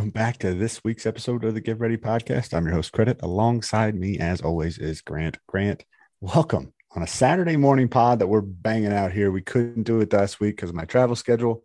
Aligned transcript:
welcome 0.00 0.10
back 0.12 0.38
to 0.38 0.54
this 0.54 0.82
week's 0.82 1.04
episode 1.04 1.44
of 1.44 1.52
the 1.52 1.60
Give 1.60 1.78
Ready 1.78 1.98
podcast. 1.98 2.54
I'm 2.54 2.64
your 2.64 2.72
host, 2.72 2.90
Credit. 2.90 3.20
Alongside 3.22 3.94
me, 3.94 4.18
as 4.18 4.40
always, 4.40 4.78
is 4.78 5.02
Grant. 5.02 5.36
Grant, 5.46 5.84
welcome 6.22 6.72
on 6.96 7.02
a 7.02 7.06
Saturday 7.06 7.58
morning 7.58 7.86
pod 7.86 8.18
that 8.18 8.26
we're 8.26 8.40
banging 8.40 8.94
out 8.94 9.12
here. 9.12 9.30
We 9.30 9.42
couldn't 9.42 9.82
do 9.82 10.00
it 10.00 10.10
last 10.10 10.40
week 10.40 10.56
because 10.56 10.70
of 10.70 10.74
my 10.74 10.86
travel 10.86 11.16
schedule. 11.16 11.64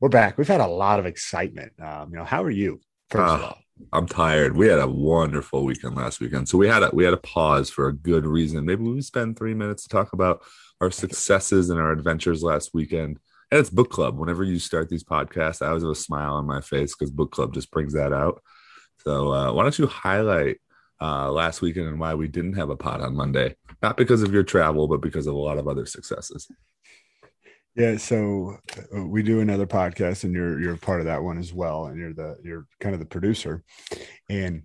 We're 0.00 0.08
back. 0.08 0.38
We've 0.38 0.48
had 0.48 0.62
a 0.62 0.66
lot 0.66 0.98
of 0.98 1.04
excitement. 1.04 1.74
Um, 1.78 2.08
you 2.08 2.16
know, 2.16 2.24
how 2.24 2.42
are 2.42 2.50
you? 2.50 2.80
First 3.10 3.30
uh, 3.30 3.34
of 3.34 3.42
all, 3.42 3.58
I'm 3.92 4.06
tired. 4.06 4.56
We 4.56 4.68
had 4.68 4.78
a 4.78 4.88
wonderful 4.88 5.62
weekend 5.66 5.94
last 5.94 6.20
weekend, 6.20 6.48
so 6.48 6.56
we 6.56 6.68
had 6.68 6.82
a 6.82 6.90
we 6.90 7.04
had 7.04 7.12
a 7.12 7.18
pause 7.18 7.68
for 7.68 7.88
a 7.88 7.92
good 7.92 8.24
reason. 8.24 8.64
Maybe 8.64 8.82
we 8.82 9.02
spend 9.02 9.36
three 9.36 9.52
minutes 9.52 9.82
to 9.82 9.90
talk 9.90 10.14
about 10.14 10.40
our 10.80 10.90
successes 10.90 11.68
and 11.68 11.78
our 11.78 11.92
adventures 11.92 12.42
last 12.42 12.70
weekend. 12.72 13.18
And 13.50 13.60
it's 13.60 13.70
book 13.70 13.90
club. 13.90 14.18
Whenever 14.18 14.44
you 14.44 14.58
start 14.58 14.88
these 14.88 15.04
podcasts, 15.04 15.62
I 15.62 15.68
always 15.68 15.82
have 15.82 15.92
a 15.92 15.96
smile 15.96 16.34
on 16.34 16.46
my 16.46 16.60
face 16.60 16.94
because 16.94 17.10
book 17.10 17.30
club 17.30 17.54
just 17.54 17.70
brings 17.70 17.94
that 17.94 18.12
out. 18.12 18.42
So 18.98 19.32
uh, 19.32 19.52
why 19.52 19.62
don't 19.62 19.78
you 19.78 19.86
highlight 19.86 20.58
uh, 21.00 21.30
last 21.30 21.60
weekend 21.60 21.88
and 21.88 22.00
why 22.00 22.14
we 22.14 22.28
didn't 22.28 22.54
have 22.54 22.70
a 22.70 22.76
pod 22.76 23.00
on 23.00 23.14
Monday? 23.14 23.56
Not 23.82 23.96
because 23.96 24.22
of 24.22 24.32
your 24.32 24.44
travel, 24.44 24.88
but 24.88 25.00
because 25.00 25.26
of 25.26 25.34
a 25.34 25.38
lot 25.38 25.58
of 25.58 25.68
other 25.68 25.86
successes. 25.86 26.48
Yeah, 27.76 27.96
so 27.96 28.56
uh, 28.96 29.04
we 29.04 29.22
do 29.22 29.40
another 29.40 29.66
podcast, 29.66 30.22
and 30.22 30.32
you're 30.32 30.60
you're 30.60 30.76
part 30.76 31.00
of 31.00 31.06
that 31.06 31.22
one 31.22 31.38
as 31.38 31.52
well, 31.52 31.86
and 31.86 31.98
you're 31.98 32.14
the 32.14 32.36
you're 32.44 32.66
kind 32.78 32.94
of 32.94 33.00
the 33.00 33.06
producer, 33.06 33.64
and 34.30 34.62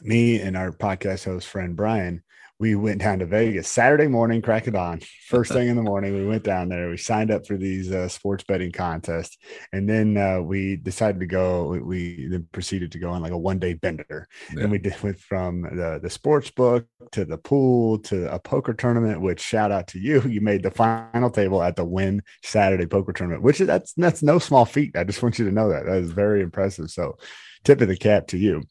me 0.00 0.40
and 0.40 0.56
our 0.56 0.72
podcast 0.72 1.26
host 1.26 1.46
friend 1.46 1.76
Brian, 1.76 2.22
we 2.64 2.74
went 2.74 3.02
down 3.02 3.18
to 3.18 3.26
Vegas 3.26 3.68
Saturday 3.68 4.06
morning, 4.06 4.40
crack 4.40 4.66
it 4.66 4.74
on. 4.74 4.98
First 5.28 5.52
thing 5.52 5.68
in 5.68 5.76
the 5.76 5.82
morning, 5.82 6.14
we 6.14 6.26
went 6.26 6.44
down 6.44 6.70
there. 6.70 6.88
We 6.88 6.96
signed 6.96 7.30
up 7.30 7.46
for 7.46 7.58
these 7.58 7.92
uh, 7.92 8.08
sports 8.08 8.42
betting 8.42 8.72
contests, 8.72 9.36
and 9.74 9.86
then 9.86 10.16
uh, 10.16 10.40
we 10.40 10.76
decided 10.76 11.20
to 11.20 11.26
go. 11.26 11.68
We, 11.68 11.80
we, 11.80 12.26
then 12.28 12.48
proceeded 12.52 12.92
to 12.92 12.98
go 12.98 13.10
on 13.10 13.20
like 13.20 13.32
a 13.32 13.36
one 13.36 13.58
day 13.58 13.74
bender, 13.74 14.26
yeah. 14.50 14.62
and 14.62 14.70
we 14.70 14.78
did 14.78 14.98
went 15.02 15.18
from 15.18 15.60
the 15.60 16.00
the 16.02 16.08
sports 16.08 16.50
book 16.50 16.86
to 17.12 17.26
the 17.26 17.36
pool 17.36 17.98
to 17.98 18.32
a 18.32 18.38
poker 18.38 18.72
tournament. 18.72 19.20
Which 19.20 19.40
shout 19.40 19.70
out 19.70 19.88
to 19.88 19.98
you, 19.98 20.22
you 20.22 20.40
made 20.40 20.62
the 20.62 20.70
final 20.70 21.28
table 21.28 21.62
at 21.62 21.76
the 21.76 21.84
Wynn 21.84 22.22
Saturday 22.42 22.86
Poker 22.86 23.12
Tournament, 23.12 23.42
which 23.42 23.60
is 23.60 23.66
that's 23.66 23.92
that's 23.92 24.22
no 24.22 24.38
small 24.38 24.64
feat. 24.64 24.96
I 24.96 25.04
just 25.04 25.22
want 25.22 25.38
you 25.38 25.44
to 25.44 25.52
know 25.52 25.68
that 25.68 25.84
that 25.84 25.98
is 25.98 26.12
very 26.12 26.40
impressive. 26.40 26.90
So, 26.90 27.18
tip 27.62 27.82
of 27.82 27.88
the 27.88 27.96
cap 27.96 28.28
to 28.28 28.38
you 28.38 28.62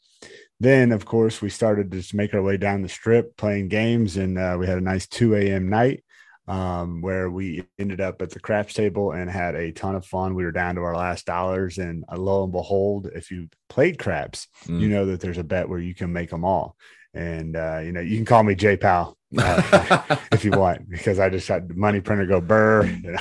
then 0.59 0.91
of 0.91 1.05
course 1.05 1.41
we 1.41 1.49
started 1.49 1.91
to 1.91 1.97
just 1.97 2.13
make 2.13 2.33
our 2.33 2.41
way 2.41 2.57
down 2.57 2.81
the 2.81 2.89
strip 2.89 3.35
playing 3.37 3.67
games 3.67 4.17
and 4.17 4.37
uh, 4.37 4.55
we 4.59 4.67
had 4.67 4.77
a 4.77 4.81
nice 4.81 5.07
2 5.07 5.35
a.m 5.35 5.69
night 5.69 6.03
um, 6.45 7.01
where 7.01 7.29
we 7.29 7.63
ended 7.79 8.01
up 8.01 8.21
at 8.21 8.29
the 8.29 8.39
craps 8.39 8.73
table 8.73 9.13
and 9.13 9.29
had 9.29 9.55
a 9.55 9.71
ton 9.71 9.95
of 9.95 10.05
fun 10.05 10.35
we 10.35 10.43
were 10.43 10.51
down 10.51 10.75
to 10.75 10.81
our 10.81 10.95
last 10.95 11.25
dollars 11.25 11.77
and 11.77 12.03
uh, 12.11 12.17
lo 12.17 12.43
and 12.43 12.51
behold 12.51 13.09
if 13.13 13.31
you 13.31 13.47
played 13.69 13.97
craps 13.97 14.47
mm. 14.65 14.79
you 14.79 14.89
know 14.89 15.05
that 15.05 15.21
there's 15.21 15.37
a 15.37 15.43
bet 15.43 15.69
where 15.69 15.79
you 15.79 15.95
can 15.95 16.11
make 16.11 16.29
them 16.29 16.43
all 16.43 16.75
and 17.13 17.55
uh, 17.55 17.79
you 17.83 17.91
know 17.91 18.01
you 18.01 18.17
can 18.17 18.25
call 18.25 18.43
me 18.43 18.55
J 18.55 18.77
Pow 18.77 19.15
uh, 19.37 20.17
if 20.31 20.45
you 20.45 20.51
want 20.51 20.89
because 20.89 21.17
i 21.17 21.27
just 21.27 21.47
had 21.47 21.67
the 21.67 21.73
money 21.73 21.99
printer 22.01 22.25
go 22.25 22.39
burr 22.39 22.85
you 22.85 23.11
know 23.11 23.19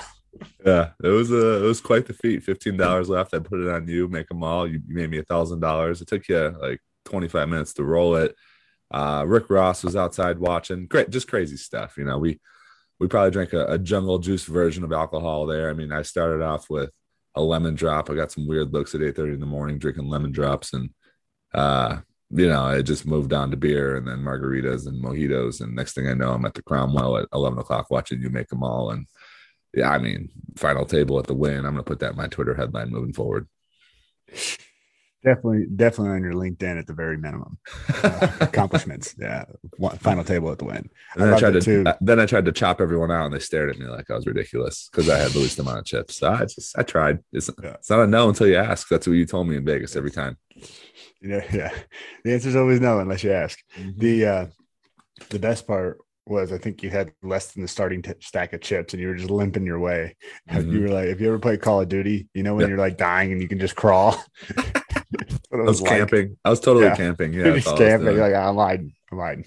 yeah, 0.64 0.91
it 1.03 1.08
was 1.08 1.30
a 1.30 1.64
it 1.64 1.66
was 1.66 1.80
quite 1.80 2.06
the 2.06 2.14
feat. 2.14 2.42
Fifteen 2.42 2.77
dollars 2.77 3.08
left. 3.08 3.34
I 3.34 3.38
put 3.38 3.60
it 3.60 3.69
on 3.69 3.86
you. 3.86 4.08
Make 4.08 4.28
them 4.28 4.42
all. 4.42 4.66
You, 4.66 4.80
you 4.86 4.94
made 4.94 5.10
me 5.10 5.19
a 5.19 5.25
thousand 5.25 5.60
dollars. 5.60 6.00
It 6.00 6.08
took 6.08 6.28
you 6.28 6.55
like 6.60 6.80
25 7.05 7.48
minutes 7.48 7.75
to 7.75 7.84
roll 7.84 8.17
it. 8.17 8.34
Uh, 8.91 9.25
Rick 9.27 9.48
Ross 9.48 9.83
was 9.83 9.97
outside 9.97 10.39
watching. 10.39 10.86
Great, 10.86 11.11
just 11.11 11.28
crazy 11.28 11.56
stuff. 11.56 11.97
You 11.97 12.05
know, 12.05 12.19
we 12.19 12.41
we 13.00 13.09
probably 13.09 13.31
drank 13.31 13.53
a, 13.53 13.67
a, 13.67 13.78
jungle 13.78 14.19
juice 14.19 14.44
version 14.44 14.84
of 14.84 14.92
alcohol 14.92 15.47
there. 15.47 15.70
I 15.70 15.72
mean, 15.72 15.91
I 15.91 16.03
started 16.03 16.41
off 16.41 16.70
with 16.70 16.91
a 17.34 17.42
lemon 17.42 17.75
drop. 17.75 18.09
I 18.09 18.14
got 18.14 18.31
some 18.31 18.47
weird 18.47 18.72
looks 18.72 18.94
at 18.94 19.00
8:30 19.00 19.34
in 19.34 19.41
the 19.41 19.47
morning 19.47 19.78
drinking 19.78 20.09
lemon 20.09 20.31
drops, 20.31 20.75
and 20.75 20.91
uh, 21.54 22.00
you 22.31 22.49
know, 22.49 22.69
it 22.69 22.84
just 22.84 23.06
moved 23.06 23.32
on 23.32 23.50
to 23.50 23.56
beer 23.56 23.97
and 23.97 24.06
then 24.06 24.19
margaritas 24.19 24.87
and 24.87 25.03
mojitos. 25.03 25.60
And 25.60 25.75
next 25.75 25.94
thing 25.94 26.09
I 26.09 26.15
know, 26.15 26.32
I'm 26.32 26.44
at 26.44 26.54
the 26.54 26.62
Cromwell 26.62 27.19
at 27.19 27.28
11 27.32 27.59
o'clock 27.59 27.91
watching 27.91 28.22
you 28.22 28.31
make 28.31 28.48
them 28.48 28.62
all. 28.62 28.91
And 28.91 29.06
yeah, 29.75 29.91
I 29.91 29.98
mean, 29.98 30.31
final 30.56 30.87
table 30.87 31.19
at 31.19 31.27
the 31.27 31.34
Wynn. 31.34 31.65
I'm 31.65 31.72
gonna 31.72 31.82
put 31.82 32.00
that 32.00 32.12
in 32.12 32.16
my 32.16 32.28
Twitter 32.28 32.54
headline 32.54 32.91
moving 32.91 33.12
forward. 33.12 33.48
Definitely, 35.25 35.66
definitely 35.77 36.16
on 36.16 36.22
your 36.22 36.33
LinkedIn 36.33 36.78
at 36.78 36.87
the 36.88 36.93
very 36.93 37.16
minimum. 37.16 37.56
Uh, 38.03 38.28
accomplishments, 38.41 39.15
yeah. 39.16 39.44
One, 39.77 39.97
final 39.99 40.25
table 40.25 40.50
at 40.50 40.59
the 40.59 40.65
Wynn. 40.65 40.91
Then 41.15 41.33
I, 41.33 41.37
I 41.37 41.38
tried 41.38 41.53
to 41.53 41.60
too. 41.60 41.84
then 42.00 42.19
I 42.19 42.27
tried 42.27 42.44
to 42.47 42.53
chop 42.53 42.81
everyone 42.81 43.12
out, 43.12 43.27
and 43.27 43.34
they 43.34 43.38
stared 43.38 43.71
at 43.71 43.78
me 43.78 43.87
like 43.87 44.10
I 44.10 44.15
was 44.15 44.27
ridiculous 44.27 44.88
because 44.91 45.09
I 45.09 45.19
had 45.19 45.31
the 45.31 45.38
least 45.38 45.60
amount 45.60 45.78
of 45.78 45.84
chips. 45.84 46.16
So 46.16 46.28
I 46.28 46.41
just 46.41 46.77
I 46.77 46.83
tried. 46.83 47.21
It's, 47.33 47.49
yeah. 47.62 47.75
it's 47.75 47.91
not 47.91 48.00
a 48.00 48.06
no 48.06 48.28
until 48.28 48.49
you 48.49 48.56
ask. 48.56 48.88
That's 48.88 49.06
what 49.06 49.15
you 49.15 49.25
told 49.25 49.47
me 49.47 49.56
in 49.56 49.65
Vegas 49.65 49.94
every 49.94 50.10
time. 50.10 50.38
Yeah, 51.21 51.44
yeah. 51.53 51.72
The 52.25 52.34
answer 52.34 52.49
is 52.49 52.56
always 52.56 52.81
no 52.81 52.99
unless 52.99 53.22
you 53.22 53.33
ask. 53.33 53.60
Mm-hmm. 53.78 54.00
The 54.00 54.27
uh, 54.27 54.47
the 55.31 55.39
best 55.39 55.69
part 55.69 55.99
was 56.27 56.53
I 56.53 56.59
think 56.59 56.83
you 56.83 56.91
had 56.91 57.12
less 57.22 57.53
than 57.53 57.62
the 57.62 57.69
starting 57.69 58.03
t- 58.03 58.12
stack 58.21 58.53
of 58.53 58.60
chips 58.60 58.93
and 58.93 59.00
you 59.00 59.09
were 59.09 59.15
just 59.15 59.31
limping 59.31 59.66
your 59.66 59.78
way. 59.78 60.16
Mm-hmm. 60.50 60.72
You 60.72 60.81
were 60.83 60.89
like, 60.89 61.09
if 61.09 61.21
you 61.21 61.28
ever 61.28 61.39
play 61.39 61.56
Call 61.56 61.81
of 61.81 61.89
Duty, 61.89 62.28
you 62.34 62.43
know 62.43 62.54
when 62.54 62.62
yeah. 62.62 62.69
you're 62.69 62.78
like 62.78 62.97
dying 62.97 63.33
and 63.33 63.43
you 63.43 63.49
can 63.49 63.59
just 63.59 63.77
crawl. 63.77 64.21
I 65.53 65.56
was, 65.56 65.81
like. 65.83 65.91
camping. 65.91 66.37
I 66.45 66.50
was 66.50 66.61
totally 66.61 66.87
yeah. 66.87 66.97
camping. 66.97 67.33
Yeah, 67.43 67.55
just 67.55 67.77
camping. 67.77 68.17
Like 68.17 68.34
I'm 68.34 68.56
lying. 68.56 68.95
I'm 69.11 69.19
lying. 69.19 69.45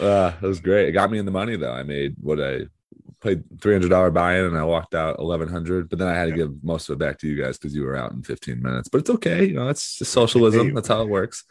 uh, 0.00 0.32
it 0.42 0.46
was 0.46 0.60
great. 0.60 0.88
It 0.88 0.92
got 0.92 1.10
me 1.10 1.18
in 1.18 1.26
the 1.26 1.32
money 1.32 1.56
though. 1.56 1.72
I 1.72 1.82
made 1.82 2.16
what 2.20 2.40
I 2.40 2.66
paid 3.20 3.42
three 3.60 3.72
hundred 3.72 3.90
dollar 3.90 4.10
buy 4.10 4.38
in, 4.38 4.46
and 4.46 4.56
I 4.56 4.64
walked 4.64 4.94
out 4.94 5.18
eleven 5.18 5.48
hundred. 5.48 5.88
But 5.88 5.98
then 5.98 6.08
I 6.08 6.14
had 6.14 6.26
to 6.26 6.30
yeah. 6.30 6.36
give 6.36 6.62
most 6.62 6.88
of 6.88 6.94
it 6.94 6.98
back 6.98 7.18
to 7.18 7.28
you 7.28 7.40
guys 7.40 7.58
because 7.58 7.74
you 7.74 7.82
were 7.82 7.96
out 7.96 8.12
in 8.12 8.22
fifteen 8.22 8.62
minutes. 8.62 8.88
But 8.88 8.98
it's 8.98 9.10
okay. 9.10 9.44
You 9.44 9.54
know, 9.54 9.68
it's 9.68 9.82
socialism. 10.08 10.68
Hey, 10.68 10.72
That's 10.74 10.88
how 10.88 11.02
it 11.02 11.08
works. 11.08 11.44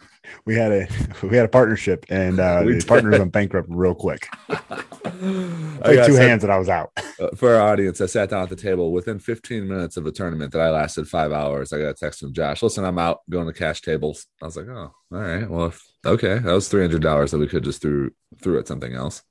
We 0.46 0.56
had 0.56 0.72
a 0.72 0.88
we 1.24 1.36
had 1.36 1.46
a 1.46 1.50
partnership, 1.50 2.06
and 2.10 2.40
uh, 2.40 2.64
the 2.64 2.84
partners 2.88 3.20
went 3.20 3.32
bankrupt 3.32 3.68
real 3.72 3.96
quick. 3.96 4.28
I 4.50 5.96
like 5.96 6.06
two 6.06 6.16
hands, 6.16 6.44
and 6.44 6.52
I 6.52 6.58
was 6.58 6.70
out. 6.70 6.92
Uh, 7.20 7.30
for 7.36 7.56
our 7.56 7.72
audience, 7.72 8.02
I 8.02 8.06
sat 8.08 8.30
down 8.30 8.44
at 8.44 8.50
the 8.50 8.56
table 8.56 8.92
within 8.92 9.20
15 9.20 9.68
minutes 9.68 9.98
of 9.98 10.06
a 10.06 10.12
tournament 10.12 10.52
that 10.52 10.62
I 10.62 10.70
lasted 10.70 11.08
five 11.08 11.32
hours. 11.32 11.72
I 11.72 11.78
got 11.78 11.90
a 11.90 11.94
text 11.94 12.20
from 12.20 12.34
Josh. 12.34 12.64
Listen, 12.64 12.84
I'm 12.84 13.00
out 13.00 13.20
going 13.30 13.48
to 13.48 13.54
cash 13.54 13.82
tables. 13.82 14.26
I 14.42 14.46
was 14.46 14.58
like, 14.58 14.68
oh, 14.68 14.92
all 15.12 15.20
right. 15.20 15.50
Well, 15.50 15.68
if, 15.68 15.82
okay, 16.06 16.40
that 16.40 16.52
was 16.52 16.68
three 16.68 16.82
hundred 16.82 17.02
dollars 17.02 17.32
that 17.32 17.38
we 17.38 17.48
could 17.48 17.64
just 17.64 17.82
threw 17.82 18.12
threw 18.42 18.60
at 18.60 18.68
something 18.68 18.94
else. 18.94 19.24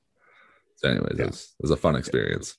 So, 0.84 0.91
anyways, 0.91 1.17
yeah. 1.17 1.25
it, 1.25 1.31
was, 1.31 1.55
it 1.59 1.62
was 1.62 1.71
a 1.71 1.77
fun 1.77 1.97
experience. 1.97 2.59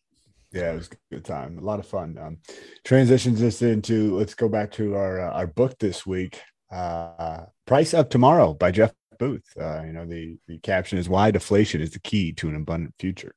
Yeah, 0.51 0.71
it 0.71 0.77
was 0.77 0.89
a 0.89 1.13
good 1.15 1.25
time. 1.25 1.59
A 1.59 1.61
lot 1.61 1.79
of 1.79 1.85
fun. 1.85 2.17
Um, 2.19 2.37
transitions 2.83 3.43
us 3.43 3.61
into 3.61 4.17
let's 4.17 4.33
go 4.33 4.49
back 4.49 4.71
to 4.73 4.95
our 4.95 5.19
uh, 5.19 5.31
our 5.31 5.47
book 5.47 5.77
this 5.79 6.07
week. 6.07 6.41
Uh, 6.71 7.45
Price 7.67 7.93
of 7.93 8.09
Tomorrow 8.09 8.55
by 8.55 8.71
Jeff 8.71 8.93
Booth. 9.19 9.45
Uh, 9.59 9.83
you 9.83 9.93
know, 9.93 10.07
the 10.07 10.37
the 10.47 10.57
caption 10.59 10.97
is 10.97 11.07
why 11.07 11.29
deflation 11.29 11.81
is 11.81 11.91
the 11.91 11.99
key 11.99 12.31
to 12.33 12.49
an 12.49 12.55
abundant 12.55 12.95
future. 12.97 13.35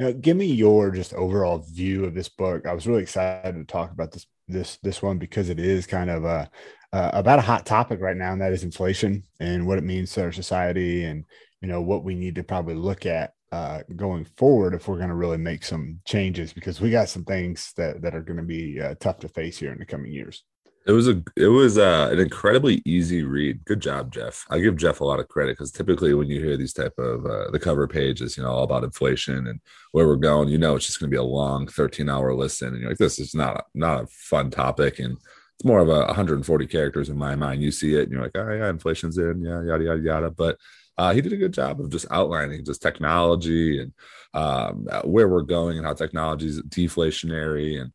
Now, 0.00 0.10
give 0.10 0.36
me 0.36 0.46
your 0.46 0.90
just 0.90 1.14
overall 1.14 1.58
view 1.58 2.04
of 2.04 2.14
this 2.14 2.28
book. 2.28 2.66
I 2.66 2.72
was 2.72 2.86
really 2.86 3.02
excited 3.02 3.54
to 3.54 3.64
talk 3.64 3.92
about 3.92 4.10
this 4.10 4.26
this 4.48 4.78
this 4.82 5.02
one 5.02 5.18
because 5.18 5.50
it 5.50 5.60
is 5.60 5.86
kind 5.86 6.10
of 6.10 6.24
a 6.24 6.50
uh, 6.92 7.10
about 7.12 7.38
a 7.38 7.42
hot 7.42 7.64
topic 7.64 8.00
right 8.00 8.16
now, 8.16 8.32
and 8.32 8.40
that 8.40 8.52
is 8.52 8.64
inflation 8.64 9.22
and 9.38 9.68
what 9.68 9.78
it 9.78 9.84
means 9.84 10.10
to 10.12 10.22
our 10.22 10.32
society, 10.32 11.04
and 11.04 11.24
you 11.60 11.68
know 11.68 11.80
what 11.80 12.02
we 12.02 12.16
need 12.16 12.34
to 12.34 12.42
probably 12.42 12.74
look 12.74 13.06
at 13.06 13.34
uh, 13.52 13.80
going 13.94 14.24
forward 14.24 14.74
if 14.74 14.88
we're 14.88 14.96
going 14.96 15.08
to 15.08 15.14
really 15.14 15.38
make 15.38 15.64
some 15.64 16.00
changes 16.04 16.52
because 16.52 16.80
we 16.80 16.90
got 16.90 17.08
some 17.08 17.24
things 17.24 17.72
that 17.76 18.02
that 18.02 18.14
are 18.14 18.22
going 18.22 18.36
to 18.38 18.42
be 18.42 18.80
uh, 18.80 18.94
tough 18.98 19.18
to 19.20 19.28
face 19.28 19.58
here 19.58 19.72
in 19.72 19.78
the 19.78 19.86
coming 19.86 20.12
years. 20.12 20.44
It 20.86 20.92
was 20.92 21.08
a 21.08 21.20
it 21.36 21.48
was 21.48 21.78
uh, 21.78 22.10
an 22.12 22.20
incredibly 22.20 22.80
easy 22.84 23.24
read. 23.24 23.64
Good 23.64 23.80
job, 23.80 24.12
Jeff. 24.12 24.44
I 24.50 24.60
give 24.60 24.76
Jeff 24.76 25.00
a 25.00 25.04
lot 25.04 25.18
of 25.18 25.26
credit 25.28 25.52
because 25.52 25.72
typically 25.72 26.14
when 26.14 26.28
you 26.28 26.40
hear 26.40 26.56
these 26.56 26.72
type 26.72 26.96
of 26.96 27.26
uh, 27.26 27.50
the 27.50 27.58
cover 27.58 27.88
pages, 27.88 28.36
you 28.36 28.44
know, 28.44 28.50
all 28.50 28.62
about 28.62 28.84
inflation 28.84 29.48
and 29.48 29.60
where 29.90 30.06
we're 30.06 30.14
going, 30.14 30.48
you 30.48 30.58
know, 30.58 30.76
it's 30.76 30.86
just 30.86 31.00
going 31.00 31.10
to 31.10 31.14
be 31.14 31.18
a 31.18 31.24
long 31.24 31.66
13 31.66 32.08
hour 32.08 32.32
listen, 32.34 32.68
and 32.68 32.80
you're 32.80 32.90
like, 32.90 32.98
this 32.98 33.18
is 33.18 33.34
not 33.34 33.56
a, 33.56 33.64
not 33.74 34.04
a 34.04 34.06
fun 34.06 34.48
topic, 34.48 35.00
and 35.00 35.16
it's 35.56 35.64
more 35.64 35.80
of 35.80 35.88
a 35.88 36.06
140 36.06 36.66
characters 36.68 37.08
in 37.08 37.18
my 37.18 37.34
mind. 37.34 37.62
You 37.62 37.72
see 37.72 37.94
it, 37.94 38.04
and 38.04 38.12
you're 38.12 38.22
like, 38.22 38.36
oh 38.36 38.48
yeah, 38.52 38.68
inflation's 38.68 39.18
in, 39.18 39.42
yeah, 39.42 39.64
yada 39.64 39.84
yada 39.84 40.00
yada. 40.00 40.30
But 40.30 40.56
uh, 40.98 41.12
he 41.12 41.20
did 41.20 41.32
a 41.32 41.36
good 41.36 41.52
job 41.52 41.80
of 41.80 41.90
just 41.90 42.06
outlining 42.10 42.64
just 42.64 42.82
technology 42.82 43.80
and 43.80 43.92
um, 44.34 44.86
where 45.04 45.28
we're 45.28 45.42
going 45.42 45.76
and 45.76 45.86
how 45.86 45.94
technology 45.94 46.46
is 46.46 46.62
deflationary 46.62 47.80
and 47.80 47.92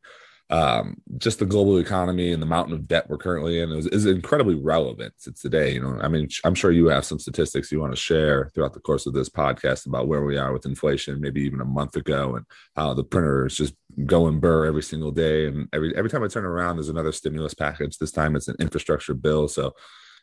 um, 0.52 0.98
just 1.18 1.40
the 1.40 1.46
global 1.46 1.78
economy 1.78 2.34
and 2.34 2.42
the 2.42 2.48
mountain 2.48 2.74
of 2.74 2.86
debt 2.86 3.10
we're 3.10 3.18
currently 3.18 3.62
in 3.62 3.72
is, 3.72 3.88
is, 3.88 4.06
incredibly 4.06 4.56
relevant 4.56 5.14
to 5.22 5.32
today. 5.32 5.76
You 5.76 5.82
know, 5.82 5.98
I 6.02 6.10
mean, 6.10 6.28
I'm 6.44 6.56
sure 6.56 6.72
you 6.72 6.88
have 6.88 7.06
some 7.06 7.20
statistics 7.20 7.72
you 7.72 7.80
want 7.80 7.94
to 7.94 7.98
share 7.98 8.52
throughout 8.54 8.74
the 8.74 8.82
course 8.82 9.06
of 9.06 9.14
this 9.14 9.30
podcast 9.30 9.86
about 9.86 10.10
where 10.10 10.26
we 10.26 10.38
are 10.38 10.52
with 10.52 10.66
inflation, 10.66 11.22
maybe 11.22 11.42
even 11.42 11.62
a 11.62 11.66
month 11.66 11.96
ago, 11.96 12.36
and 12.36 12.46
how 12.76 12.94
the 12.94 13.04
printer 13.04 13.46
is 13.46 13.56
just 13.56 13.74
going 14.06 14.42
burr 14.42 14.66
every 14.66 14.84
single 14.84 15.12
day. 15.12 15.48
And 15.48 15.70
every 15.72 15.96
every 15.96 16.10
time 16.10 16.22
I 16.22 16.28
turn 16.28 16.44
around, 16.44 16.76
there's 16.76 16.90
another 16.90 17.14
stimulus 17.14 17.54
package. 17.54 17.98
This 17.98 18.12
time 18.12 18.36
it's 18.36 18.50
an 18.50 18.58
infrastructure 18.60 19.14
bill, 19.14 19.48
so 19.48 19.74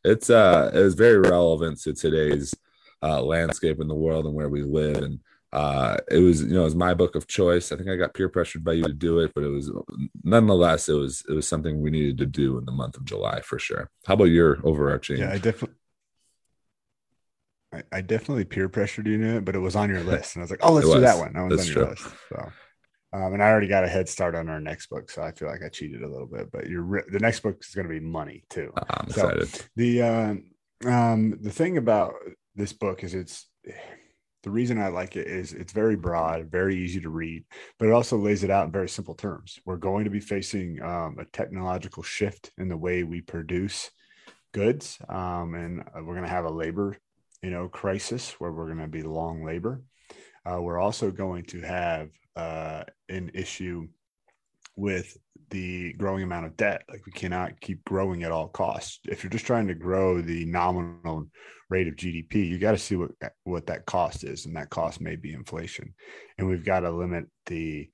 it's 0.05 0.29
uh 0.29 0.71
it's 0.75 0.95
very 0.95 1.19
relevant 1.19 1.81
to 1.83 1.95
today's 1.95 2.55
uh, 3.03 3.23
landscape 3.23 3.81
in 3.81 3.89
the 3.89 3.95
world 3.95 4.27
and 4.27 4.35
where 4.35 4.49
we 4.49 4.63
live. 4.63 4.97
And 4.97 5.21
uh, 5.53 5.97
it 6.11 6.19
was 6.19 6.43
you 6.43 6.51
know 6.51 6.63
it 6.63 6.65
was 6.65 6.75
my 6.75 6.95
book 6.95 7.15
of 7.15 7.27
choice. 7.27 7.73
I 7.73 7.77
think 7.77 7.89
I 7.89 7.97
got 7.97 8.15
peer 8.15 8.29
pressured 8.29 8.65
by 8.65 8.73
you 8.73 8.85
to 8.85 8.93
do 8.93 9.21
it, 9.21 9.33
but 9.35 9.45
it 9.45 9.49
was 9.49 9.73
nonetheless 10.23 10.89
it 10.89 10.95
was 10.95 11.25
it 11.29 11.33
was 11.33 11.49
something 11.49 11.81
we 11.81 11.91
needed 11.91 12.19
to 12.19 12.27
do 12.27 12.59
in 12.59 12.65
the 12.65 12.73
month 12.73 12.97
of 12.97 13.05
July 13.05 13.41
for 13.41 13.59
sure. 13.59 13.91
How 14.07 14.15
about 14.15 14.25
your 14.25 14.59
overarching? 14.65 15.19
Yeah, 15.19 15.33
I 15.33 15.39
definitely. 15.39 15.77
I, 17.73 17.83
I 17.93 18.01
definitely 18.01 18.45
peer 18.45 18.69
pressured 18.69 19.07
you 19.07 19.19
to 19.19 19.37
it, 19.37 19.45
but 19.45 19.55
it 19.55 19.59
was 19.59 19.77
on 19.77 19.91
your 19.91 20.03
list, 20.05 20.37
and 20.37 20.43
I 20.43 20.45
was 20.45 20.51
like, 20.51 20.61
"Oh, 20.63 20.73
let's 20.73 20.91
do 20.91 21.01
that 21.01 21.19
one." 21.19 21.33
That 21.33 21.43
was 21.43 21.57
That's 21.57 21.69
on 21.69 21.75
your 21.75 21.85
true. 21.85 21.91
list. 21.91 22.07
So, 22.29 22.53
um, 23.15 23.33
and 23.33 23.43
I 23.43 23.49
already 23.49 23.69
got 23.69 23.85
a 23.85 23.89
head 23.89 24.09
start 24.09 24.35
on 24.35 24.51
our 24.51 24.61
next 24.61 24.89
book, 24.91 25.11
so 25.11 25.23
I 25.23 25.33
feel 25.33 25.49
like 25.49 25.63
I 25.65 25.71
cheated 25.71 26.03
a 26.03 26.09
little 26.09 26.27
bit. 26.27 26.51
But 26.53 26.69
you're 26.69 27.05
the 27.11 27.21
next 27.21 27.41
book 27.41 27.57
is 27.61 27.75
going 27.75 27.89
to 27.89 27.93
be 27.93 28.01
money 28.01 28.45
too. 28.51 28.71
I'm 28.77 29.11
so 29.11 29.29
excited. 29.29 29.67
The 29.77 30.03
uh, 30.03 30.35
um, 30.87 31.39
the 31.41 31.51
thing 31.51 31.79
about 31.79 32.15
this 32.59 32.73
book 32.73 33.05
is 33.05 33.15
it's 33.15 33.47
the 34.43 34.51
reason 34.51 34.81
I 34.81 34.89
like 34.89 35.17
it 35.17 35.27
is 35.27 35.53
it's 35.53 35.73
very 35.73 35.97
broad, 35.97 36.51
very 36.51 36.77
easy 36.77 37.01
to 37.01 37.09
read, 37.09 37.45
but 37.79 37.89
it 37.89 37.93
also 37.93 38.17
lays 38.17 38.45
it 38.45 38.51
out 38.51 38.67
in 38.67 38.73
very 38.73 38.89
simple 38.89 39.15
terms. 39.15 39.59
We're 39.65 39.77
going 39.77 40.05
to 40.05 40.11
be 40.11 40.21
facing 40.21 40.83
um, 40.83 41.17
a 41.19 41.25
technological 41.27 42.03
shift 42.03 42.53
in 42.59 42.69
the 42.69 42.77
way 42.77 43.03
we 43.03 43.21
produce 43.21 43.91
goods, 44.53 44.99
um, 45.09 45.55
and 45.55 45.81
uh, 45.81 46.03
we're 46.03 46.15
going 46.15 46.27
to 46.27 46.29
have 46.29 46.45
a 46.45 46.51
labor, 46.51 46.97
you 47.43 47.51
know, 47.51 47.69
crisis 47.69 48.33
where 48.41 48.53
we're 48.53 48.67
going 48.67 48.79
to 48.79 48.89
be 48.89 49.03
long 49.03 49.45
labor. 49.45 49.83
Uh, 50.45 50.61
we're 50.61 50.81
also 50.81 51.11
going 51.11 51.45
to 51.45 51.61
have 51.61 52.11
uh, 52.37 52.85
an 53.09 53.31
issue 53.35 53.87
with 54.79 55.17
the 55.51 55.93
growing 55.95 56.23
amount 56.23 56.47
of 56.47 56.57
debt. 56.57 56.83
Like 56.89 57.05
we 57.07 57.13
cannot 57.13 57.61
keep 57.61 57.85
growing 57.85 58.23
at 58.23 58.33
all 58.33 58.49
costs. 58.49 59.01
If 59.09 59.23
you're 59.23 59.31
just 59.31 59.47
trying 59.47 59.69
to 59.69 59.75
grow 59.75 60.21
the 60.21 60.45
nominal 60.45 61.27
rate 61.71 61.89
of 61.89 61.97
GDP, 61.97 62.49
you 62.49 62.59
got 62.59 62.73
to 62.73 62.79
see 62.79 62.97
what 62.97 63.11
what 63.45 63.67
that 63.67 63.87
cost 63.87 64.25
is, 64.25 64.47
and 64.47 64.57
that 64.57 64.71
cost 64.71 65.01
may 65.01 65.17
be 65.17 65.33
inflation. 65.33 65.95
And 66.39 66.49
we've 66.49 66.65
got 66.65 66.81
to 66.81 66.91
limit 66.91 67.27
the 67.47 67.91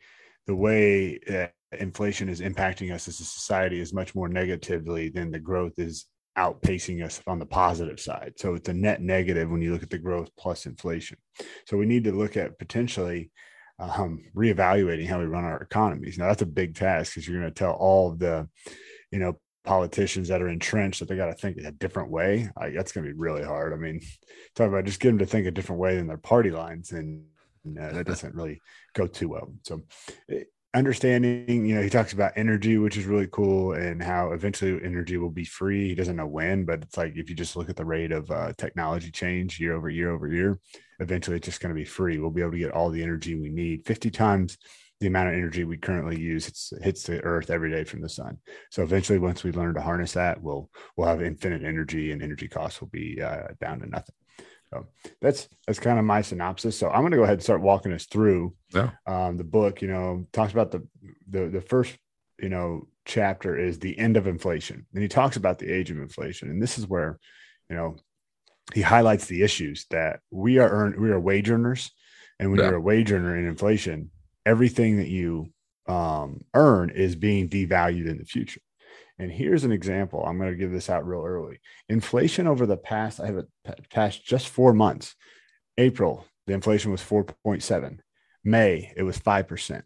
the 0.46 0.54
way 0.54 1.18
that 1.26 1.54
inflation 1.78 2.28
is 2.28 2.40
impacting 2.40 2.92
us 2.92 3.08
as 3.08 3.18
a 3.20 3.24
society 3.24 3.80
is 3.80 3.94
much 3.94 4.14
more 4.14 4.28
negatively 4.28 5.08
than 5.08 5.30
the 5.30 5.38
growth 5.38 5.78
is 5.78 6.06
outpacing 6.36 7.04
us 7.04 7.22
on 7.26 7.38
the 7.38 7.46
positive 7.46 8.00
side. 8.00 8.34
So 8.36 8.54
it's 8.54 8.68
a 8.68 8.74
net 8.74 9.00
negative 9.00 9.50
when 9.50 9.62
you 9.62 9.72
look 9.72 9.82
at 9.82 9.90
the 9.90 9.98
growth 9.98 10.30
plus 10.38 10.66
inflation. 10.66 11.16
So 11.66 11.76
we 11.76 11.86
need 11.86 12.04
to 12.04 12.12
look 12.12 12.36
at 12.36 12.58
potentially 12.58 13.30
um, 13.78 14.24
reevaluating 14.34 15.06
how 15.06 15.18
we 15.18 15.26
run 15.26 15.44
our 15.44 15.60
economies. 15.60 16.18
Now 16.18 16.28
that's 16.28 16.42
a 16.42 16.46
big 16.46 16.74
task 16.74 17.14
because 17.14 17.28
you're 17.28 17.40
going 17.40 17.52
to 17.52 17.58
tell 17.58 17.72
all 17.72 18.12
the, 18.12 18.48
you 19.10 19.18
know, 19.18 19.38
politicians 19.64 20.28
that 20.28 20.42
are 20.42 20.48
entrenched 20.48 21.00
that 21.00 21.08
they 21.08 21.16
got 21.16 21.26
to 21.26 21.34
think 21.34 21.56
a 21.56 21.72
different 21.72 22.10
way. 22.10 22.50
I, 22.56 22.70
that's 22.70 22.92
going 22.92 23.06
to 23.06 23.12
be 23.12 23.18
really 23.18 23.42
hard. 23.42 23.72
I 23.72 23.76
mean, 23.76 24.00
talk 24.54 24.68
about 24.68 24.84
just 24.84 25.00
get 25.00 25.08
them 25.08 25.18
to 25.18 25.26
think 25.26 25.46
a 25.46 25.50
different 25.50 25.80
way 25.80 25.96
than 25.96 26.06
their 26.06 26.18
party 26.18 26.50
lines, 26.50 26.92
and 26.92 27.24
uh, 27.80 27.92
that 27.92 28.06
doesn't 28.06 28.34
really 28.34 28.60
go 28.94 29.06
too 29.06 29.28
well. 29.28 29.52
So, 29.62 29.82
eh, 30.30 30.44
understanding, 30.74 31.66
you 31.66 31.74
know, 31.74 31.82
he 31.82 31.88
talks 31.88 32.12
about 32.12 32.32
energy, 32.36 32.78
which 32.78 32.96
is 32.96 33.06
really 33.06 33.28
cool, 33.30 33.72
and 33.72 34.02
how 34.02 34.32
eventually 34.32 34.80
energy 34.84 35.16
will 35.16 35.30
be 35.30 35.44
free. 35.44 35.88
He 35.88 35.94
doesn't 35.94 36.16
know 36.16 36.26
when, 36.26 36.64
but 36.64 36.82
it's 36.82 36.96
like 36.96 37.16
if 37.16 37.30
you 37.30 37.36
just 37.36 37.56
look 37.56 37.70
at 37.70 37.76
the 37.76 37.84
rate 37.84 38.12
of 38.12 38.30
uh, 38.30 38.52
technology 38.58 39.10
change 39.10 39.60
year 39.60 39.74
over 39.74 39.88
year 39.88 40.10
over 40.10 40.28
year, 40.28 40.58
eventually 41.00 41.36
it's 41.36 41.46
just 41.46 41.60
going 41.60 41.74
to 41.74 41.78
be 41.78 41.84
free. 41.84 42.18
We'll 42.18 42.30
be 42.30 42.40
able 42.40 42.52
to 42.52 42.58
get 42.58 42.72
all 42.72 42.90
the 42.90 43.02
energy 43.02 43.34
we 43.34 43.50
need 43.50 43.86
50 43.86 44.10
times 44.10 44.58
the 45.00 45.08
amount 45.08 45.28
of 45.28 45.34
energy 45.34 45.64
we 45.64 45.76
currently 45.76 46.18
use 46.18 46.46
hits, 46.46 46.72
hits 46.82 47.02
the 47.02 47.20
earth 47.24 47.50
every 47.50 47.70
day 47.70 47.84
from 47.84 48.00
the 48.00 48.08
sun. 48.08 48.38
So 48.70 48.82
eventually, 48.82 49.18
once 49.18 49.44
we 49.44 49.52
learn 49.52 49.74
to 49.74 49.80
harness 49.80 50.12
that, 50.12 50.40
we'll 50.40 50.70
we'll 50.96 51.08
have 51.08 51.22
infinite 51.22 51.62
energy, 51.62 52.12
and 52.12 52.22
energy 52.22 52.48
costs 52.48 52.80
will 52.80 52.88
be 52.88 53.20
uh, 53.20 53.48
down 53.60 53.80
to 53.80 53.86
nothing. 53.86 54.14
So 54.74 54.86
that's 55.20 55.48
that's 55.66 55.78
kind 55.78 55.98
of 55.98 56.04
my 56.04 56.22
synopsis. 56.22 56.76
So 56.76 56.88
I'm 56.88 57.02
going 57.02 57.12
to 57.12 57.16
go 57.16 57.22
ahead 57.22 57.34
and 57.34 57.42
start 57.42 57.60
walking 57.60 57.92
us 57.92 58.06
through 58.06 58.54
yeah. 58.74 58.90
um, 59.06 59.36
the 59.36 59.44
book. 59.44 59.82
You 59.82 59.88
know, 59.88 60.26
talks 60.32 60.52
about 60.52 60.72
the 60.72 60.86
the 61.28 61.46
the 61.48 61.60
first 61.60 61.96
you 62.40 62.48
know 62.48 62.88
chapter 63.04 63.56
is 63.56 63.78
the 63.78 63.96
end 63.98 64.16
of 64.16 64.26
inflation, 64.26 64.86
and 64.92 65.02
he 65.02 65.08
talks 65.08 65.36
about 65.36 65.58
the 65.58 65.70
age 65.70 65.90
of 65.90 65.98
inflation, 65.98 66.50
and 66.50 66.60
this 66.60 66.78
is 66.78 66.88
where 66.88 67.18
you 67.70 67.76
know 67.76 67.96
he 68.72 68.82
highlights 68.82 69.26
the 69.26 69.42
issues 69.42 69.86
that 69.90 70.20
we 70.30 70.58
are 70.58 70.68
earn 70.68 71.00
we 71.00 71.10
are 71.10 71.20
wage 71.20 71.50
earners, 71.50 71.92
and 72.40 72.50
when 72.50 72.58
yeah. 72.58 72.66
you're 72.66 72.76
a 72.76 72.80
wage 72.80 73.12
earner 73.12 73.36
in 73.36 73.46
inflation, 73.46 74.10
everything 74.44 74.96
that 74.96 75.08
you 75.08 75.52
um, 75.86 76.40
earn 76.54 76.90
is 76.90 77.14
being 77.14 77.48
devalued 77.48 78.08
in 78.08 78.18
the 78.18 78.24
future. 78.24 78.60
And 79.18 79.30
here's 79.30 79.64
an 79.64 79.72
example. 79.72 80.24
I'm 80.24 80.38
going 80.38 80.50
to 80.50 80.56
give 80.56 80.72
this 80.72 80.90
out 80.90 81.06
real 81.06 81.24
early. 81.24 81.60
Inflation 81.88 82.46
over 82.46 82.66
the 82.66 82.76
past, 82.76 83.20
I 83.20 83.26
have 83.26 83.36
it 83.36 83.48
past 83.90 84.24
just 84.24 84.48
four 84.48 84.72
months. 84.72 85.14
April, 85.78 86.26
the 86.46 86.52
inflation 86.52 86.90
was 86.90 87.00
4.7. 87.00 87.98
May, 88.44 88.92
it 88.96 89.02
was 89.02 89.18
5%. 89.18 89.82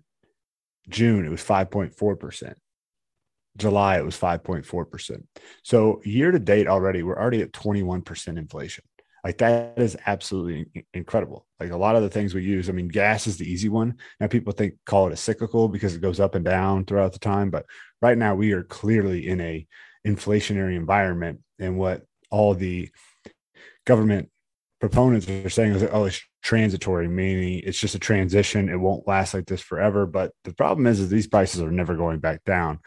June, 0.89 1.27
it 1.27 1.31
was 1.31 1.45
5.4%. 1.45 2.55
July, 3.57 3.99
it 3.99 4.05
was 4.05 4.17
5.4%. 4.17 5.23
So 5.63 6.01
year 6.05 6.31
to 6.31 6.39
date 6.39 6.67
already, 6.67 7.03
we're 7.03 7.19
already 7.19 7.43
at 7.43 7.53
21% 7.53 8.39
inflation. 8.39 8.85
Like 9.25 9.39
that 9.39 9.79
is 9.79 9.97
absolutely 10.07 10.85
incredible. 10.95 11.47
Like 11.59 11.71
a 11.71 11.77
lot 11.77 11.97
of 11.97 12.03
the 12.03 12.09
things 12.09 12.35
we 12.35 12.43
use, 12.43 12.69
I 12.69 12.73
mean, 12.73 12.89
gas 12.89 13.27
is 13.27 13.37
the 13.37 13.51
easy 13.51 13.69
one. 13.69 13.97
Now 14.21 14.29
people 14.29 14.53
think 14.53 14.75
call 14.87 15.09
it 15.09 15.13
a 15.13 15.17
cyclical 15.17 15.69
because 15.69 15.95
it 15.95 16.01
goes 16.01 16.21
up 16.21 16.35
and 16.35 16.45
down 16.45 16.85
throughout 16.85 17.13
the 17.13 17.19
time, 17.19 17.51
but 17.51 17.67
right 18.01 18.17
now 18.17 18.35
we 18.35 18.53
are 18.53 18.63
clearly 18.63 19.29
in 19.29 19.41
a 19.41 19.67
inflationary 20.07 20.77
environment 20.77 21.41
and 21.59 21.77
what 21.79 22.03
all 22.31 22.55
the 22.55 22.89
government 23.85 24.31
proponents 24.81 25.29
are 25.29 25.51
saying 25.51 25.73
is 25.73 25.83
oh 25.93 26.05
it's 26.05 26.23
transitory 26.43 27.09
meaning 27.09 27.61
it's 27.65 27.81
just 27.81 27.97
a 27.97 27.99
transition 27.99 28.69
it 28.69 28.77
won't 28.77 29.09
last 29.09 29.35
like 29.35 29.47
this 29.47 29.61
forever 29.61 30.07
but 30.07 30.33
the 30.45 30.55
problem 30.55 30.87
is 30.87 31.01
is 31.01 31.09
these 31.09 31.27
prices 31.27 31.61
are 31.61 31.71
never 31.71 31.97
going 31.97 32.21
back 32.21 32.45
down 32.45 32.79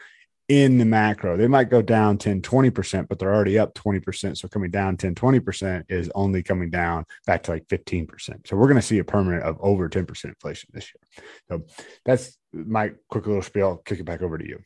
in 0.52 0.76
the 0.76 0.84
macro. 0.84 1.36
They 1.36 1.48
might 1.48 1.70
go 1.70 1.80
down 1.80 2.18
10, 2.18 2.42
20%, 2.42 3.08
but 3.08 3.18
they're 3.18 3.34
already 3.34 3.58
up 3.58 3.74
20%. 3.74 4.36
So 4.36 4.48
coming 4.48 4.70
down 4.70 4.98
10, 4.98 5.14
20% 5.14 5.84
is 5.88 6.10
only 6.14 6.42
coming 6.42 6.68
down 6.68 7.06
back 7.26 7.42
to 7.44 7.52
like 7.52 7.66
15%. 7.68 8.46
So 8.46 8.56
we're 8.56 8.68
going 8.68 8.76
to 8.76 8.82
see 8.82 8.98
a 8.98 9.04
permanent 9.04 9.44
of 9.44 9.56
over 9.60 9.88
10% 9.88 10.24
inflation 10.24 10.68
this 10.74 10.92
year. 10.92 11.02
So 11.48 11.64
that's 12.04 12.36
my 12.52 12.92
quick 13.08 13.26
little 13.26 13.40
spiel. 13.40 13.66
I'll 13.66 13.76
kick 13.78 14.00
it 14.00 14.04
back 14.04 14.20
over 14.20 14.36
to 14.36 14.46
you. 14.46 14.58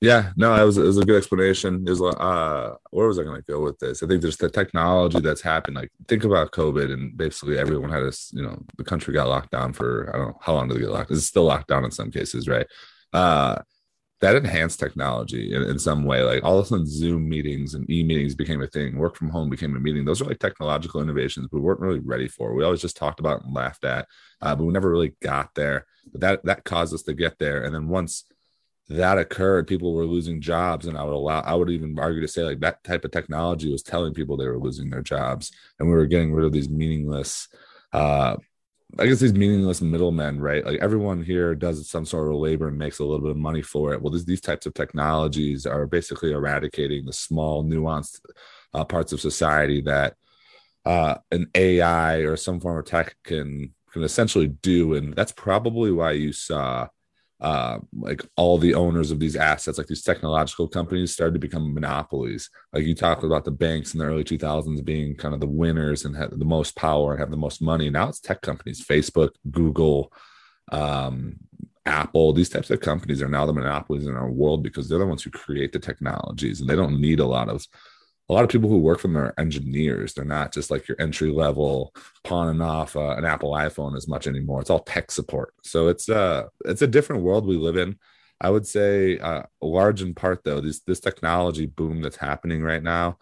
Yeah, 0.00 0.32
no, 0.36 0.60
it 0.60 0.64
was, 0.64 0.78
it 0.78 0.82
was 0.82 0.98
a 0.98 1.04
good 1.04 1.18
explanation. 1.18 1.84
Is 1.86 2.00
uh, 2.02 2.74
where 2.90 3.06
was 3.06 3.20
I 3.20 3.24
going 3.24 3.40
to 3.40 3.52
go 3.52 3.60
with 3.60 3.78
this? 3.78 4.02
I 4.02 4.08
think 4.08 4.22
there's 4.22 4.38
the 4.38 4.50
technology 4.50 5.20
that's 5.20 5.42
happened. 5.42 5.76
Like, 5.76 5.90
think 6.08 6.24
about 6.24 6.50
COVID, 6.50 6.92
and 6.92 7.16
basically 7.16 7.56
everyone 7.56 7.90
had 7.90 8.02
this. 8.02 8.32
You 8.34 8.42
know, 8.42 8.64
the 8.76 8.82
country 8.82 9.14
got 9.14 9.28
locked 9.28 9.52
down 9.52 9.72
for 9.72 10.10
I 10.12 10.18
don't 10.18 10.28
know 10.28 10.38
how 10.40 10.54
long 10.54 10.66
did 10.66 10.78
it 10.78 10.80
get 10.80 10.90
locked. 10.90 11.12
It's 11.12 11.26
still 11.26 11.44
locked 11.44 11.68
down 11.68 11.84
in 11.84 11.92
some 11.92 12.10
cases, 12.10 12.48
right? 12.48 12.66
Uh, 13.12 13.58
that 14.22 14.36
enhanced 14.36 14.78
technology 14.78 15.52
in, 15.52 15.62
in, 15.64 15.80
some 15.80 16.04
way. 16.04 16.22
Like 16.22 16.44
all 16.44 16.56
of 16.56 16.64
a 16.64 16.68
sudden, 16.68 16.86
Zoom 16.86 17.28
meetings 17.28 17.74
and 17.74 17.90
e 17.90 18.04
meetings 18.04 18.36
became 18.36 18.62
a 18.62 18.68
thing. 18.68 18.96
Work 18.96 19.16
from 19.16 19.28
home 19.28 19.50
became 19.50 19.76
a 19.76 19.80
meeting. 19.80 20.04
Those 20.04 20.22
are 20.22 20.26
like 20.26 20.38
technological 20.38 21.02
innovations 21.02 21.48
we 21.50 21.60
weren't 21.60 21.80
really 21.80 21.98
ready 21.98 22.28
for. 22.28 22.54
We 22.54 22.62
always 22.62 22.80
just 22.80 22.96
talked 22.96 23.18
about 23.18 23.42
and 23.42 23.52
laughed 23.52 23.84
at, 23.84 24.06
uh, 24.40 24.54
but 24.54 24.64
we 24.64 24.72
never 24.72 24.90
really 24.90 25.16
got 25.20 25.52
there. 25.56 25.86
But 26.12 26.20
that 26.20 26.44
that 26.44 26.64
caused 26.64 26.94
us 26.94 27.02
to 27.02 27.14
get 27.14 27.40
there. 27.40 27.64
And 27.64 27.74
then 27.74 27.88
once 27.88 28.24
that 28.88 29.18
occurred, 29.18 29.66
people 29.66 29.92
were 29.92 30.06
losing 30.06 30.40
jobs, 30.40 30.86
and 30.86 30.96
I 30.96 31.02
would 31.02 31.14
allow. 31.14 31.40
I 31.40 31.56
would 31.56 31.70
even 31.70 31.98
argue 31.98 32.20
to 32.20 32.28
say 32.28 32.44
like 32.44 32.60
that 32.60 32.84
type 32.84 33.04
of 33.04 33.10
technology 33.10 33.72
was 33.72 33.82
telling 33.82 34.14
people 34.14 34.36
they 34.36 34.46
were 34.46 34.58
losing 34.58 34.88
their 34.88 35.02
jobs, 35.02 35.50
and 35.80 35.88
we 35.88 35.96
were 35.96 36.06
getting 36.06 36.32
rid 36.32 36.46
of 36.46 36.52
these 36.52 36.68
meaningless 36.68 37.48
uh, 37.92 38.36
I 38.98 39.06
guess 39.06 39.20
these 39.20 39.32
meaningless 39.32 39.80
middlemen, 39.80 40.40
right? 40.40 40.64
Like 40.64 40.80
everyone 40.80 41.22
here 41.22 41.54
does 41.54 41.88
some 41.88 42.04
sort 42.04 42.28
of 42.28 42.34
labor 42.34 42.68
and 42.68 42.78
makes 42.78 42.98
a 42.98 43.04
little 43.04 43.20
bit 43.20 43.30
of 43.30 43.36
money 43.38 43.62
for 43.62 43.94
it. 43.94 44.02
Well, 44.02 44.12
these, 44.12 44.26
these 44.26 44.40
types 44.40 44.66
of 44.66 44.74
technologies 44.74 45.64
are 45.64 45.86
basically 45.86 46.32
eradicating 46.32 47.06
the 47.06 47.12
small, 47.12 47.64
nuanced 47.64 48.20
uh, 48.74 48.84
parts 48.84 49.12
of 49.12 49.20
society 49.20 49.80
that 49.82 50.16
uh, 50.84 51.16
an 51.30 51.48
AI 51.54 52.16
or 52.18 52.36
some 52.36 52.60
form 52.60 52.78
of 52.78 52.84
tech 52.84 53.16
can 53.24 53.72
can 53.92 54.02
essentially 54.02 54.48
do, 54.48 54.94
and 54.94 55.14
that's 55.14 55.32
probably 55.32 55.92
why 55.92 56.12
you 56.12 56.32
saw 56.32 56.88
uh, 57.42 57.80
like 57.98 58.24
all 58.36 58.56
the 58.56 58.72
owners 58.72 59.10
of 59.10 59.18
these 59.18 59.34
assets, 59.34 59.76
like 59.76 59.88
these 59.88 60.04
technological 60.04 60.68
companies, 60.68 61.12
started 61.12 61.32
to 61.34 61.40
become 61.40 61.74
monopolies. 61.74 62.48
Like 62.72 62.84
you 62.84 62.94
talked 62.94 63.24
about 63.24 63.44
the 63.44 63.50
banks 63.50 63.92
in 63.92 63.98
the 63.98 64.06
early 64.06 64.22
2000s 64.22 64.84
being 64.84 65.16
kind 65.16 65.34
of 65.34 65.40
the 65.40 65.48
winners 65.48 66.04
and 66.04 66.16
have 66.16 66.38
the 66.38 66.44
most 66.44 66.76
power 66.76 67.10
and 67.10 67.20
have 67.20 67.32
the 67.32 67.36
most 67.36 67.60
money. 67.60 67.90
Now 67.90 68.08
it's 68.08 68.20
tech 68.20 68.42
companies, 68.42 68.86
Facebook, 68.86 69.30
Google, 69.50 70.12
um, 70.70 71.34
Apple. 71.84 72.32
These 72.32 72.50
types 72.50 72.70
of 72.70 72.80
companies 72.80 73.20
are 73.20 73.28
now 73.28 73.44
the 73.44 73.52
monopolies 73.52 74.06
in 74.06 74.14
our 74.14 74.30
world 74.30 74.62
because 74.62 74.88
they're 74.88 75.00
the 75.00 75.06
ones 75.06 75.24
who 75.24 75.30
create 75.30 75.72
the 75.72 75.80
technologies, 75.80 76.60
and 76.60 76.70
they 76.70 76.76
don't 76.76 77.00
need 77.00 77.18
a 77.18 77.26
lot 77.26 77.48
of 77.48 77.66
a 78.28 78.32
lot 78.32 78.44
of 78.44 78.50
people 78.50 78.68
who 78.68 78.78
work 78.78 79.00
for 79.00 79.08
them 79.08 79.18
are 79.18 79.34
engineers. 79.38 80.14
They're 80.14 80.24
not 80.24 80.52
just 80.52 80.70
like 80.70 80.88
your 80.88 81.00
entry 81.00 81.30
level 81.30 81.94
pawning 82.24 82.60
off 82.60 82.96
uh, 82.96 83.10
an 83.16 83.24
Apple 83.24 83.52
iPhone 83.52 83.96
as 83.96 84.08
much 84.08 84.26
anymore. 84.26 84.60
It's 84.60 84.70
all 84.70 84.80
tech 84.80 85.10
support. 85.10 85.54
So 85.62 85.88
it's 85.88 86.08
uh 86.08 86.44
it's 86.64 86.82
a 86.82 86.86
different 86.86 87.22
world 87.22 87.46
we 87.46 87.56
live 87.56 87.76
in. 87.76 87.98
I 88.40 88.50
would 88.50 88.66
say 88.66 89.18
uh, 89.18 89.44
large 89.60 90.02
in 90.02 90.14
part 90.14 90.42
though 90.44 90.60
this 90.60 90.80
this 90.80 91.00
technology 91.00 91.66
boom 91.66 92.02
that's 92.02 92.16
happening 92.16 92.62
right 92.62 92.82
now 92.82 93.18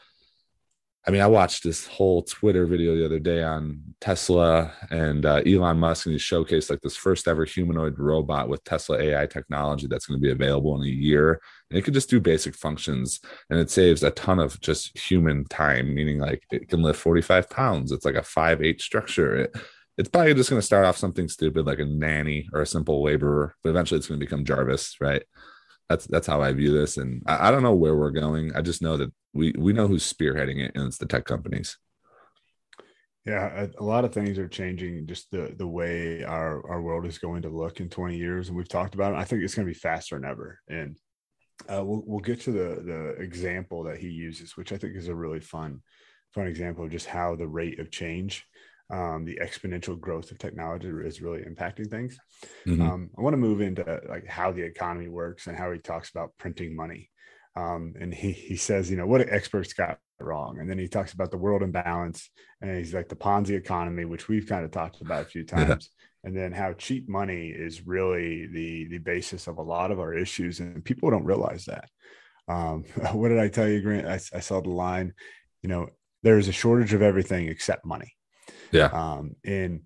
I 1.06 1.10
mean, 1.10 1.22
I 1.22 1.26
watched 1.28 1.64
this 1.64 1.86
whole 1.86 2.22
Twitter 2.22 2.66
video 2.66 2.94
the 2.94 3.06
other 3.06 3.18
day 3.18 3.42
on 3.42 3.80
Tesla 4.02 4.72
and 4.90 5.24
uh, 5.24 5.40
Elon 5.46 5.78
Musk, 5.78 6.04
and 6.04 6.12
he 6.12 6.18
showcased 6.18 6.68
like 6.68 6.82
this 6.82 6.96
first 6.96 7.26
ever 7.26 7.46
humanoid 7.46 7.98
robot 7.98 8.50
with 8.50 8.62
Tesla 8.64 8.98
AI 8.98 9.26
technology 9.26 9.86
that's 9.86 10.06
going 10.06 10.20
to 10.20 10.22
be 10.22 10.30
available 10.30 10.76
in 10.76 10.86
a 10.86 10.90
year. 10.90 11.40
And 11.70 11.78
it 11.78 11.82
could 11.82 11.94
just 11.94 12.10
do 12.10 12.20
basic 12.20 12.54
functions 12.54 13.18
and 13.48 13.58
it 13.58 13.70
saves 13.70 14.02
a 14.02 14.10
ton 14.10 14.38
of 14.38 14.60
just 14.60 14.96
human 14.98 15.46
time, 15.46 15.94
meaning 15.94 16.18
like 16.18 16.42
it 16.52 16.68
can 16.68 16.82
lift 16.82 17.00
45 17.00 17.48
pounds. 17.48 17.92
It's 17.92 18.04
like 18.04 18.16
a 18.16 18.22
five 18.22 18.62
eight 18.62 18.82
structure. 18.82 19.36
It, 19.36 19.56
it's 19.96 20.08
probably 20.08 20.34
just 20.34 20.50
going 20.50 20.60
to 20.60 20.66
start 20.66 20.84
off 20.84 20.98
something 20.98 21.28
stupid 21.28 21.66
like 21.66 21.78
a 21.78 21.84
nanny 21.84 22.48
or 22.52 22.60
a 22.60 22.66
simple 22.66 23.02
laborer, 23.02 23.54
but 23.62 23.70
eventually 23.70 23.98
it's 23.98 24.06
going 24.06 24.20
to 24.20 24.24
become 24.24 24.44
Jarvis, 24.44 24.96
right? 25.00 25.22
That's 25.90 26.06
that's 26.06 26.28
how 26.28 26.40
I 26.40 26.52
view 26.52 26.72
this, 26.72 26.98
and 26.98 27.20
I, 27.26 27.48
I 27.48 27.50
don't 27.50 27.64
know 27.64 27.74
where 27.74 27.96
we're 27.96 28.12
going. 28.12 28.54
I 28.54 28.62
just 28.62 28.80
know 28.80 28.96
that 28.96 29.12
we 29.34 29.52
we 29.58 29.72
know 29.72 29.88
who's 29.88 30.10
spearheading 30.10 30.64
it, 30.64 30.70
and 30.76 30.86
it's 30.86 30.98
the 30.98 31.06
tech 31.06 31.24
companies. 31.24 31.76
Yeah, 33.26 33.64
a, 33.64 33.82
a, 33.82 33.84
lot 33.84 34.04
of 34.04 34.14
things 34.14 34.38
are 34.38 34.46
changing. 34.46 35.08
Just 35.08 35.32
the 35.32 35.52
the 35.58 35.66
way 35.66 36.22
our 36.22 36.64
our 36.70 36.80
world 36.80 37.06
is 37.06 37.18
going 37.18 37.42
to 37.42 37.48
look 37.48 37.80
in 37.80 37.88
20 37.88 38.16
years, 38.16 38.46
and 38.46 38.56
we've 38.56 38.68
talked 38.68 38.94
about 38.94 39.14
it. 39.14 39.18
I 39.18 39.24
think 39.24 39.42
it's 39.42 39.56
going 39.56 39.66
to 39.66 39.74
be 39.74 39.78
faster 39.78 40.14
than 40.14 40.30
ever. 40.30 40.60
And 40.68 40.96
uh, 41.68 41.84
we'll 41.84 42.04
we'll 42.06 42.20
get 42.20 42.40
to 42.42 42.52
the 42.52 42.82
the 42.82 43.08
example 43.20 43.82
that 43.82 43.98
he 43.98 44.10
uses, 44.10 44.56
which 44.56 44.72
I 44.72 44.78
think 44.78 44.94
is 44.94 45.08
a 45.08 45.14
really 45.14 45.40
fun 45.40 45.82
fun 46.32 46.46
example 46.46 46.84
of 46.84 46.92
just 46.92 47.06
how 47.06 47.34
the 47.34 47.48
rate 47.48 47.80
of 47.80 47.90
change 47.90 48.46
um, 48.90 49.24
the 49.24 49.38
exponential 49.42 49.98
growth 49.98 50.30
of 50.30 50.38
technology 50.38 50.88
is 50.88 51.22
really 51.22 51.42
impacting 51.42 51.88
things. 51.88 52.18
Mm-hmm. 52.66 52.82
Um, 52.82 53.10
I 53.16 53.22
want 53.22 53.34
to 53.34 53.38
move 53.38 53.60
into 53.60 54.00
like 54.08 54.26
how 54.26 54.50
the 54.52 54.62
economy 54.62 55.08
works 55.08 55.46
and 55.46 55.56
how 55.56 55.70
he 55.70 55.78
talks 55.78 56.10
about 56.10 56.36
printing 56.38 56.74
money. 56.74 57.10
Um, 57.56 57.94
and 58.00 58.12
he 58.14 58.32
he 58.32 58.56
says, 58.56 58.90
you 58.90 58.96
know, 58.96 59.06
what 59.06 59.28
experts 59.28 59.72
got 59.72 59.98
wrong, 60.20 60.58
and 60.60 60.70
then 60.70 60.78
he 60.78 60.88
talks 60.88 61.12
about 61.12 61.30
the 61.30 61.38
world 61.38 61.62
imbalance, 61.62 62.30
and 62.60 62.76
he's 62.76 62.94
like 62.94 63.08
the 63.08 63.16
Ponzi 63.16 63.50
economy, 63.50 64.04
which 64.04 64.28
we've 64.28 64.46
kind 64.46 64.64
of 64.64 64.70
talked 64.70 65.00
about 65.00 65.22
a 65.22 65.28
few 65.28 65.44
times, 65.44 65.68
yeah. 65.68 66.28
and 66.28 66.36
then 66.36 66.52
how 66.52 66.72
cheap 66.74 67.08
money 67.08 67.48
is 67.48 67.86
really 67.86 68.46
the 68.46 68.86
the 68.88 68.98
basis 68.98 69.48
of 69.48 69.58
a 69.58 69.62
lot 69.62 69.90
of 69.90 69.98
our 69.98 70.14
issues, 70.14 70.60
and 70.60 70.84
people 70.84 71.10
don't 71.10 71.24
realize 71.24 71.64
that. 71.64 71.88
Um, 72.46 72.84
what 73.12 73.28
did 73.28 73.40
I 73.40 73.48
tell 73.48 73.68
you, 73.68 73.80
Grant? 73.82 74.06
I, 74.06 74.20
I 74.36 74.40
saw 74.40 74.60
the 74.60 74.70
line, 74.70 75.12
you 75.62 75.68
know, 75.68 75.88
there 76.22 76.38
is 76.38 76.48
a 76.48 76.52
shortage 76.52 76.92
of 76.92 77.02
everything 77.02 77.48
except 77.48 77.84
money. 77.84 78.14
Yeah. 78.72 78.86
Um, 78.86 79.36
and 79.44 79.80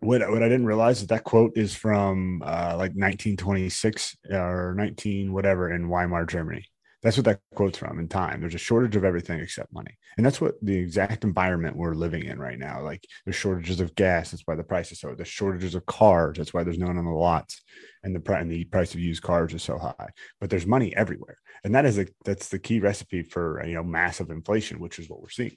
what 0.00 0.28
what 0.28 0.42
I 0.42 0.48
didn't 0.48 0.66
realize 0.66 1.00
is 1.00 1.06
that 1.08 1.24
quote 1.24 1.52
is 1.56 1.74
from 1.74 2.42
uh, 2.44 2.74
like 2.76 2.92
1926 2.92 4.16
or 4.30 4.74
19 4.76 5.32
whatever 5.32 5.72
in 5.72 5.88
Weimar, 5.88 6.26
Germany. 6.26 6.64
That's 7.02 7.16
what 7.16 7.26
that 7.26 7.40
quote's 7.54 7.78
from 7.78 8.00
in 8.00 8.08
time. 8.08 8.40
There's 8.40 8.56
a 8.56 8.58
shortage 8.58 8.96
of 8.96 9.04
everything 9.04 9.38
except 9.38 9.72
money. 9.72 9.96
And 10.16 10.26
that's 10.26 10.40
what 10.40 10.54
the 10.62 10.76
exact 10.76 11.22
environment 11.22 11.76
we're 11.76 11.94
living 11.94 12.24
in 12.24 12.38
right 12.38 12.58
now. 12.58 12.82
Like 12.82 13.04
there's 13.24 13.36
shortages 13.36 13.80
of 13.80 13.94
gas. 13.94 14.30
That's 14.30 14.42
why 14.44 14.56
the 14.56 14.64
price 14.64 14.90
is 14.90 14.98
so. 14.98 15.14
There's 15.14 15.28
shortages 15.28 15.74
of 15.76 15.86
cars. 15.86 16.38
That's 16.38 16.52
why 16.54 16.64
there's 16.64 16.78
no 16.78 16.86
one 16.86 16.98
on 16.98 17.04
the 17.04 17.10
lots. 17.12 17.62
And 18.02 18.16
the, 18.16 18.34
and 18.34 18.50
the 18.50 18.64
price 18.64 18.94
of 18.94 19.00
used 19.00 19.22
cars 19.22 19.54
is 19.54 19.62
so 19.62 19.78
high. 19.78 20.08
But 20.40 20.50
there's 20.50 20.66
money 20.66 20.96
everywhere. 20.96 21.38
And 21.62 21.74
that 21.74 21.84
is 21.84 21.98
a, 21.98 22.06
that's 22.24 22.48
the 22.48 22.58
key 22.58 22.80
recipe 22.80 23.22
for, 23.22 23.64
you 23.64 23.74
know, 23.74 23.84
massive 23.84 24.30
inflation, 24.30 24.80
which 24.80 24.98
is 24.98 25.08
what 25.08 25.20
we're 25.20 25.28
seeing. 25.28 25.56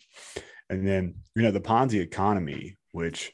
And 0.69 0.87
then, 0.87 1.15
you 1.35 1.41
know, 1.41 1.51
the 1.51 1.59
Ponzi 1.59 1.99
economy, 2.01 2.77
which 2.91 3.33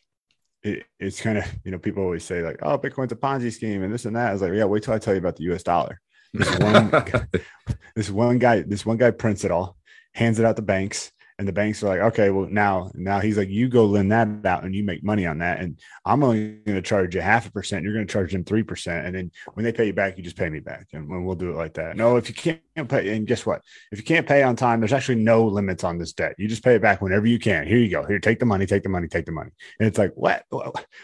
it, 0.64 0.84
it's 1.00 1.22
kind 1.22 1.38
of, 1.38 1.46
you 1.64 1.72
know, 1.72 1.80
people 1.80 2.04
always 2.04 2.24
say 2.24 2.42
like, 2.42 2.60
oh, 2.62 2.78
Bitcoin's 2.78 3.12
a 3.12 3.16
Ponzi 3.16 3.52
scheme 3.52 3.84
and 3.84 3.94
this 3.94 4.06
and 4.06 4.16
that. 4.16 4.30
I 4.30 4.34
was 4.34 4.42
like, 4.42 4.54
yeah, 4.54 4.66
wait 4.66 4.84
till 4.84 4.94
I 4.94 5.00
tell 5.00 5.14
you 5.14 5.20
about 5.20 5.36
the 5.36 5.44
US 5.54 5.64
dollar. 5.64 6.02
This 6.34 6.60
one, 6.60 6.92
this 7.96 8.10
one 8.10 8.40
guy, 8.40 8.62
this 8.62 8.86
one 8.86 8.98
guy 8.98 9.12
prints 9.12 9.44
it 9.44 9.52
all, 9.52 9.78
hands 10.14 10.40
it 10.40 10.46
out 10.46 10.56
to 10.56 10.62
banks, 10.62 11.12
and 11.38 11.48
the 11.48 11.54
banks 11.54 11.84
are 11.84 11.88
like, 11.88 12.00
okay, 12.00 12.30
well 12.30 12.48
now, 12.50 12.90
now 12.94 13.20
he's 13.20 13.38
like, 13.38 13.50
you 13.50 13.68
go 13.68 13.86
lend 13.86 14.12
that 14.12 14.28
out 14.46 14.64
and 14.64 14.74
you 14.74 14.84
make 14.84 15.04
money 15.04 15.26
on 15.26 15.40
that, 15.40 15.60
and 15.60 15.80
I'm 16.06 16.24
only 16.24 16.60
going 16.66 16.76
to 16.76 16.82
charge 16.82 17.14
you 17.14 17.22
half 17.22 17.48
a 17.48 17.52
percent. 17.52 17.84
You're 17.84 17.94
going 17.94 18.08
to 18.08 18.12
charge 18.12 18.32
them 18.32 18.44
three 18.44 18.64
percent, 18.64 19.06
and 19.06 19.16
then 19.16 19.32
when 19.54 19.64
they 19.64 19.74
pay 19.74 19.88
you 19.88 19.94
back, 19.94 20.18
you 20.18 20.24
just 20.24 20.38
pay 20.38 20.50
me 20.50 20.60
back, 20.60 20.88
and 20.94 21.26
we'll 21.26 21.36
do 21.36 21.50
it 21.50 21.58
like 21.58 21.74
that. 21.74 21.98
No, 21.98 22.16
if 22.16 22.30
you 22.30 22.36
can't 22.36 22.90
pay, 22.90 23.16
and 23.16 23.28
guess 23.28 23.46
what? 23.46 23.62
If 23.92 24.00
you 24.00 24.06
can't 24.06 24.28
pay 24.28 24.44
on 24.44 24.56
time, 24.56 24.80
there's 24.80 24.94
actually 24.94 25.16
no 25.16 25.46
limits 25.46 25.84
on 25.84 25.98
this 25.98 26.14
debt. 26.14 26.36
You 26.38 26.48
just 26.48 26.64
pay 26.64 26.76
it 26.76 26.82
back 26.82 27.02
whenever 27.02 27.26
you 27.26 27.40
can. 27.40 27.68
Here 27.68 27.78
you 27.78 27.90
go. 27.90 28.06
Here, 28.06 28.20
take 28.20 28.40
the 28.40 28.46
money, 28.46 28.66
take 28.66 28.84
the 28.84 28.90
money, 28.90 29.08
take 29.08 29.26
the 29.26 29.32
money. 29.32 29.52
And 29.80 29.88
it's 29.88 29.98
like, 29.98 30.14
what? 30.16 30.46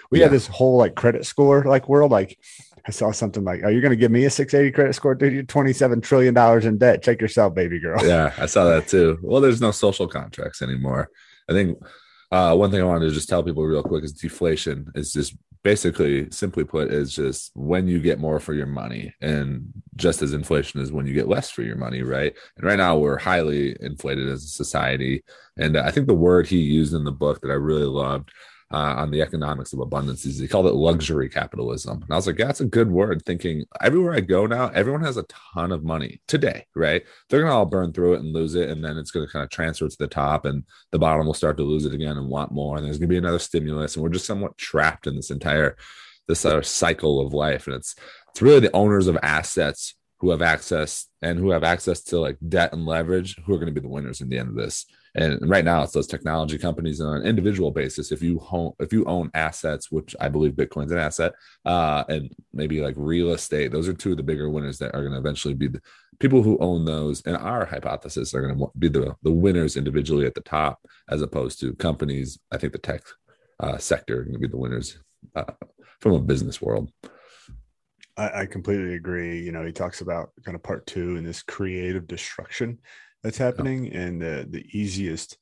We 0.10 0.20
yeah. 0.20 0.26
had 0.26 0.32
this 0.32 0.48
whole 0.48 0.78
like 0.78 0.96
credit 0.96 1.26
score 1.26 1.64
like 1.64 1.90
world, 1.90 2.12
like 2.12 2.38
I 2.86 2.92
saw 2.92 3.12
something 3.12 3.44
like, 3.44 3.64
"Are 3.64 3.72
you 3.72 3.82
going 3.82 3.92
to 3.92 3.98
give 3.98 4.12
me 4.12 4.26
a 4.26 4.30
680 4.30 4.74
credit 4.74 4.94
score, 4.94 5.16
dude? 5.16 5.34
You're 5.34 5.44
27 5.44 6.02
trillion 6.02 6.34
dollars 6.34 6.66
in 6.66 6.78
debt. 6.78 7.04
Check 7.04 7.22
yourself, 7.22 7.54
baby 7.54 7.80
girl." 7.80 8.00
Yeah, 8.12 8.34
I 8.38 8.46
saw 8.46 8.66
that 8.66 8.88
too. 8.88 9.20
Well, 9.22 9.42
there's 9.42 9.62
no 9.62 9.72
social 9.72 10.08
contracts 10.08 10.62
anymore. 10.62 11.10
I 11.50 11.54
think 11.54 11.78
uh, 12.32 12.56
one 12.56 12.72
thing 12.72 12.82
I 12.82 12.86
wanted 12.86 13.08
to 13.08 13.12
just 13.12 13.30
tell 13.30 13.44
people 13.44 13.64
real 13.64 13.84
quick 13.84 14.04
is 14.04 14.14
deflation 14.14 14.92
is 14.96 15.14
just 15.14 15.36
basically, 15.64 16.30
simply 16.32 16.64
put, 16.64 16.92
is 16.92 17.14
just 17.14 17.52
when 17.54 17.88
you 17.88 18.00
get 18.00 18.20
more 18.20 18.40
for 18.40 18.54
your 18.54 18.66
money, 18.66 19.14
and 19.22 19.72
just 19.96 20.22
as 20.22 20.34
inflation 20.34 20.82
is 20.82 20.92
when 20.92 21.06
you 21.06 21.14
get 21.14 21.28
less 21.28 21.50
for 21.50 21.62
your 21.62 21.76
money, 21.76 22.02
right? 22.02 22.34
And 22.58 22.66
right 22.66 22.78
now 22.78 22.98
we're 22.98 23.18
highly 23.18 23.76
inflated 23.80 24.28
as 24.28 24.44
a 24.44 24.48
society, 24.48 25.24
and 25.58 25.78
I 25.78 25.92
think 25.92 26.08
the 26.08 26.14
word 26.14 26.48
he 26.48 26.58
used 26.58 26.94
in 26.94 27.04
the 27.04 27.12
book 27.12 27.42
that 27.42 27.52
I 27.52 27.56
really 27.56 27.86
loved 27.86 28.32
uh, 28.72 28.96
on 28.98 29.12
the 29.12 29.22
economics 29.22 29.74
of 29.74 29.80
abundance. 29.80 30.24
He 30.24 30.48
called 30.48 30.68
it 30.68 30.74
luxury 30.74 31.30
capitalism. 31.30 32.02
And 32.02 32.12
I 32.12 32.16
was 32.16 32.28
like, 32.28 32.40
yeah, 32.40 32.46
that's 32.46 32.62
a 32.62 32.66
good 32.66 32.90
word. 32.90 33.24
Thinking 33.26 33.66
everywhere 33.82 34.14
I 34.14 34.22
go 34.22 34.46
now, 34.46 34.70
everyone 34.70 35.04
has 35.04 35.18
a 35.18 35.26
ton 35.54 35.72
of 35.72 35.84
money 35.84 36.22
today, 36.28 36.66
right? 36.76 37.04
They're 37.30 37.42
going 37.42 37.52
to 37.52 37.56
all 37.56 37.66
burn 37.66 37.92
through 37.92 38.14
it 38.14 38.22
and 38.22 38.34
lose 38.34 38.56
it. 38.56 38.70
And 38.70 38.84
then 38.84 38.98
it's 38.98 39.12
going 39.12 39.26
to 39.26 39.32
kind 39.32 39.44
of 39.44 39.50
transfer 39.50 39.88
to 39.88 39.98
the 40.00 40.08
top 40.08 40.46
and 40.46 40.64
the 40.92 41.00
bottom 41.00 41.26
will 41.26 41.34
start 41.34 41.58
to 41.58 41.64
lose 41.64 41.86
it 41.86 41.94
again 41.94 42.18
and 42.18 42.30
want 42.30 42.52
more. 42.52 42.78
And 42.78 42.86
there's 42.86 42.98
going 42.98 43.10
to 43.10 43.14
be 43.14 43.18
another 43.18 43.40
stimulus. 43.40 43.96
And 43.96 44.04
we're 44.04 44.10
just 44.10 44.26
somewhat 44.26 44.58
trapped 44.58 45.06
in 45.06 45.16
this 45.16 45.32
entire, 45.32 45.76
this 46.28 46.46
uh, 46.46 46.62
cycle 46.62 47.26
of 47.26 47.34
life. 47.34 47.68
And 47.68 47.76
it's, 47.76 47.96
it's 48.30 48.42
really 48.42 48.62
the 48.62 48.76
owners 48.76 49.08
of 49.08 49.18
assets 49.22 49.96
who 50.20 50.30
have 50.30 50.42
access 50.42 51.08
and 51.22 51.40
who 51.40 51.50
have 51.50 51.64
access 51.64 52.04
to 52.04 52.20
like 52.20 52.38
debt 52.48 52.72
and 52.72 52.86
leverage 52.86 53.36
who 53.44 53.54
are 53.54 53.58
going 53.58 53.74
to 53.74 53.74
be 53.74 53.86
the 53.86 53.92
winners 53.92 54.22
in 54.22 54.30
the 54.30 54.38
end 54.38 54.50
of 54.50 54.56
this 54.56 54.86
and 55.16 55.50
right 55.50 55.66
now 55.66 55.84
it's 55.84 55.94
those 55.94 56.08
technology 56.08 56.58
companies 56.58 57.02
on 57.02 57.18
an 57.18 57.28
individual 57.28 57.72
basis. 57.72 58.12
If 58.12 58.22
you 58.22 58.42
own 58.52 58.74
if 58.80 58.94
you 58.94 59.06
own 59.06 59.30
assets 59.34 59.92
which 59.92 60.16
i 60.20 60.30
believe 60.30 60.54
bitcoin's 60.54 60.92
an 60.92 60.98
asset 60.98 61.34
uh, 61.66 62.04
and 62.10 62.34
maybe 62.54 62.82
like 62.82 62.96
real 62.98 63.32
estate 63.32 63.72
those 63.72 63.88
are 63.88 63.94
two 63.94 64.12
of 64.12 64.18
the 64.18 64.24
bigger 64.24 64.50
winners 64.50 64.78
that 64.80 64.94
are 64.96 65.02
going 65.02 65.14
to 65.14 65.20
eventually 65.20 65.54
be 65.54 65.68
the 65.68 65.82
people 66.20 66.44
who 66.44 66.58
own 66.60 66.86
those 66.86 67.22
and 67.26 67.36
our 67.36 67.66
hypothesis 67.66 68.34
are 68.34 68.42
going 68.42 68.58
to 68.58 68.72
be 68.78 68.88
the 68.88 69.16
the 69.24 69.32
winners 69.32 69.76
individually 69.76 70.26
at 70.26 70.36
the 70.36 70.42
top 70.42 70.80
as 71.10 71.22
opposed 71.22 71.60
to 71.60 71.74
companies. 71.76 72.40
I 72.52 72.58
think 72.58 72.74
the 72.74 72.80
tech 72.80 73.02
uh, 73.60 73.78
sector 73.78 74.20
are 74.20 74.24
going 74.24 74.34
to 74.34 74.40
be 74.40 74.48
the 74.48 74.58
winners 74.58 74.98
uh, 75.36 75.44
from 76.00 76.14
a 76.14 76.20
business 76.20 76.62
world. 76.62 76.92
I, 78.18 78.42
I 78.42 78.46
completely 78.46 78.96
agree. 78.96 79.42
You 79.42 79.52
know, 79.52 79.66
he 79.66 79.72
talks 79.72 80.02
about 80.02 80.32
kind 80.46 80.56
of 80.56 80.64
part 80.64 80.86
two 80.86 81.18
and 81.18 81.26
this 81.26 81.44
creative 81.44 82.08
destruction 82.08 82.80
that's 83.24 83.38
happening 83.38 83.92
and 83.94 84.22
the 84.22 84.48
the 84.50 84.66
easiest 84.72 85.38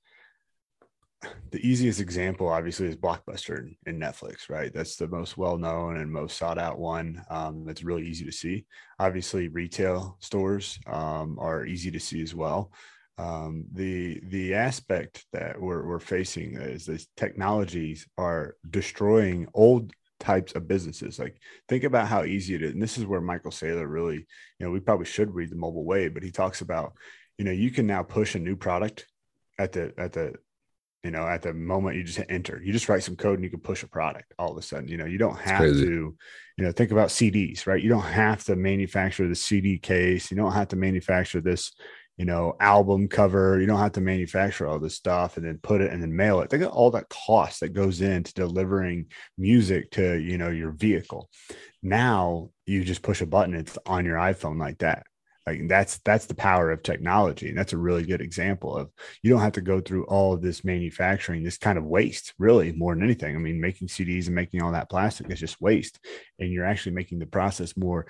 the 1.51 1.67
easiest 1.67 1.99
example 1.99 2.47
obviously 2.47 2.87
is 2.87 2.95
blockbuster 2.95 3.75
and 3.85 4.01
netflix 4.01 4.49
right? 4.49 4.73
That's 4.73 4.95
the 4.95 5.07
most 5.07 5.37
well-known 5.37 5.97
and 5.97 6.11
most 6.11 6.37
sought 6.37 6.57
out 6.57 6.79
one 6.79 7.23
um, 7.29 7.65
that's 7.65 7.83
really 7.83 8.07
easy 8.07 8.25
to 8.25 8.31
see. 8.31 8.65
Obviously 8.99 9.49
retail 9.49 10.17
stores 10.21 10.79
um, 10.87 11.37
are 11.39 11.65
easy 11.65 11.91
to 11.91 11.99
see 11.99 12.21
as 12.21 12.33
well. 12.33 12.71
Um, 13.17 13.65
the 13.73 14.21
the 14.27 14.53
aspect 14.53 15.25
that 15.33 15.59
we're, 15.59 15.85
we're 15.85 15.99
facing 15.99 16.55
is 16.55 16.85
these 16.85 17.09
technologies 17.17 18.07
are 18.17 18.55
destroying 18.69 19.47
old 19.53 19.91
types 20.21 20.53
of 20.53 20.69
businesses. 20.69 21.19
Like 21.19 21.37
think 21.67 21.83
about 21.83 22.07
how 22.07 22.23
easy 22.23 22.55
it 22.55 22.63
is 22.63 22.71
and 22.71 22.81
this 22.81 22.97
is 22.97 23.05
where 23.05 23.21
michael 23.21 23.51
saylor 23.51 23.89
really 23.89 24.15
you 24.15 24.65
know 24.65 24.71
we 24.71 24.79
probably 24.79 25.05
should 25.05 25.33
read 25.33 25.49
the 25.49 25.55
Mobile 25.55 25.85
Wave 25.85 26.13
but 26.13 26.23
he 26.23 26.31
talks 26.31 26.61
about 26.61 26.93
you 27.39 27.45
know 27.45 27.51
you 27.51 27.71
can 27.71 27.87
now 27.87 28.03
push 28.03 28.35
a 28.35 28.39
new 28.39 28.55
product 28.55 29.07
at 29.57 29.71
the 29.71 29.93
at 29.97 30.11
the 30.11 30.35
you 31.03 31.09
know 31.09 31.25
at 31.25 31.41
the 31.41 31.53
moment 31.53 31.95
you 31.95 32.03
just 32.03 32.17
hit 32.17 32.27
enter. 32.29 32.61
You 32.63 32.73
just 32.73 32.89
write 32.89 33.01
some 33.01 33.15
code 33.15 33.35
and 33.35 33.43
you 33.43 33.49
can 33.49 33.61
push 33.61 33.81
a 33.81 33.87
product 33.87 34.33
all 34.37 34.51
of 34.51 34.57
a 34.57 34.61
sudden. 34.61 34.89
You 34.89 34.97
know 34.97 35.05
you 35.05 35.17
don't 35.17 35.39
have 35.39 35.61
to 35.61 36.15
you 36.57 36.65
know 36.65 36.71
think 36.73 36.91
about 36.91 37.07
cds 37.07 37.65
right? 37.65 37.81
You 37.81 37.89
don't 37.89 38.01
have 38.01 38.43
to 38.43 38.57
manufacture 38.57 39.27
the 39.27 39.35
cd 39.35 39.79
case. 39.79 40.29
You 40.29 40.37
don't 40.37 40.51
have 40.51 40.67
to 40.67 40.75
manufacture 40.75 41.39
this 41.39 41.71
you 42.17 42.25
know 42.25 42.57
album 42.59 43.07
cover. 43.07 43.57
You 43.57 43.67
don't 43.67 43.79
have 43.79 43.93
to 43.93 44.01
manufacture 44.01 44.67
all 44.67 44.77
this 44.77 44.95
stuff 44.95 45.37
and 45.37 45.45
then 45.45 45.59
put 45.63 45.79
it 45.79 45.93
and 45.93 46.03
then 46.03 46.13
mail 46.13 46.41
it. 46.41 46.49
Think 46.49 46.63
of 46.63 46.71
all 46.71 46.91
that 46.91 47.07
cost 47.07 47.61
that 47.61 47.69
goes 47.69 48.01
into 48.01 48.33
delivering 48.33 49.05
music 49.37 49.91
to 49.91 50.15
you 50.17 50.37
know 50.37 50.49
your 50.49 50.71
vehicle. 50.71 51.29
Now 51.81 52.49
you 52.65 52.83
just 52.83 53.01
push 53.01 53.21
a 53.21 53.25
button 53.25 53.55
it's 53.55 53.77
on 53.85 54.03
your 54.03 54.17
iphone 54.17 54.59
like 54.59 54.79
that 54.79 55.03
like 55.49 55.67
that's 55.67 55.97
that's 55.99 56.25
the 56.25 56.35
power 56.35 56.71
of 56.71 56.83
technology 56.83 57.49
and 57.49 57.57
that's 57.57 57.73
a 57.73 57.77
really 57.77 58.03
good 58.03 58.21
example 58.21 58.75
of 58.75 58.89
you 59.23 59.29
don't 59.29 59.41
have 59.41 59.53
to 59.53 59.61
go 59.61 59.79
through 59.81 60.05
all 60.05 60.33
of 60.33 60.41
this 60.41 60.63
manufacturing 60.63 61.43
this 61.43 61.57
kind 61.57 61.77
of 61.77 61.85
waste 61.85 62.33
really 62.37 62.71
more 62.73 62.93
than 62.93 63.03
anything 63.03 63.35
i 63.35 63.39
mean 63.39 63.59
making 63.59 63.87
cds 63.87 64.27
and 64.27 64.35
making 64.35 64.61
all 64.61 64.71
that 64.71 64.89
plastic 64.89 65.29
is 65.29 65.39
just 65.39 65.61
waste 65.61 65.99
and 66.39 66.51
you're 66.51 66.65
actually 66.65 66.93
making 66.93 67.19
the 67.19 67.25
process 67.25 67.75
more 67.75 68.05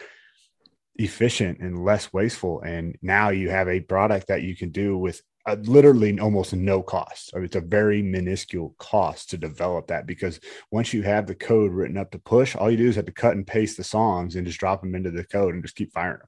efficient 0.95 1.59
and 1.59 1.83
less 1.83 2.11
wasteful 2.11 2.61
and 2.61 2.97
now 3.01 3.29
you 3.29 3.49
have 3.49 3.69
a 3.69 3.79
product 3.79 4.27
that 4.27 4.43
you 4.43 4.55
can 4.55 4.69
do 4.69 4.97
with 4.97 5.21
uh, 5.45 5.55
literally 5.63 6.19
almost 6.19 6.53
no 6.53 6.83
cost. 6.83 7.31
I 7.33 7.37
mean, 7.37 7.45
it's 7.45 7.55
a 7.55 7.61
very 7.61 8.03
minuscule 8.03 8.75
cost 8.77 9.29
to 9.29 9.37
develop 9.37 9.87
that 9.87 10.05
because 10.05 10.39
once 10.69 10.93
you 10.93 11.01
have 11.03 11.25
the 11.25 11.33
code 11.33 11.71
written 11.71 11.97
up 11.97 12.11
to 12.11 12.19
push, 12.19 12.55
all 12.55 12.69
you 12.69 12.77
do 12.77 12.89
is 12.89 12.97
have 12.97 13.05
to 13.05 13.11
cut 13.11 13.35
and 13.35 13.47
paste 13.47 13.77
the 13.77 13.83
songs 13.83 14.35
and 14.35 14.45
just 14.45 14.59
drop 14.59 14.81
them 14.81 14.95
into 14.95 15.11
the 15.11 15.23
code 15.23 15.53
and 15.53 15.63
just 15.63 15.75
keep 15.75 15.93
firing 15.93 16.19
them. 16.19 16.27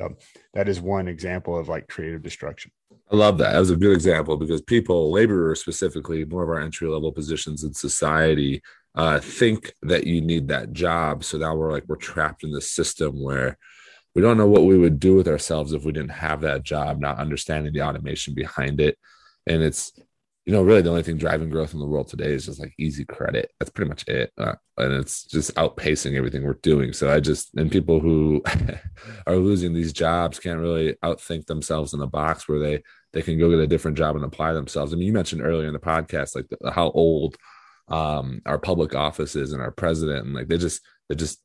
So 0.00 0.16
that 0.54 0.68
is 0.68 0.80
one 0.80 1.08
example 1.08 1.58
of 1.58 1.68
like 1.68 1.88
creative 1.88 2.22
destruction. 2.22 2.72
I 3.12 3.16
love 3.16 3.38
that. 3.38 3.52
That 3.52 3.58
was 3.58 3.70
a 3.70 3.76
good 3.76 3.92
example 3.92 4.36
because 4.36 4.62
people, 4.62 5.12
laborers 5.12 5.60
specifically, 5.60 6.24
more 6.24 6.42
of 6.42 6.48
our 6.48 6.60
entry 6.60 6.88
level 6.88 7.12
positions 7.12 7.62
in 7.62 7.74
society, 7.74 8.62
uh, 8.94 9.20
think 9.20 9.72
that 9.82 10.06
you 10.06 10.20
need 10.20 10.48
that 10.48 10.72
job. 10.72 11.24
So 11.24 11.38
now 11.38 11.54
we're 11.54 11.72
like 11.72 11.84
we're 11.86 11.96
trapped 11.96 12.44
in 12.44 12.52
this 12.52 12.70
system 12.70 13.22
where 13.22 13.58
we 14.14 14.22
don't 14.22 14.38
know 14.38 14.46
what 14.46 14.64
we 14.64 14.78
would 14.78 15.00
do 15.00 15.16
with 15.16 15.28
ourselves 15.28 15.72
if 15.72 15.84
we 15.84 15.92
didn't 15.92 16.10
have 16.10 16.40
that 16.42 16.62
job, 16.62 17.00
not 17.00 17.18
understanding 17.18 17.72
the 17.72 17.82
automation 17.82 18.34
behind 18.34 18.80
it. 18.80 18.96
And 19.46 19.62
it's, 19.62 19.92
you 20.46 20.52
know, 20.52 20.62
really 20.62 20.82
the 20.82 20.90
only 20.90 21.02
thing 21.02 21.16
driving 21.16 21.48
growth 21.48 21.72
in 21.72 21.80
the 21.80 21.86
world 21.86 22.08
today 22.08 22.32
is 22.32 22.44
just 22.44 22.60
like 22.60 22.74
easy 22.78 23.04
credit. 23.04 23.50
That's 23.58 23.70
pretty 23.70 23.88
much 23.88 24.06
it. 24.08 24.30
Uh, 24.36 24.54
and 24.76 24.92
it's 24.92 25.24
just 25.24 25.54
outpacing 25.54 26.16
everything 26.16 26.44
we're 26.44 26.54
doing. 26.62 26.92
So 26.92 27.10
I 27.10 27.20
just, 27.20 27.54
and 27.56 27.72
people 27.72 27.98
who 27.98 28.42
are 29.26 29.36
losing 29.36 29.72
these 29.72 29.92
jobs 29.92 30.38
can't 30.38 30.60
really 30.60 30.96
outthink 31.02 31.46
themselves 31.46 31.94
in 31.94 32.02
a 32.02 32.06
box 32.06 32.46
where 32.46 32.58
they, 32.58 32.82
they 33.14 33.22
can 33.22 33.38
go 33.38 33.48
get 33.48 33.58
a 33.60 33.66
different 33.66 33.96
job 33.96 34.16
and 34.16 34.24
apply 34.24 34.52
themselves. 34.52 34.92
I 34.92 34.96
mean, 34.96 35.06
you 35.06 35.14
mentioned 35.14 35.40
earlier 35.40 35.68
in 35.68 35.72
the 35.72 35.78
podcast, 35.78 36.36
like 36.36 36.46
the, 36.50 36.70
how 36.70 36.90
old 36.90 37.36
um, 37.88 38.42
our 38.44 38.58
public 38.58 38.94
offices 38.94 39.52
and 39.52 39.62
our 39.62 39.70
president, 39.70 40.26
and 40.26 40.34
like 40.34 40.48
they 40.48 40.58
just, 40.58 40.82
they 41.08 41.14
just 41.14 41.40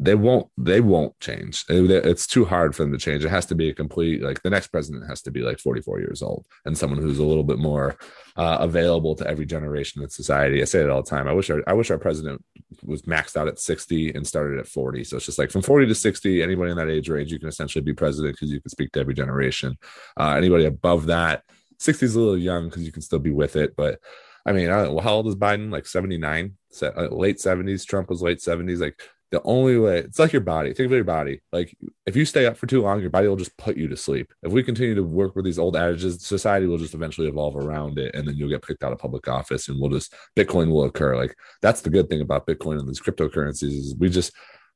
they 0.00 0.14
won't 0.14 0.48
they 0.56 0.80
won't 0.80 1.18
change 1.18 1.64
it's 1.68 2.26
too 2.26 2.44
hard 2.44 2.74
for 2.74 2.82
them 2.82 2.92
to 2.92 2.98
change 2.98 3.24
it 3.24 3.30
has 3.30 3.46
to 3.46 3.56
be 3.56 3.68
a 3.68 3.74
complete 3.74 4.22
like 4.22 4.40
the 4.42 4.50
next 4.50 4.68
president 4.68 5.08
has 5.08 5.20
to 5.22 5.30
be 5.32 5.40
like 5.40 5.58
44 5.58 5.98
years 5.98 6.22
old 6.22 6.46
and 6.64 6.78
someone 6.78 7.00
who's 7.00 7.18
a 7.18 7.24
little 7.24 7.42
bit 7.42 7.58
more 7.58 7.96
uh, 8.36 8.58
available 8.60 9.16
to 9.16 9.26
every 9.26 9.44
generation 9.44 10.00
in 10.00 10.08
society 10.08 10.62
i 10.62 10.64
say 10.64 10.80
it 10.80 10.90
all 10.90 11.02
the 11.02 11.10
time 11.10 11.26
i 11.26 11.32
wish 11.32 11.50
our, 11.50 11.62
i 11.66 11.72
wish 11.72 11.90
our 11.90 11.98
president 11.98 12.44
was 12.84 13.02
maxed 13.02 13.36
out 13.36 13.48
at 13.48 13.58
60 13.58 14.14
and 14.14 14.24
started 14.24 14.60
at 14.60 14.68
40 14.68 15.02
so 15.02 15.16
it's 15.16 15.26
just 15.26 15.38
like 15.38 15.50
from 15.50 15.62
40 15.62 15.86
to 15.86 15.94
60 15.94 16.42
anybody 16.42 16.70
in 16.70 16.76
that 16.76 16.90
age 16.90 17.08
range 17.08 17.32
you 17.32 17.40
can 17.40 17.48
essentially 17.48 17.82
be 17.82 17.92
president 17.92 18.36
because 18.36 18.52
you 18.52 18.60
can 18.60 18.70
speak 18.70 18.92
to 18.92 19.00
every 19.00 19.14
generation 19.14 19.76
uh, 20.18 20.34
anybody 20.36 20.66
above 20.66 21.06
that 21.06 21.42
60 21.80 22.06
is 22.06 22.14
a 22.14 22.20
little 22.20 22.38
young 22.38 22.68
because 22.68 22.84
you 22.84 22.92
can 22.92 23.02
still 23.02 23.18
be 23.18 23.32
with 23.32 23.56
it 23.56 23.74
but 23.76 23.98
I 24.46 24.52
mean, 24.52 24.70
I 24.70 24.84
how 25.02 25.14
old 25.14 25.26
is 25.26 25.34
Biden? 25.34 25.70
Like 25.70 25.84
79, 25.84 26.54
uh, 26.80 27.08
late 27.10 27.36
70s. 27.36 27.86
Trump 27.86 28.08
was 28.08 28.22
late 28.22 28.38
70s. 28.38 28.80
Like 28.80 28.98
the 29.30 29.42
only 29.42 29.78
way 29.78 29.98
it's 29.98 30.18
like 30.18 30.32
your 30.32 30.40
body 30.40 30.72
think 30.72 30.86
of 30.86 30.92
your 30.92 31.04
body 31.04 31.40
like 31.52 31.76
if 32.06 32.16
you 32.16 32.24
stay 32.24 32.46
up 32.46 32.56
for 32.56 32.66
too 32.66 32.80
long 32.80 33.00
your 33.00 33.10
body 33.10 33.28
will 33.28 33.36
just 33.36 33.56
put 33.58 33.76
you 33.76 33.88
to 33.88 33.96
sleep. 33.96 34.32
If 34.42 34.52
we 34.52 34.62
continue 34.62 34.94
to 34.94 35.02
work 35.02 35.36
with 35.36 35.44
these 35.44 35.58
old 35.58 35.76
adages 35.76 36.24
society 36.24 36.66
will 36.66 36.78
just 36.78 36.94
eventually 36.94 37.28
evolve 37.28 37.56
around 37.56 37.98
it 37.98 38.14
and 38.14 38.26
then 38.26 38.36
you'll 38.36 38.48
get 38.48 38.62
picked 38.62 38.82
out 38.82 38.92
of 38.92 38.98
public 38.98 39.28
office 39.28 39.68
and 39.68 39.80
we'll 39.80 39.90
just 39.90 40.14
bitcoin 40.36 40.70
will 40.70 40.84
occur. 40.84 41.16
Like 41.16 41.36
that's 41.60 41.82
the 41.82 41.90
good 41.90 42.08
thing 42.08 42.20
about 42.20 42.46
bitcoin 42.46 42.78
and 42.78 42.88
these 42.88 43.00
cryptocurrencies 43.00 43.62
is 43.62 43.96
we 43.98 44.08
just 44.08 44.32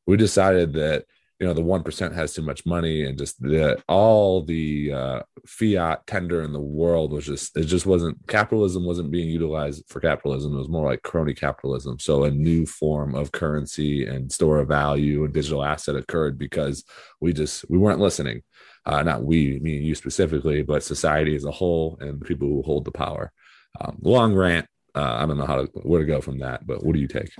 we 0.07 0.17
decided 0.17 0.75
that 0.75 1.05
you 1.43 1.49
know 1.49 1.55
the 1.55 1.61
one 1.61 1.83
percent 1.83 2.15
has 2.15 2.33
too 2.33 2.43
much 2.43 2.65
money 2.65 3.05
and 3.05 3.19
just 3.19 3.43
the 3.43 3.77
all 3.89 4.45
the 4.45 4.93
uh, 4.93 5.23
fiat 5.45 6.07
tender 6.07 6.41
in 6.43 6.53
the 6.53 6.61
world 6.61 7.11
was 7.11 7.27
just 7.27 7.57
it 7.57 7.65
just 7.65 7.85
wasn't 7.85 8.17
capitalism 8.29 8.85
wasn't 8.87 9.11
being 9.11 9.29
utilized 9.29 9.83
for 9.89 9.99
capitalism. 9.99 10.55
It 10.55 10.59
was 10.59 10.69
more 10.69 10.89
like 10.89 11.03
crony 11.03 11.35
capitalism. 11.35 11.99
So 11.99 12.23
a 12.23 12.31
new 12.31 12.65
form 12.65 13.17
of 13.17 13.33
currency 13.33 14.07
and 14.07 14.31
store 14.31 14.61
of 14.61 14.69
value 14.69 15.25
and 15.25 15.35
digital 15.35 15.65
asset 15.65 15.97
occurred 15.97 16.39
because 16.39 16.85
we 17.21 17.33
just 17.33 17.69
we 17.69 17.77
weren't 17.77 17.99
listening. 17.99 18.43
Uh, 18.87 19.03
not 19.03 19.25
we 19.25 19.59
me 19.59 19.79
and 19.79 19.87
you 19.87 19.97
specifically 19.97 20.63
but 20.63 20.85
society 20.85 21.35
as 21.35 21.45
a 21.45 21.51
whole 21.51 21.99
and 22.01 22.25
people 22.25 22.47
who 22.47 22.63
hold 22.63 22.85
the 22.85 22.93
power. 22.93 23.33
Um, 23.81 23.99
long 24.01 24.33
rant. 24.33 24.69
Uh, 24.95 25.17
i 25.21 25.27
don't 25.27 25.39
know 25.39 25.47
how 25.47 25.57
to 25.57 25.67
where 25.85 26.01
to 26.01 26.07
go 26.07 26.21
from 26.21 26.39
that 26.41 26.67
but 26.67 26.85
what 26.85 26.93
do 26.93 27.01
you 27.01 27.09
take 27.09 27.33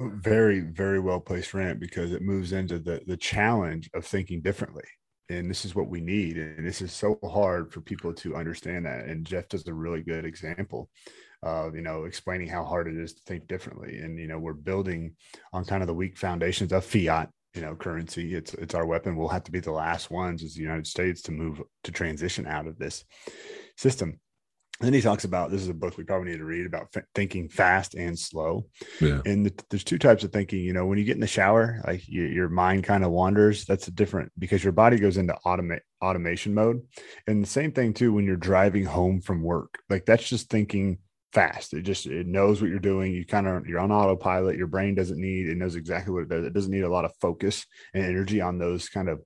very 0.00 0.60
very 0.60 0.98
well 0.98 1.20
placed 1.20 1.52
rant 1.54 1.78
because 1.78 2.12
it 2.12 2.22
moves 2.22 2.52
into 2.52 2.78
the 2.78 3.02
the 3.06 3.16
challenge 3.16 3.90
of 3.94 4.04
thinking 4.04 4.40
differently. 4.40 4.84
And 5.28 5.48
this 5.48 5.64
is 5.64 5.76
what 5.76 5.88
we 5.88 6.00
need. 6.00 6.36
And 6.38 6.66
this 6.66 6.82
is 6.82 6.92
so 6.92 7.16
hard 7.22 7.72
for 7.72 7.80
people 7.80 8.12
to 8.14 8.34
understand 8.34 8.86
that. 8.86 9.06
And 9.06 9.26
jeff 9.26 9.48
does 9.48 9.66
a 9.68 9.74
really 9.74 10.02
good 10.02 10.24
example 10.24 10.88
of 11.42 11.74
you 11.74 11.82
know 11.82 12.04
explaining 12.04 12.48
how 12.48 12.64
hard 12.64 12.88
it 12.88 12.96
is 12.96 13.14
to 13.14 13.22
think 13.22 13.46
differently. 13.46 13.98
And 13.98 14.18
you 14.18 14.26
know 14.26 14.38
we're 14.38 14.54
building 14.54 15.14
on 15.52 15.64
kind 15.64 15.82
of 15.82 15.86
the 15.86 15.94
weak 15.94 16.16
foundations 16.16 16.72
of 16.72 16.84
fiat 16.84 17.30
you 17.54 17.60
know 17.60 17.74
currency. 17.74 18.34
It's 18.34 18.54
it's 18.54 18.74
our 18.74 18.86
weapon. 18.86 19.16
We'll 19.16 19.28
have 19.28 19.44
to 19.44 19.52
be 19.52 19.60
the 19.60 19.72
last 19.72 20.10
ones 20.10 20.42
as 20.42 20.54
the 20.54 20.62
united 20.62 20.86
states 20.86 21.22
to 21.22 21.32
move 21.32 21.60
to 21.84 21.92
transition 21.92 22.46
out 22.46 22.66
of 22.66 22.78
this 22.78 23.04
system 23.76 24.18
then 24.86 24.94
he 24.94 25.00
talks 25.00 25.24
about 25.24 25.50
this 25.50 25.60
is 25.62 25.68
a 25.68 25.74
book 25.74 25.96
we 25.98 26.04
probably 26.04 26.30
need 26.30 26.38
to 26.38 26.44
read 26.44 26.66
about 26.66 26.88
f- 26.96 27.04
thinking 27.14 27.48
fast 27.48 27.94
and 27.94 28.18
slow. 28.18 28.66
Yeah. 29.00 29.20
And 29.26 29.46
the, 29.46 29.64
there's 29.68 29.84
two 29.84 29.98
types 29.98 30.24
of 30.24 30.32
thinking. 30.32 30.60
You 30.60 30.72
know, 30.72 30.86
when 30.86 30.98
you 30.98 31.04
get 31.04 31.16
in 31.16 31.20
the 31.20 31.26
shower, 31.26 31.82
like 31.86 32.08
you, 32.08 32.22
your 32.24 32.48
mind 32.48 32.84
kind 32.84 33.04
of 33.04 33.10
wanders. 33.10 33.64
That's 33.66 33.88
a 33.88 33.92
different 33.92 34.32
because 34.38 34.64
your 34.64 34.72
body 34.72 34.98
goes 34.98 35.16
into 35.16 35.36
automate 35.44 35.80
automation 36.02 36.54
mode. 36.54 36.82
And 37.26 37.42
the 37.42 37.48
same 37.48 37.72
thing 37.72 37.92
too 37.92 38.12
when 38.12 38.24
you're 38.24 38.36
driving 38.36 38.84
home 38.84 39.20
from 39.20 39.42
work. 39.42 39.78
Like 39.90 40.06
that's 40.06 40.28
just 40.28 40.48
thinking 40.48 40.98
fast. 41.32 41.74
It 41.74 41.82
just 41.82 42.06
it 42.06 42.26
knows 42.26 42.60
what 42.60 42.70
you're 42.70 42.78
doing. 42.78 43.12
You 43.12 43.24
kind 43.24 43.46
of 43.46 43.66
you're 43.66 43.80
on 43.80 43.92
autopilot. 43.92 44.56
Your 44.56 44.66
brain 44.66 44.94
doesn't 44.94 45.20
need 45.20 45.48
it 45.48 45.56
knows 45.56 45.76
exactly 45.76 46.12
what 46.12 46.22
it 46.22 46.28
does. 46.28 46.44
It 46.44 46.52
doesn't 46.52 46.70
need 46.70 46.84
a 46.84 46.90
lot 46.90 47.04
of 47.04 47.14
focus 47.20 47.66
and 47.94 48.04
energy 48.04 48.40
on 48.40 48.58
those 48.58 48.88
kind 48.88 49.08
of 49.08 49.22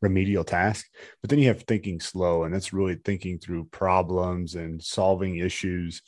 remedial 0.00 0.44
tasks. 0.44 0.88
But 1.20 1.30
then 1.30 1.38
you 1.38 1.48
have 1.48 1.62
thinking 1.62 2.00
slow, 2.00 2.44
and 2.44 2.54
that's 2.54 2.72
really 2.72 2.96
thinking 2.96 3.38
through 3.38 3.66
problems 3.66 4.54
and 4.54 4.82
solving 4.82 5.36
issues. 5.36 6.02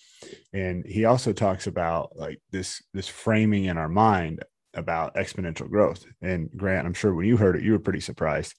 And 0.52 0.84
he 0.86 1.04
also 1.04 1.32
talks 1.32 1.66
about 1.66 2.16
like 2.16 2.40
this 2.50 2.82
this 2.92 3.08
framing 3.08 3.64
in 3.64 3.78
our 3.78 3.88
mind 3.88 4.42
about 4.76 5.14
exponential 5.16 5.68
growth. 5.68 6.04
And 6.22 6.50
Grant, 6.56 6.86
I'm 6.86 6.94
sure 6.94 7.14
when 7.14 7.26
you 7.26 7.36
heard 7.36 7.56
it, 7.56 7.62
you 7.62 7.72
were 7.72 7.78
pretty 7.78 8.00
surprised. 8.00 8.54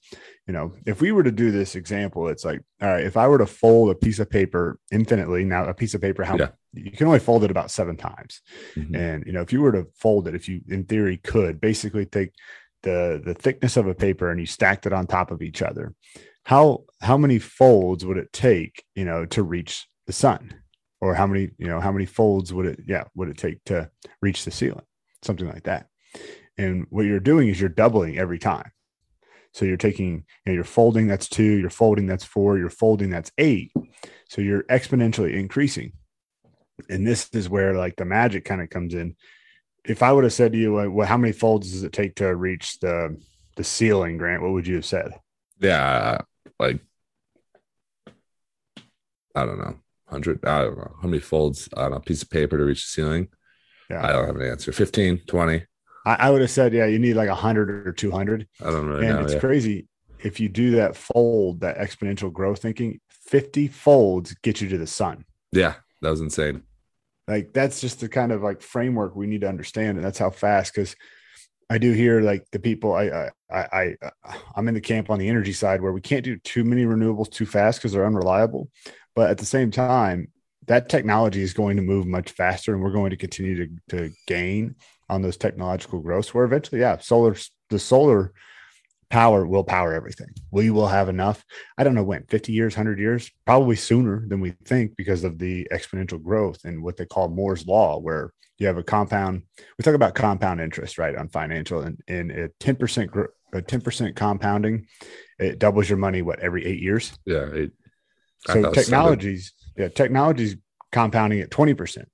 You 0.46 0.52
know, 0.52 0.74
if 0.84 1.00
we 1.00 1.12
were 1.12 1.22
to 1.22 1.32
do 1.32 1.50
this 1.50 1.74
example, 1.74 2.28
it's 2.28 2.44
like, 2.44 2.60
all 2.82 2.88
right, 2.88 3.04
if 3.04 3.16
I 3.16 3.28
were 3.28 3.38
to 3.38 3.46
fold 3.46 3.90
a 3.90 3.94
piece 3.94 4.18
of 4.18 4.28
paper 4.28 4.78
infinitely, 4.92 5.44
now 5.44 5.64
a 5.64 5.74
piece 5.74 5.94
of 5.94 6.02
paper, 6.02 6.24
how 6.24 6.36
yeah. 6.36 6.48
you 6.74 6.90
can 6.90 7.06
only 7.06 7.18
fold 7.18 7.44
it 7.44 7.50
about 7.50 7.70
seven 7.70 7.96
times. 7.96 8.42
Mm-hmm. 8.76 8.94
And, 8.94 9.26
you 9.26 9.32
know, 9.32 9.42
if 9.42 9.52
you 9.52 9.62
were 9.62 9.72
to 9.72 9.86
fold 9.94 10.28
it, 10.28 10.34
if 10.34 10.48
you 10.48 10.60
in 10.68 10.84
theory 10.84 11.16
could 11.16 11.60
basically 11.60 12.04
take 12.04 12.32
the 12.82 13.20
the 13.24 13.34
thickness 13.34 13.76
of 13.76 13.86
a 13.86 13.94
paper 13.94 14.30
and 14.30 14.38
you 14.38 14.46
stacked 14.46 14.86
it 14.86 14.92
on 14.92 15.06
top 15.06 15.30
of 15.30 15.42
each 15.42 15.62
other, 15.62 15.94
how 16.44 16.84
how 17.00 17.16
many 17.16 17.38
folds 17.38 18.04
would 18.04 18.18
it 18.18 18.32
take, 18.32 18.84
you 18.94 19.04
know, 19.04 19.24
to 19.26 19.42
reach 19.42 19.86
the 20.06 20.12
sun? 20.12 20.62
Or 21.00 21.14
how 21.14 21.28
many, 21.28 21.50
you 21.58 21.68
know, 21.68 21.78
how 21.78 21.92
many 21.92 22.06
folds 22.06 22.52
would 22.52 22.66
it, 22.66 22.80
yeah, 22.88 23.04
would 23.14 23.28
it 23.28 23.38
take 23.38 23.62
to 23.66 23.88
reach 24.20 24.44
the 24.44 24.50
ceiling? 24.50 24.82
Something 25.22 25.46
like 25.46 25.62
that. 25.62 25.86
And 26.56 26.86
what 26.90 27.06
you're 27.06 27.20
doing 27.20 27.48
is 27.48 27.60
you're 27.60 27.68
doubling 27.68 28.18
every 28.18 28.38
time. 28.38 28.70
So 29.52 29.64
you're 29.64 29.76
taking, 29.76 30.14
you 30.14 30.24
know, 30.46 30.52
you're 30.52 30.64
folding, 30.64 31.06
that's 31.06 31.28
two, 31.28 31.42
you're 31.42 31.70
folding, 31.70 32.06
that's 32.06 32.24
four, 32.24 32.58
you're 32.58 32.70
folding, 32.70 33.10
that's 33.10 33.32
eight. 33.38 33.72
So 34.28 34.42
you're 34.42 34.64
exponentially 34.64 35.34
increasing. 35.34 35.92
And 36.88 37.06
this 37.06 37.28
is 37.32 37.48
where 37.48 37.74
like 37.74 37.96
the 37.96 38.04
magic 38.04 38.44
kind 38.44 38.60
of 38.60 38.70
comes 38.70 38.94
in. 38.94 39.16
If 39.84 40.02
I 40.02 40.12
would 40.12 40.24
have 40.24 40.32
said 40.32 40.52
to 40.52 40.58
you, 40.58 40.74
well, 40.90 41.06
how 41.06 41.16
many 41.16 41.32
folds 41.32 41.72
does 41.72 41.82
it 41.82 41.92
take 41.92 42.16
to 42.16 42.34
reach 42.34 42.78
the 42.80 43.20
the 43.56 43.64
ceiling, 43.64 44.18
Grant? 44.18 44.42
What 44.42 44.52
would 44.52 44.66
you 44.66 44.76
have 44.76 44.84
said? 44.84 45.12
Yeah, 45.58 46.18
like 46.60 46.80
I 49.34 49.46
don't 49.46 49.58
know, 49.58 49.76
hundred. 50.06 50.44
I 50.44 50.62
don't 50.62 50.78
know 50.78 50.94
how 51.00 51.08
many 51.08 51.20
folds 51.20 51.68
on 51.74 51.92
a 51.92 52.00
piece 52.00 52.22
of 52.22 52.30
paper 52.30 52.58
to 52.58 52.64
reach 52.64 52.84
the 52.84 52.90
ceiling. 52.90 53.28
Yeah, 53.90 54.06
I 54.06 54.12
don't 54.12 54.26
have 54.26 54.36
an 54.36 54.42
answer. 54.42 54.70
15, 54.70 55.22
20. 55.26 55.64
I, 56.08 56.28
I 56.28 56.30
would 56.30 56.40
have 56.40 56.50
said, 56.50 56.72
yeah, 56.72 56.86
you 56.86 56.98
need 56.98 57.14
like 57.14 57.28
a 57.28 57.34
hundred 57.34 57.86
or 57.86 57.92
two 57.92 58.10
hundred. 58.10 58.48
I 58.62 58.70
don't 58.70 58.86
really 58.86 59.06
and 59.06 59.18
know. 59.18 59.24
It's 59.24 59.34
yeah. 59.34 59.40
crazy 59.40 59.86
if 60.20 60.40
you 60.40 60.48
do 60.48 60.72
that 60.72 60.96
fold, 60.96 61.60
that 61.60 61.76
exponential 61.76 62.32
growth 62.32 62.62
thinking. 62.62 63.00
Fifty 63.10 63.68
folds 63.68 64.34
get 64.42 64.62
you 64.62 64.70
to 64.70 64.78
the 64.78 64.86
sun. 64.86 65.26
Yeah, 65.52 65.74
that 66.00 66.08
was 66.08 66.22
insane. 66.22 66.62
Like 67.26 67.52
that's 67.52 67.82
just 67.82 68.00
the 68.00 68.08
kind 68.08 68.32
of 68.32 68.42
like 68.42 68.62
framework 68.62 69.14
we 69.14 69.26
need 69.26 69.42
to 69.42 69.48
understand, 69.50 69.98
and 69.98 70.06
that's 70.06 70.18
how 70.18 70.30
fast. 70.30 70.74
Because 70.74 70.96
I 71.68 71.76
do 71.76 71.92
hear 71.92 72.22
like 72.22 72.46
the 72.52 72.58
people 72.58 72.94
I 72.94 73.28
I 73.50 73.66
I 73.70 73.96
I'm 74.56 74.66
in 74.66 74.72
the 74.72 74.80
camp 74.80 75.10
on 75.10 75.18
the 75.18 75.28
energy 75.28 75.52
side 75.52 75.82
where 75.82 75.92
we 75.92 76.00
can't 76.00 76.24
do 76.24 76.38
too 76.38 76.64
many 76.64 76.86
renewables 76.86 77.30
too 77.30 77.44
fast 77.44 77.80
because 77.80 77.92
they're 77.92 78.06
unreliable. 78.06 78.70
But 79.14 79.28
at 79.28 79.36
the 79.36 79.44
same 79.44 79.70
time, 79.70 80.28
that 80.68 80.88
technology 80.88 81.42
is 81.42 81.52
going 81.52 81.76
to 81.76 81.82
move 81.82 82.06
much 82.06 82.30
faster, 82.30 82.72
and 82.72 82.82
we're 82.82 82.92
going 82.92 83.10
to 83.10 83.16
continue 83.18 83.66
to 83.66 83.98
to 83.98 84.14
gain 84.26 84.76
on 85.08 85.22
those 85.22 85.36
technological 85.36 86.00
growths 86.00 86.34
where 86.34 86.44
eventually, 86.44 86.80
yeah, 86.80 86.98
solar, 86.98 87.36
the 87.70 87.78
solar 87.78 88.32
power 89.10 89.46
will 89.46 89.64
power 89.64 89.94
everything. 89.94 90.28
We 90.50 90.70
will 90.70 90.88
have 90.88 91.08
enough. 91.08 91.44
I 91.78 91.84
don't 91.84 91.94
know 91.94 92.02
when, 92.02 92.24
50 92.28 92.52
years, 92.52 92.76
100 92.76 92.98
years, 92.98 93.30
probably 93.46 93.76
sooner 93.76 94.24
than 94.28 94.40
we 94.40 94.50
think 94.64 94.96
because 94.96 95.24
of 95.24 95.38
the 95.38 95.66
exponential 95.72 96.22
growth 96.22 96.64
and 96.64 96.82
what 96.82 96.96
they 96.96 97.06
call 97.06 97.28
Moore's 97.28 97.66
law, 97.66 97.98
where 97.98 98.32
you 98.58 98.66
have 98.66 98.76
a 98.76 98.82
compound. 98.82 99.42
We 99.78 99.82
talk 99.82 99.94
about 99.94 100.14
compound 100.14 100.60
interest, 100.60 100.98
right, 100.98 101.16
on 101.16 101.28
financial 101.28 101.80
and 101.80 102.00
in 102.06 102.30
a 102.30 102.48
10% 102.62 103.28
a 103.54 103.62
10% 103.62 104.14
compounding, 104.14 104.86
it 105.38 105.58
doubles 105.58 105.88
your 105.88 105.98
money, 105.98 106.22
what, 106.22 106.40
every 106.40 106.66
eight 106.66 106.80
years? 106.80 107.12
Yeah. 107.24 107.48
Eight. 107.54 107.70
So 108.46 108.72
technologies, 108.72 109.52
yeah, 109.76 109.88
technologies 109.88 110.56
compounding 110.92 111.40
at 111.40 111.50
20%. 111.50 112.04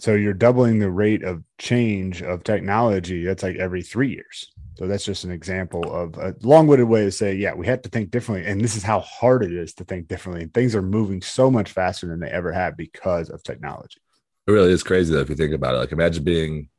So 0.00 0.14
you're 0.14 0.32
doubling 0.32 0.78
the 0.78 0.90
rate 0.90 1.22
of 1.22 1.42
change 1.58 2.22
of 2.22 2.42
technology. 2.42 3.22
That's 3.24 3.42
like 3.42 3.56
every 3.56 3.82
three 3.82 4.10
years. 4.10 4.50
So 4.78 4.86
that's 4.86 5.04
just 5.04 5.24
an 5.24 5.30
example 5.30 5.94
of 5.94 6.16
a 6.16 6.34
long-winded 6.40 6.88
way 6.88 7.04
to 7.04 7.12
say, 7.12 7.34
yeah, 7.34 7.52
we 7.52 7.66
have 7.66 7.82
to 7.82 7.90
think 7.90 8.10
differently, 8.10 8.50
and 8.50 8.62
this 8.62 8.76
is 8.76 8.82
how 8.82 9.00
hard 9.00 9.44
it 9.44 9.52
is 9.52 9.74
to 9.74 9.84
think 9.84 10.08
differently. 10.08 10.44
And 10.44 10.54
things 10.54 10.74
are 10.74 10.80
moving 10.80 11.20
so 11.20 11.50
much 11.50 11.72
faster 11.72 12.06
than 12.06 12.18
they 12.18 12.30
ever 12.30 12.50
have 12.50 12.78
because 12.78 13.28
of 13.28 13.42
technology. 13.42 14.00
It 14.46 14.52
really 14.52 14.72
is 14.72 14.82
crazy 14.82 15.12
though 15.12 15.20
if 15.20 15.28
you 15.28 15.36
think 15.36 15.52
about 15.52 15.74
it. 15.74 15.78
Like 15.78 15.92
imagine 15.92 16.24
being 16.24 16.70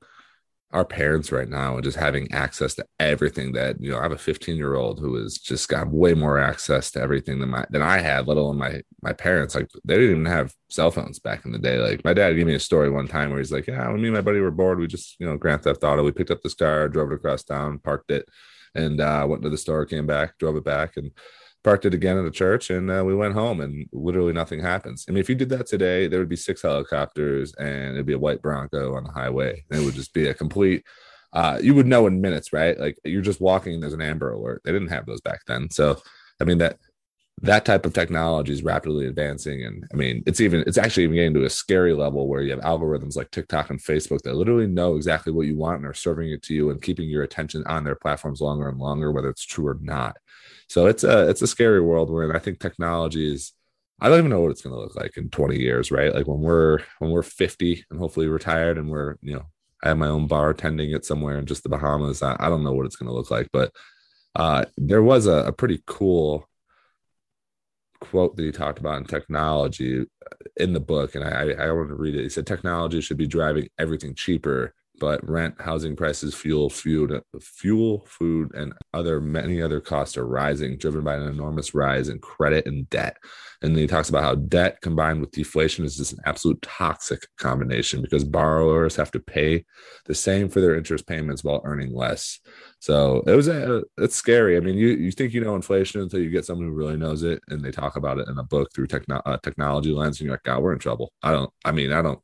our 0.74 0.86
parents 0.86 1.32
right 1.32 1.50
now 1.50 1.76
and 1.76 1.84
just 1.84 1.98
having 1.98 2.32
access 2.32 2.74
to 2.76 2.86
everything 3.00 3.52
that 3.52 3.80
you 3.82 3.92
know 3.92 4.00
i 4.00 4.04
have 4.04 4.12
a 4.12 4.18
15 4.18 4.56
year 4.56 4.76
old 4.76 5.00
who 5.00 5.16
has 5.16 5.38
just 5.38 5.68
got 5.68 5.90
way 5.90 6.14
more 6.14 6.40
access 6.40 6.92
to 6.92 7.02
everything 7.02 7.40
than 7.40 7.50
my 7.50 7.66
than 7.70 7.82
i 7.82 7.98
had 8.00 8.28
let 8.28 8.38
alone 8.38 8.58
my 8.58 8.82
my 9.02 9.14
parents. 9.14 9.56
Like 9.56 9.70
they 9.84 9.96
didn't 9.96 10.12
even 10.12 10.26
have 10.26 10.54
cell 10.70 10.92
phones 10.92 11.20
back 11.20 11.46
in 11.46 11.52
the 11.52 11.60
day. 11.60 11.78
Like 11.78 12.04
my 12.04 12.14
dad 12.14 12.34
gave 12.34 12.46
me 12.46 12.56
a 12.56 12.60
story 12.60 12.90
one 12.90 13.08
time 13.08 13.30
where 13.30 13.40
he's 13.40 13.52
like 13.52 13.68
yeah 13.68 13.88
when 13.90 14.02
me 14.02 14.08
and 14.08 14.16
my 14.16 14.22
buddy 14.22 14.40
were 14.40 14.52
bored 14.52 14.80
we 14.80 14.88
just 14.88 15.20
you 15.20 15.26
know 15.28 15.38
grand 15.38 15.64
theft 15.64 15.84
auto 15.84 16.04
we 16.04 16.12
picked 16.12 16.32
up 16.32 16.42
this 16.42 16.54
car 16.54 16.88
drove 16.88 17.12
it 17.12 17.16
across 17.16 17.44
town 17.44 17.80
parked 17.80 18.12
it 18.12 18.28
and 18.76 19.02
uh 19.02 19.26
went 19.28 19.42
to 19.44 19.50
the 19.50 19.58
store 19.58 19.86
came 19.86 20.08
back 20.08 20.38
drove 20.38 20.56
it 20.56 20.64
back 20.64 20.98
and 20.98 21.12
parked 21.63 21.86
it 21.86 21.93
again 21.93 22.17
at 22.17 22.24
the 22.24 22.32
church 22.32 22.69
and 22.69 22.89
uh, 22.89 23.04
we 23.06 23.15
went 23.15 23.34
home 23.34 23.62
and 23.62 23.88
literally 23.91 24.34
nothing 24.34 24.60
happens. 24.60 25.06
I 25.08 25.12
mean, 25.12 25.21
if 25.21 25.30
you 25.30 25.36
did 25.36 25.50
that 25.50 25.67
today, 25.67 26.08
there 26.08 26.19
would 26.19 26.30
be 26.30 26.36
six 26.36 26.62
helicopters 26.62 27.54
and 27.56 27.93
it'd 27.93 28.06
be 28.06 28.13
a 28.13 28.19
white 28.19 28.41
Bronco 28.41 28.95
on 28.95 29.04
the 29.04 29.12
highway. 29.12 29.63
And 29.69 29.82
it 29.82 29.86
would 29.86 29.93
just 29.93 30.13
be 30.13 30.28
a 30.28 30.34
complete, 30.34 30.84
uh, 31.34 31.60
you 31.62 31.76
would 31.76 31.88
know 31.88 32.08
in 32.08 32.21
minutes, 32.21 32.52
right? 32.52 32.80
Like 32.80 32.97
you're 33.04 33.21
just 33.21 33.41
walking, 33.41 33.80
there's 33.80 33.93
an 33.93 34.02
Amber 34.02 34.32
Alert. 34.32 34.62
They 34.63 34.71
didn't 34.71 34.89
have 34.89 35.06
those 35.06 35.21
back 35.21 35.41
then. 35.45 35.69
So, 35.69 36.02
I 36.39 36.45
mean, 36.45 36.58
that, 36.58 36.78
that 37.43 37.65
type 37.65 37.86
of 37.86 37.93
technology 37.93 38.54
is 38.54 38.63
rapidly 38.63 39.08
advancing 39.08 39.63
and 39.65 39.88
i 39.91 39.95
mean 39.95 40.21
it's 40.28 40.39
even 40.39 40.63
it's 40.67 40.78
actually 40.78 41.04
even 41.04 41.15
getting 41.15 41.34
to 41.34 41.45
a 41.45 41.50
scary 41.50 41.93
level 41.93 42.28
where 42.28 42.41
you 42.41 42.52
have 42.52 42.60
algorithms 42.60 43.15
like 43.15 43.32
tiktok 43.32 43.69
and 43.69 43.80
facebook 43.80 44.21
that 44.21 44.36
literally 44.36 44.67
know 44.67 44.95
exactly 44.95 45.32
what 45.34 45.47
you 45.47 45.58
want 45.58 45.78
and 45.78 45.86
are 45.86 45.93
serving 45.93 46.30
it 46.30 46.43
to 46.43 46.54
you 46.54 46.69
and 46.69 46.82
keeping 46.82 47.10
your 47.10 47.24
attention 47.24 47.63
on 47.65 47.84
their 47.84 47.95
platforms 47.95 48.41
longer 48.41 48.69
and 48.69 48.78
longer 48.78 49.12
whether 49.12 49.30
it's 49.30 49.45
true 49.45 49.67
or 49.67 49.78
not 49.82 50.17
so 50.72 50.86
it's 50.86 51.04
a 51.04 51.30
it's 51.30 51.42
a 51.42 51.48
scary 51.48 51.82
world 51.82 52.10
where 52.10 52.34
I 52.34 52.40
think 52.40 52.60
technology 52.60 53.30
is. 53.30 53.52
I 54.00 54.08
don't 54.08 54.20
even 54.20 54.32
know 54.32 54.40
what 54.40 54.52
it's 54.52 54.62
going 54.62 54.74
to 54.74 54.80
look 54.82 54.96
like 54.96 55.18
in 55.18 55.30
20 55.30 55.60
years, 55.60 55.92
right? 55.92 56.16
Like 56.16 56.28
when 56.28 56.40
we're 56.40 56.80
when 57.00 57.12
we're 57.12 57.24
50 57.24 57.86
and 57.90 58.00
hopefully 58.00 58.28
retired, 58.28 58.78
and 58.78 58.90
we're 58.90 59.18
you 59.22 59.34
know 59.34 59.44
I 59.84 59.90
have 59.90 59.98
my 59.98 60.08
own 60.08 60.28
bar 60.28 60.54
tending 60.54 60.92
it 60.92 61.04
somewhere 61.04 61.38
in 61.40 61.46
just 61.46 61.64
the 61.64 61.70
Bahamas. 61.70 62.24
I, 62.24 62.38
I 62.40 62.48
don't 62.48 62.64
know 62.64 62.72
what 62.72 62.86
it's 62.86 62.96
going 62.96 63.10
to 63.10 63.14
look 63.14 63.30
like, 63.30 63.50
but 63.52 63.74
uh, 64.34 64.64
there 64.78 65.04
was 65.04 65.28
a, 65.28 65.44
a 65.48 65.52
pretty 65.52 65.84
cool 65.86 66.48
quote 68.00 68.38
that 68.38 68.44
he 68.44 68.52
talked 68.54 68.80
about 68.80 68.98
in 68.98 69.04
technology 69.04 70.06
in 70.56 70.72
the 70.72 70.80
book, 70.80 71.16
and 71.16 71.26
I, 71.26 71.52
I 71.52 71.72
wanted 71.74 71.90
to 71.90 71.96
read 71.96 72.16
it. 72.16 72.24
He 72.24 72.30
said 72.30 72.48
technology 72.48 73.02
should 73.02 73.18
be 73.18 73.28
driving 73.28 73.68
everything 73.78 74.16
cheaper 74.16 74.74
but 75.02 75.28
rent, 75.28 75.60
housing 75.60 75.96
prices, 75.96 76.36
fuel, 76.36 76.70
food, 76.70 77.20
fuel, 77.42 78.06
food, 78.08 78.54
and 78.54 78.72
other 78.94 79.20
many 79.20 79.60
other 79.60 79.82
costs 79.82 80.16
are 80.16 80.28
rising, 80.28 80.78
driven 80.78 81.04
by 81.04 81.16
an 81.16 81.28
enormous 81.28 81.74
rise 81.74 82.08
in 82.08 82.20
credit 82.20 82.68
and 82.68 82.88
debt. 82.92 83.18
And 83.64 83.76
then 83.76 83.82
he 83.82 83.88
talks 83.88 84.10
about 84.10 84.24
how 84.24 84.36
debt 84.36 84.80
combined 84.82 85.20
with 85.20 85.32
deflation 85.32 85.86
is 85.86 85.98
just 85.98 86.14
an 86.14 86.20
absolute 86.26 86.62
toxic 86.62 87.26
combination 87.38 88.04
because 88.04 88.24
borrowers 88.24 88.96
have 88.96 89.10
to 89.12 89.20
pay 89.20 89.66
the 90.06 90.14
same 90.14 90.50
for 90.50 90.62
their 90.62 90.76
interest 90.76 91.08
payments 91.08 91.44
while 91.44 91.62
earning 91.64 91.96
less. 91.96 92.40
So 92.78 93.24
it 93.26 93.36
was 93.36 93.48
a 93.48 93.82
it's 93.98 94.16
scary. 94.16 94.56
I 94.56 94.60
mean, 94.60 94.78
you 94.78 94.90
you 94.90 95.12
think 95.12 95.34
you 95.34 95.42
know 95.42 95.56
inflation 95.56 96.02
until 96.02 96.20
you 96.20 96.30
get 96.30 96.46
someone 96.46 96.68
who 96.68 96.74
really 96.74 96.98
knows 96.98 97.24
it, 97.24 97.42
and 97.48 97.64
they 97.64 97.72
talk 97.72 97.96
about 97.96 98.20
it 98.20 98.28
in 98.28 98.38
a 98.38 98.44
book 98.44 98.70
through 98.74 98.88
techno- 98.88 99.22
uh, 99.26 99.38
technology 99.38 99.92
lens, 99.94 100.20
and 100.20 100.26
you're 100.26 100.36
like, 100.36 100.44
God, 100.44 100.62
we're 100.62 100.74
in 100.74 100.80
trouble. 100.80 101.12
I 101.24 101.32
don't. 101.32 101.52
I 101.66 101.72
mean, 101.72 101.92
I 101.92 102.04
don't 102.04 102.20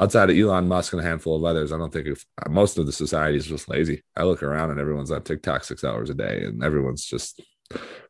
outside 0.00 0.30
of 0.30 0.36
Elon 0.36 0.68
Musk 0.68 0.92
and 0.92 1.00
a 1.00 1.04
handful 1.04 1.36
of 1.36 1.44
others, 1.44 1.72
I 1.72 1.78
don't 1.78 1.92
think 1.92 2.06
if 2.06 2.24
most 2.48 2.78
of 2.78 2.86
the 2.86 2.92
society 2.92 3.36
is 3.36 3.46
just 3.46 3.68
lazy. 3.68 4.02
I 4.16 4.24
look 4.24 4.42
around 4.42 4.70
and 4.70 4.80
everyone's 4.80 5.10
on 5.10 5.22
TikTok 5.22 5.64
six 5.64 5.84
hours 5.84 6.10
a 6.10 6.14
day, 6.14 6.44
and 6.44 6.62
everyone's 6.62 7.04
just 7.04 7.40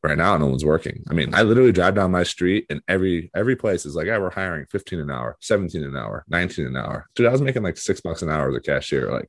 right 0.02 0.18
now 0.18 0.36
no 0.36 0.46
one's 0.46 0.64
working. 0.64 1.04
I 1.10 1.14
mean, 1.14 1.34
I 1.34 1.42
literally 1.42 1.72
drive 1.72 1.94
down 1.94 2.10
my 2.10 2.22
street 2.22 2.66
and 2.70 2.80
every 2.88 3.30
every 3.34 3.56
place 3.56 3.86
is 3.86 3.94
like, 3.94 4.06
yeah, 4.06 4.18
we're 4.18 4.30
hiring 4.30 4.66
15 4.70 5.00
an 5.00 5.10
hour, 5.10 5.36
17 5.40 5.82
an 5.82 5.96
hour, 5.96 6.24
19 6.28 6.66
an 6.66 6.76
hour. 6.76 7.06
Dude, 7.14 7.26
I 7.26 7.32
was 7.32 7.42
making 7.42 7.62
like 7.62 7.76
six 7.76 8.00
bucks 8.00 8.22
an 8.22 8.30
hour 8.30 8.48
as 8.48 8.56
a 8.56 8.60
cashier 8.60 9.10
like 9.10 9.28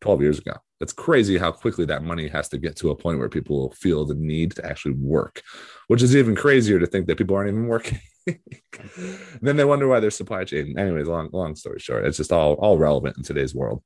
12 0.00 0.22
years 0.22 0.38
ago. 0.38 0.54
It's 0.80 0.92
crazy 0.92 1.38
how 1.38 1.52
quickly 1.52 1.86
that 1.86 2.04
money 2.04 2.28
has 2.28 2.48
to 2.50 2.58
get 2.58 2.76
to 2.76 2.90
a 2.90 2.96
point 2.96 3.18
where 3.18 3.28
people 3.28 3.70
feel 3.72 4.04
the 4.04 4.14
need 4.14 4.52
to 4.56 4.66
actually 4.66 4.94
work, 4.94 5.42
which 5.88 6.02
is 6.02 6.14
even 6.14 6.36
crazier 6.36 6.78
to 6.78 6.86
think 6.86 7.06
that 7.06 7.18
people 7.18 7.36
aren't 7.36 7.48
even 7.48 7.66
working. 7.66 7.98
then 9.40 9.56
they 9.56 9.64
wonder 9.64 9.88
why 9.88 10.00
there's 10.00 10.16
supply 10.16 10.44
chain. 10.44 10.78
Anyways, 10.78 11.06
long 11.06 11.30
long 11.32 11.54
story 11.54 11.78
short, 11.78 12.04
it's 12.04 12.16
just 12.16 12.32
all 12.32 12.54
all 12.54 12.78
relevant 12.78 13.16
in 13.16 13.22
today's 13.22 13.54
world. 13.54 13.82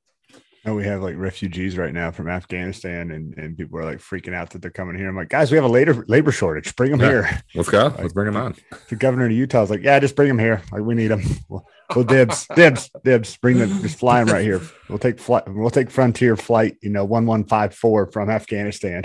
And 0.63 0.75
we 0.75 0.83
have 0.83 1.01
like 1.01 1.15
refugees 1.17 1.75
right 1.75 1.91
now 1.91 2.11
from 2.11 2.29
Afghanistan, 2.29 3.09
and, 3.09 3.35
and 3.35 3.57
people 3.57 3.79
are 3.79 3.83
like 3.85 3.97
freaking 3.97 4.35
out 4.35 4.51
that 4.51 4.61
they're 4.61 4.69
coming 4.69 4.95
here. 4.95 5.09
I'm 5.09 5.15
like, 5.15 5.29
guys, 5.29 5.49
we 5.49 5.57
have 5.57 5.65
a 5.65 5.67
labor 5.67 6.05
labor 6.07 6.31
shortage. 6.31 6.75
Bring 6.75 6.91
them 6.91 6.99
yeah. 6.99 7.07
here. 7.07 7.41
Let's 7.55 7.69
go. 7.69 7.85
Like, 7.85 7.97
Let's 7.99 8.13
bring 8.13 8.27
them 8.27 8.37
on. 8.37 8.55
The 8.89 8.95
governor 8.95 9.25
of 9.25 9.31
Utah 9.31 9.63
is 9.63 9.71
like, 9.71 9.81
yeah, 9.81 9.99
just 9.99 10.15
bring 10.15 10.27
them 10.27 10.37
here. 10.37 10.61
Like 10.71 10.83
we 10.83 10.93
need 10.93 11.07
them. 11.07 11.23
We'll, 11.49 11.67
we'll 11.95 12.05
dibs, 12.05 12.45
dibs, 12.55 12.91
dibs. 13.03 13.37
Bring 13.37 13.57
them. 13.57 13.81
Just 13.81 13.97
fly 13.97 14.23
them 14.23 14.31
right 14.31 14.43
here. 14.43 14.61
We'll 14.87 14.99
take 14.99 15.19
flight. 15.19 15.43
We'll 15.47 15.71
take 15.71 15.89
Frontier 15.89 16.37
flight. 16.37 16.77
You 16.83 16.91
know, 16.91 17.05
one 17.05 17.25
one 17.25 17.43
five 17.45 17.73
four 17.73 18.11
from 18.11 18.29
Afghanistan. 18.29 19.03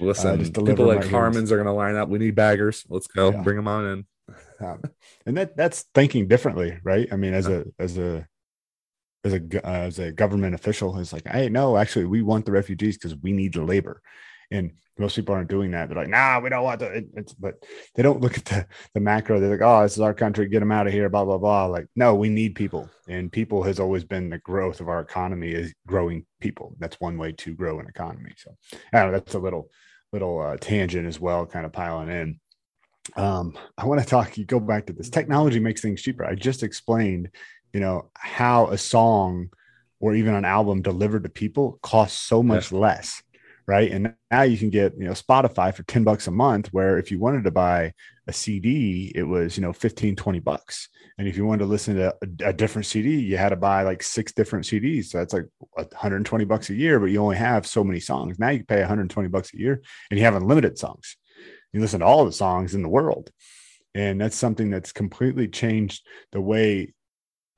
Listen, 0.00 0.42
uh, 0.42 0.62
people 0.62 0.84
like 0.84 1.00
right 1.00 1.10
Harmon's 1.10 1.50
are 1.50 1.56
going 1.56 1.66
to 1.66 1.72
line 1.72 1.96
up. 1.96 2.10
We 2.10 2.18
need 2.18 2.34
baggers. 2.34 2.84
Let's 2.90 3.06
go. 3.06 3.32
Yeah. 3.32 3.42
Bring 3.42 3.56
them 3.56 3.66
on 3.66 3.86
in. 3.86 4.06
Um, 4.60 4.82
and 5.26 5.36
that 5.36 5.56
that's 5.56 5.84
thinking 5.94 6.28
differently, 6.28 6.78
right? 6.82 7.08
I 7.12 7.16
mean, 7.16 7.34
as 7.34 7.46
a 7.46 7.64
as 7.78 7.96
a 7.98 8.26
as 9.24 9.34
a 9.34 9.66
uh, 9.66 9.70
as 9.70 9.98
a 9.98 10.12
government 10.12 10.54
official, 10.54 10.98
it's 10.98 11.12
like, 11.12 11.26
hey, 11.28 11.48
no, 11.48 11.76
actually, 11.76 12.06
we 12.06 12.22
want 12.22 12.46
the 12.46 12.52
refugees 12.52 12.96
because 12.96 13.16
we 13.16 13.32
need 13.32 13.54
the 13.54 13.62
labor, 13.62 14.02
and 14.50 14.72
most 14.98 15.14
people 15.14 15.34
aren't 15.34 15.50
doing 15.50 15.70
that. 15.70 15.88
They're 15.88 15.98
like, 15.98 16.08
nah, 16.08 16.40
we 16.40 16.48
don't 16.48 16.64
want 16.64 16.80
to. 16.80 16.86
It, 16.86 17.32
but 17.38 17.54
they 17.94 18.02
don't 18.02 18.20
look 18.20 18.36
at 18.36 18.44
the 18.46 18.66
the 18.94 19.00
macro. 19.00 19.38
They're 19.38 19.50
like, 19.50 19.60
oh, 19.62 19.82
this 19.82 19.92
is 19.92 20.00
our 20.00 20.14
country, 20.14 20.48
get 20.48 20.60
them 20.60 20.72
out 20.72 20.86
of 20.86 20.92
here, 20.92 21.08
blah 21.08 21.24
blah 21.24 21.38
blah. 21.38 21.66
Like, 21.66 21.86
no, 21.94 22.14
we 22.14 22.28
need 22.28 22.54
people, 22.54 22.90
and 23.06 23.30
people 23.30 23.62
has 23.62 23.78
always 23.78 24.04
been 24.04 24.30
the 24.30 24.38
growth 24.38 24.80
of 24.80 24.88
our 24.88 25.00
economy 25.00 25.50
is 25.50 25.72
growing 25.86 26.26
people. 26.40 26.74
That's 26.78 27.00
one 27.00 27.16
way 27.16 27.32
to 27.32 27.54
grow 27.54 27.78
an 27.78 27.86
economy. 27.86 28.32
So, 28.36 28.56
I 28.92 29.00
don't 29.00 29.12
know. 29.12 29.18
That's 29.18 29.34
a 29.34 29.38
little 29.38 29.70
little 30.12 30.40
uh, 30.40 30.56
tangent 30.56 31.06
as 31.06 31.20
well, 31.20 31.46
kind 31.46 31.66
of 31.66 31.72
piling 31.72 32.08
in 32.08 32.40
um, 33.16 33.56
I 33.76 33.86
want 33.86 34.00
to 34.00 34.06
talk. 34.06 34.36
You 34.36 34.44
go 34.44 34.60
back 34.60 34.86
to 34.86 34.92
this 34.92 35.10
technology 35.10 35.60
makes 35.60 35.80
things 35.80 36.02
cheaper. 36.02 36.24
I 36.24 36.34
just 36.34 36.62
explained, 36.62 37.30
you 37.72 37.80
know, 37.80 38.10
how 38.14 38.68
a 38.68 38.78
song 38.78 39.50
or 40.00 40.14
even 40.14 40.34
an 40.34 40.44
album 40.44 40.82
delivered 40.82 41.24
to 41.24 41.28
people 41.28 41.78
costs 41.82 42.18
so 42.18 42.42
much 42.42 42.70
yeah. 42.70 42.78
less, 42.78 43.22
right? 43.66 43.90
And 43.90 44.14
now 44.30 44.42
you 44.42 44.56
can 44.56 44.70
get, 44.70 44.94
you 44.96 45.04
know, 45.04 45.12
Spotify 45.12 45.74
for 45.74 45.82
10 45.82 46.04
bucks 46.04 46.26
a 46.28 46.30
month, 46.30 46.68
where 46.72 46.98
if 46.98 47.10
you 47.10 47.18
wanted 47.18 47.44
to 47.44 47.50
buy 47.50 47.92
a 48.28 48.32
CD, 48.32 49.10
it 49.14 49.24
was, 49.24 49.56
you 49.56 49.62
know, 49.62 49.72
15, 49.72 50.14
20 50.14 50.40
bucks. 50.40 50.88
And 51.18 51.26
if 51.26 51.36
you 51.36 51.44
wanted 51.44 51.64
to 51.64 51.70
listen 51.70 51.96
to 51.96 52.14
a, 52.22 52.50
a 52.50 52.52
different 52.52 52.86
CD, 52.86 53.18
you 53.18 53.36
had 53.36 53.48
to 53.48 53.56
buy 53.56 53.82
like 53.82 54.04
six 54.04 54.32
different 54.32 54.66
CDs. 54.66 55.06
So 55.06 55.18
that's 55.18 55.34
like 55.34 55.46
120 55.72 56.44
bucks 56.44 56.70
a 56.70 56.74
year, 56.74 57.00
but 57.00 57.06
you 57.06 57.20
only 57.20 57.36
have 57.36 57.66
so 57.66 57.82
many 57.82 57.98
songs. 57.98 58.38
Now 58.38 58.50
you 58.50 58.62
pay 58.62 58.78
120 58.78 59.28
bucks 59.28 59.52
a 59.52 59.58
year 59.58 59.82
and 60.10 60.18
you 60.18 60.24
have 60.24 60.36
unlimited 60.36 60.78
songs 60.78 61.16
you 61.72 61.80
listen 61.80 62.00
to 62.00 62.06
all 62.06 62.24
the 62.24 62.32
songs 62.32 62.74
in 62.74 62.82
the 62.82 62.88
world. 62.88 63.30
And 63.94 64.20
that's 64.20 64.36
something 64.36 64.70
that's 64.70 64.92
completely 64.92 65.48
changed 65.48 66.06
the 66.32 66.40
way 66.40 66.94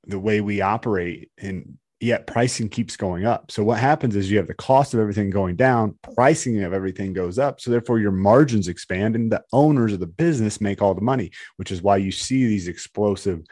the 0.07 0.19
way 0.19 0.41
we 0.41 0.63
operate 0.63 1.31
and 1.37 1.77
yet 2.01 2.27
pricing 2.27 2.71
keeps 2.71 2.97
going 2.97 3.27
up. 3.27 3.51
So 3.51 3.63
what 3.63 3.79
happens 3.79 4.17
is 4.17 4.31
you 4.31 4.39
have 4.39 4.47
the 4.47 4.55
cost 4.55 4.95
of 4.95 5.01
everything 5.01 5.29
going 5.29 5.57
down 5.57 5.99
pricing 6.15 6.63
of 6.63 6.73
everything 6.73 7.13
goes 7.13 7.39
up. 7.39 7.61
So 7.61 7.71
therefore 7.71 7.99
your 7.99 8.11
margins 8.11 8.69
expand 8.69 9.15
and 9.15 9.31
the 9.31 9.45
owners 9.53 9.93
of 9.93 10.01
the 10.01 10.07
business 10.07 10.61
make 10.61 10.81
all 10.81 10.95
the 10.95 11.03
money 11.03 11.31
which 11.57 11.71
is 11.71 11.83
why 11.83 11.99
you 11.99 12.11
see 12.11 12.47
these 12.47 12.69
explosive 12.69 13.43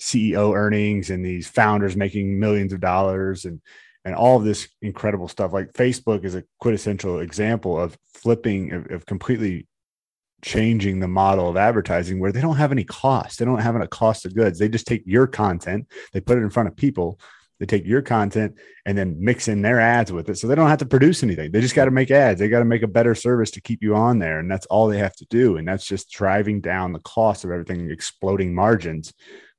ceo 0.00 0.54
earnings 0.54 1.10
and 1.10 1.24
these 1.24 1.48
founders 1.48 1.96
making 1.96 2.38
millions 2.38 2.72
of 2.72 2.80
dollars 2.80 3.44
and 3.44 3.60
and 4.06 4.14
all 4.14 4.36
of 4.36 4.44
this 4.44 4.68
incredible 4.80 5.26
stuff. 5.26 5.52
Like 5.52 5.72
Facebook 5.72 6.24
is 6.24 6.36
a 6.36 6.44
quintessential 6.60 7.18
example 7.18 7.78
of 7.78 7.98
flipping, 8.14 8.72
of, 8.72 8.90
of, 8.92 9.04
completely 9.04 9.66
changing 10.42 11.00
the 11.00 11.08
model 11.08 11.48
of 11.48 11.56
advertising 11.56 12.20
where 12.20 12.30
they 12.30 12.40
don't 12.40 12.56
have 12.56 12.70
any 12.70 12.84
cost. 12.84 13.40
They 13.40 13.44
don't 13.44 13.58
have 13.58 13.74
a 13.74 13.88
cost 13.88 14.24
of 14.24 14.34
goods. 14.34 14.60
They 14.60 14.68
just 14.68 14.86
take 14.86 15.02
your 15.06 15.26
content, 15.26 15.88
they 16.12 16.20
put 16.20 16.38
it 16.38 16.42
in 16.42 16.50
front 16.50 16.68
of 16.68 16.76
people. 16.76 17.20
They 17.58 17.64
take 17.64 17.86
your 17.86 18.02
content 18.02 18.58
and 18.84 18.98
then 18.98 19.16
mix 19.18 19.48
in 19.48 19.62
their 19.62 19.80
ads 19.80 20.12
with 20.12 20.28
it. 20.28 20.36
So 20.36 20.46
they 20.46 20.54
don't 20.54 20.68
have 20.68 20.80
to 20.80 20.86
produce 20.86 21.22
anything. 21.22 21.50
They 21.52 21.62
just 21.62 21.74
got 21.74 21.86
to 21.86 21.90
make 21.90 22.10
ads. 22.10 22.38
They 22.38 22.50
got 22.50 22.58
to 22.58 22.66
make 22.66 22.82
a 22.82 22.86
better 22.86 23.14
service 23.14 23.50
to 23.52 23.62
keep 23.62 23.82
you 23.82 23.96
on 23.96 24.18
there. 24.18 24.40
And 24.40 24.50
that's 24.50 24.66
all 24.66 24.88
they 24.88 24.98
have 24.98 25.16
to 25.16 25.26
do. 25.30 25.56
And 25.56 25.66
that's 25.66 25.86
just 25.86 26.10
driving 26.10 26.60
down 26.60 26.92
the 26.92 26.98
cost 27.00 27.44
of 27.44 27.50
everything, 27.50 27.90
exploding 27.90 28.54
margins 28.54 29.14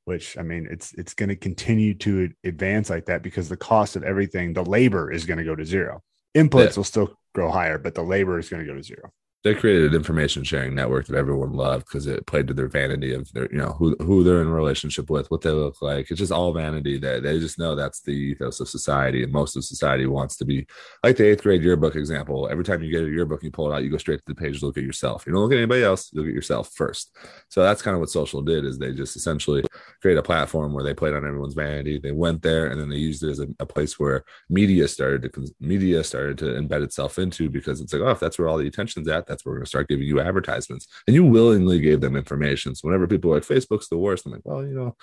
which 0.08 0.38
I 0.38 0.41
mean, 0.41 0.70
it's 0.72 0.93
it's 0.93 1.13
going 1.13 1.28
to 1.28 1.36
continue 1.36 1.93
to 1.96 2.32
advance 2.46 2.89
like 2.89 3.08
that 3.08 3.24
because 3.24 3.50
the 3.50 3.58
cost 3.58 3.98
of 3.98 4.04
everything, 4.04 4.54
the 4.54 4.63
labor 4.63 5.12
is 5.12 5.26
going 5.26 5.38
to 5.38 5.43
go 5.43 5.54
to 5.54 5.65
zero. 5.65 6.02
Inputs 6.34 6.70
yeah. 6.70 6.76
will 6.78 6.84
still 6.86 7.13
go 7.36 7.52
higher, 7.52 7.78
but 7.78 7.93
the 7.93 8.04
labor 8.04 8.39
is 8.39 8.48
going 8.48 8.65
to 8.65 8.72
go 8.72 8.78
to 8.78 8.82
zero. 8.82 9.12
They 9.48 9.56
created 9.56 9.92
an 9.92 9.96
information 9.96 10.44
sharing 10.44 10.76
network 10.76 11.08
that 11.08 11.16
everyone 11.16 11.54
loved 11.54 11.86
because 11.86 12.06
it 12.06 12.26
played 12.28 12.48
to 12.48 12.54
their 12.54 12.68
vanity 12.68 13.14
of 13.14 13.32
their, 13.32 13.50
you 13.52 13.58
know, 13.58 13.72
who 13.80 13.96
who 14.00 14.24
they're 14.24 14.42
in 14.42 14.50
relationship 14.50 15.10
with, 15.10 15.32
what 15.32 15.42
they 15.42 15.50
look 15.50 15.82
like. 15.82 16.12
It's 16.12 16.20
just 16.20 16.32
all 16.34 16.52
vanity. 16.52 16.98
That 16.98 17.24
they, 17.24 17.40
just 17.40 17.58
know 17.58 17.76
that's 17.76 18.02
the 18.02 18.12
ethos 18.12 18.60
of 18.60 18.68
society, 18.68 19.24
and 19.24 19.32
most 19.32 19.56
of 19.56 19.64
society 19.64 20.06
wants 20.06 20.36
to 20.38 20.46
be 20.46 20.68
like 21.04 21.16
the 21.16 21.28
eighth 21.28 21.44
grade 21.44 21.64
yearbook 21.64 21.96
example. 21.96 22.50
Every 22.52 22.64
time 22.64 22.84
you 22.84 22.92
get 22.92 23.04
a 23.04 23.10
yearbook, 23.10 23.44
you 23.44 23.52
pull 23.52 23.72
it 23.72 23.76
out, 23.76 23.84
you 23.84 23.90
go 23.90 23.98
straight 23.98 24.20
to 24.26 24.34
the 24.34 24.36
page, 24.36 24.62
look 24.62 24.78
at 24.78 24.84
yourself. 24.84 25.26
You 25.26 25.34
don't 25.34 25.42
look 25.42 25.54
at 25.54 25.58
anybody 25.58 25.84
else. 25.84 26.12
Look 26.14 26.28
at 26.28 26.34
yourself 26.34 26.72
first. 26.74 27.16
So 27.50 27.64
that's 27.64 27.82
kind 27.82 27.96
of 27.96 28.02
what 28.02 28.10
social 28.10 28.42
did. 28.42 28.66
Is 28.66 28.78
they 28.78 28.92
just 28.92 29.16
essentially 29.16 29.64
create 30.02 30.18
a 30.18 30.24
platform 30.24 30.74
where 30.74 30.84
they 30.84 30.94
played 30.94 31.14
on 31.14 31.26
everyone's 31.26 31.54
vanity. 31.54 32.00
They 32.00 32.12
went 32.12 32.42
there, 32.42 32.68
and 32.68 32.80
then 32.80 32.90
they 32.90 32.98
used 32.98 33.24
it 33.24 33.30
as 33.30 33.40
a, 33.40 33.48
a 33.60 33.66
place 33.66 33.98
where 33.98 34.26
media 34.50 34.88
started 34.88 35.34
to 35.34 35.48
media 35.60 36.04
started 36.04 36.38
to 36.40 36.46
embed 36.46 36.84
itself 36.84 37.18
into 37.18 37.50
because 37.50 37.82
it's 37.82 37.94
like, 37.94 38.02
oh, 38.02 38.12
if 38.12 38.20
that's 38.20 38.38
where 38.38 38.48
all 38.48 38.58
the 38.58 38.68
attention's 38.68 39.08
at, 39.08 39.28
that's 39.28 39.37
we're 39.45 39.54
going 39.54 39.65
to 39.65 39.69
start 39.69 39.88
giving 39.88 40.08
you 40.08 40.19
advertisements. 40.19 40.88
And 41.08 41.15
you 41.15 41.26
willingly 41.26 41.80
gave 41.80 42.02
them 42.02 42.15
information. 42.15 42.76
So 42.76 42.88
whenever 42.88 43.08
people 43.08 43.32
are 43.32 43.36
like, 43.36 43.43
Facebook's 43.43 43.89
the 43.89 43.97
worst, 43.97 44.26
I'm 44.26 44.32
like, 44.32 44.41
well, 44.43 44.65
you 44.65 44.73
know, 44.73 44.95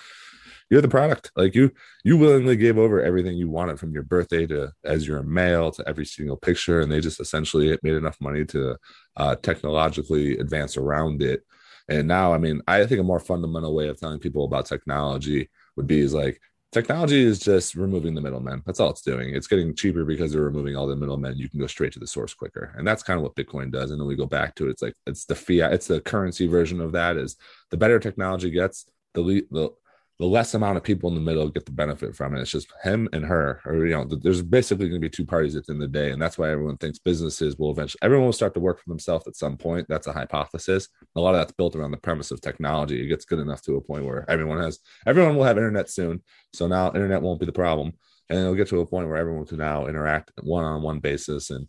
you're 0.70 0.81
the 0.81 0.88
product. 0.88 1.31
Like 1.37 1.55
you, 1.55 1.70
you 2.05 2.16
willingly 2.16 2.57
gave 2.57 2.79
over 2.79 3.03
everything 3.03 3.37
you 3.37 3.51
wanted 3.51 3.79
from 3.79 3.92
your 3.92 4.03
birthday 4.03 4.47
to 4.47 4.73
as 4.85 5.07
you're 5.07 5.18
a 5.18 5.25
male 5.25 5.70
to 5.73 5.88
every 5.88 6.07
single 6.07 6.37
picture, 6.37 6.81
and 6.81 6.90
they 6.90 7.01
just 7.01 7.20
essentially 7.20 7.79
made 7.83 7.94
enough 7.94 8.20
money 8.20 8.44
to 8.47 8.77
uh, 9.16 9.37
technologically 9.37 10.38
advance 10.38 10.77
around 10.77 11.23
it. 11.23 11.42
And 11.88 12.09
now, 12.09 12.33
I 12.33 12.38
mean, 12.38 12.62
I 12.66 12.87
think 12.87 13.01
a 13.01 13.05
more 13.05 13.20
fundamental 13.20 13.75
way 13.75 13.88
of 13.88 14.01
telling 14.01 14.18
people 14.18 14.44
about 14.44 14.66
technology 14.66 15.51
would 15.77 15.87
be 15.87 16.01
is 16.01 16.14
like 16.14 16.40
technology 16.75 17.23
is 17.23 17.39
just 17.39 17.75
removing 17.75 18.15
the 18.15 18.21
middlemen. 18.21 18.63
That's 18.67 18.81
all 18.81 18.91
it's 18.91 19.01
doing. 19.01 19.35
It's 19.35 19.47
getting 19.47 19.75
cheaper 19.75 20.05
because 20.05 20.33
they're 20.33 20.43
removing 20.43 20.77
all 20.77 20.87
the 20.87 20.97
middlemen. 20.97 21.39
You 21.39 21.49
can 21.49 21.61
go 21.61 21.67
straight 21.67 21.93
to 21.95 21.99
the 21.99 22.07
source 22.07 22.35
quicker. 22.35 22.75
And 22.77 22.87
that's 22.87 23.03
kind 23.03 23.17
of 23.17 23.23
what 23.23 23.37
Bitcoin 23.37 23.71
does. 23.71 23.91
And 23.91 24.01
then 24.01 24.07
we 24.07 24.17
go 24.17 24.27
back 24.27 24.55
to 24.57 24.67
it. 24.67 24.71
It's 24.71 24.83
like 24.83 24.95
it's 25.07 25.25
the 25.25 25.35
fiat, 25.35 25.73
it's 25.73 25.87
the 25.87 26.01
currency 26.01 26.47
version 26.47 26.81
of 26.81 26.93
that 26.93 27.17
is 27.17 27.37
the 27.71 27.77
better 27.77 27.99
technology 27.99 28.51
gets, 28.51 28.87
the 29.15 29.23
le- 29.23 29.49
the 29.51 29.71
the 30.20 30.27
less 30.27 30.55
amount 30.55 30.77
of 30.77 30.85
people 30.85 31.09
in 31.09 31.14
the 31.16 31.20
middle 31.20 31.48
get 31.48 31.66
the 31.66 31.72
benefit 31.72 32.14
from 32.14 32.35
it. 32.37 32.40
It's 32.40 32.50
just 32.50 32.72
him 32.85 33.09
and 33.12 33.24
her, 33.24 33.61
or 33.64 33.85
you 33.85 33.94
know, 33.94 34.05
there's 34.05 34.42
basically 34.42 34.88
going 34.88 35.00
to 35.00 35.05
be 35.05 35.11
two 35.11 35.27
parties 35.27 35.57
at 35.57 35.66
the 35.66 35.72
end 35.72 35.83
of 35.83 35.92
the 35.92 35.98
day, 35.98 36.12
and 36.12 36.22
that's 36.22 36.38
why 36.38 36.50
everyone 36.50 36.77
thinks 36.77 37.00
businesses 37.00 37.57
will 37.59 37.72
eventually 37.72 37.98
everyone 38.03 38.27
will 38.27 38.33
start 38.33 38.55
to 38.55 38.61
work 38.61 38.81
for 38.81 38.88
themselves 38.88 39.27
at 39.27 39.35
some 39.35 39.57
point. 39.57 39.87
That's 39.88 40.07
a 40.07 40.12
hypothesis. 40.12 40.88
A 41.16 41.20
lot 41.20 41.35
of 41.35 41.40
that's 41.40 41.53
built 41.53 41.74
around 41.74 41.90
the 41.90 41.96
premise 41.96 42.31
of 42.31 42.40
technology. 42.40 43.03
It 43.03 43.09
gets 43.09 43.24
good 43.24 43.40
enough 43.40 43.62
to 43.62 43.77
a 43.77 43.81
point 43.81 44.05
where 44.05 44.29
everyone 44.31 44.59
has 44.59 44.79
everyone 45.05 45.37
will 45.37 45.44
have 45.44 45.59
internet 45.59 45.90
soon, 45.90 46.22
so 46.53 46.68
now 46.68 46.88
internet 46.88 47.22
won't 47.22 47.40
be 47.40 47.46
the 47.46 47.53
problem, 47.53 47.92
and 48.29 48.38
it'll 48.38 48.55
get 48.55 48.68
to 48.68 48.81
a 48.81 48.87
point 48.87 49.09
where 49.09 49.16
everyone 49.16 49.46
can 49.46 49.59
now 49.59 49.87
interact 49.87 50.31
one 50.42 50.64
on 50.64 50.83
one 50.83 51.00
basis, 51.00 51.50
and 51.50 51.66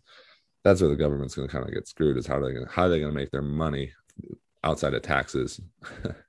that's 0.62 0.80
where 0.80 0.90
the 0.90 0.96
government's 0.96 1.34
going 1.34 1.48
to 1.48 1.52
kind 1.52 1.66
of 1.66 1.74
get 1.74 1.88
screwed. 1.88 2.16
Is 2.16 2.28
how 2.28 2.38
they 2.38 2.54
how 2.70 2.84
are 2.84 2.88
they 2.90 3.00
going 3.00 3.12
to 3.12 3.18
make 3.18 3.32
their 3.32 3.42
money 3.42 3.92
outside 4.62 4.94
of 4.94 5.02
taxes. 5.02 5.60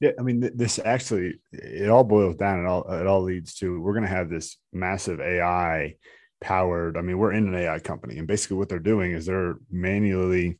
Yeah, 0.00 0.10
I 0.18 0.22
mean, 0.22 0.50
this 0.54 0.78
actually 0.78 1.40
it 1.52 1.88
all 1.88 2.04
boils 2.04 2.36
down. 2.36 2.60
It 2.60 2.66
all 2.66 2.82
it 2.92 3.06
all 3.06 3.22
leads 3.22 3.54
to 3.56 3.80
we're 3.80 3.94
going 3.94 4.04
to 4.04 4.08
have 4.08 4.28
this 4.28 4.56
massive 4.72 5.20
AI 5.20 5.96
powered. 6.40 6.96
I 6.96 7.00
mean, 7.00 7.18
we're 7.18 7.32
in 7.32 7.48
an 7.48 7.54
AI 7.54 7.78
company, 7.78 8.18
and 8.18 8.28
basically 8.28 8.58
what 8.58 8.68
they're 8.68 8.78
doing 8.78 9.12
is 9.12 9.26
they're 9.26 9.56
manually, 9.70 10.58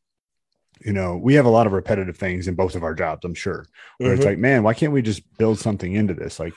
you 0.81 0.92
know, 0.92 1.16
we 1.16 1.35
have 1.35 1.44
a 1.44 1.51
lot 1.51 1.66
of 1.66 1.75
repetitive 1.75 2.16
things 2.16 2.49
in 2.49 2.55
both 2.55 2.77
of 2.77 2.83
our 2.83 2.94
jobs. 2.94 3.25
I'm 3.25 3.35
sure 3.35 3.66
where 3.99 4.11
mm-hmm. 4.11 4.16
it's 4.16 4.27
like, 4.27 4.38
man, 4.38 4.62
why 4.62 4.72
can't 4.72 4.92
we 4.92 5.03
just 5.03 5.22
build 5.37 5.59
something 5.59 5.92
into 5.92 6.14
this? 6.14 6.40
Like, 6.40 6.55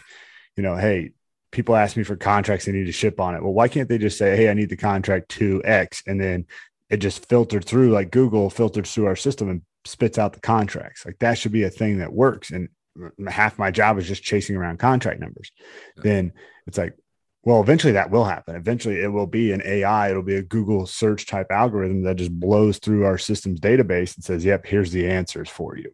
you 0.56 0.64
know, 0.64 0.78
hey, 0.78 1.12
people 1.52 1.76
ask 1.76 1.98
me 1.98 2.04
for 2.04 2.16
contracts 2.16 2.66
they 2.66 2.72
need 2.72 2.86
to 2.86 2.92
ship 2.92 3.20
on 3.20 3.36
it. 3.36 3.44
Well, 3.44 3.54
why 3.54 3.68
can't 3.68 3.90
they 3.90 3.98
just 3.98 4.18
say, 4.18 4.38
hey, 4.38 4.50
I 4.50 4.54
need 4.54 4.70
the 4.70 4.78
contract 4.78 5.30
to 5.30 5.62
X, 5.66 6.04
and 6.08 6.20
then 6.20 6.46
it 6.90 6.98
just 6.98 7.28
filtered 7.28 7.66
through 7.66 7.92
like 7.92 8.12
Google 8.12 8.50
filters 8.50 8.94
through 8.94 9.06
our 9.06 9.16
system 9.16 9.50
and 9.50 9.62
spits 9.86 10.18
out 10.18 10.34
the 10.34 10.40
contracts. 10.40 11.06
Like 11.06 11.20
that 11.20 11.38
should 11.38 11.52
be 11.52 11.64
a 11.64 11.70
thing 11.70 12.00
that 12.00 12.14
works. 12.14 12.52
And 12.52 12.70
half 13.28 13.58
my 13.58 13.72
job 13.72 13.98
is 13.98 14.08
just 14.08 14.24
chasing 14.24 14.56
around 14.56 14.80
contract 14.80 15.20
numbers. 15.20 15.52
Yeah. 15.98 16.04
Then 16.04 16.34
it's 16.68 16.78
like, 16.78 16.96
well, 17.44 17.62
eventually 17.62 17.94
that 17.94 18.12
will 18.12 18.26
happen. 18.26 18.56
Eventually 18.56 19.02
it 19.02 19.08
will 19.08 19.28
be 19.28 19.54
an 19.54 19.62
AI, 19.64 20.10
it'll 20.10 20.22
be 20.22 20.36
a 20.36 20.42
Google 20.42 20.86
search 20.86 21.26
type 21.26 21.48
algorithm 21.50 22.04
that 22.04 22.18
just 22.18 22.38
blows 22.38 22.80
through 22.80 23.06
our 23.06 23.18
system's 23.18 23.62
database 23.62 24.16
and 24.16 24.24
says, 24.24 24.44
yep, 24.44 24.66
here's 24.66 24.92
the 24.92 25.08
answers 25.08 25.50
for 25.50 25.78
you. 25.78 25.92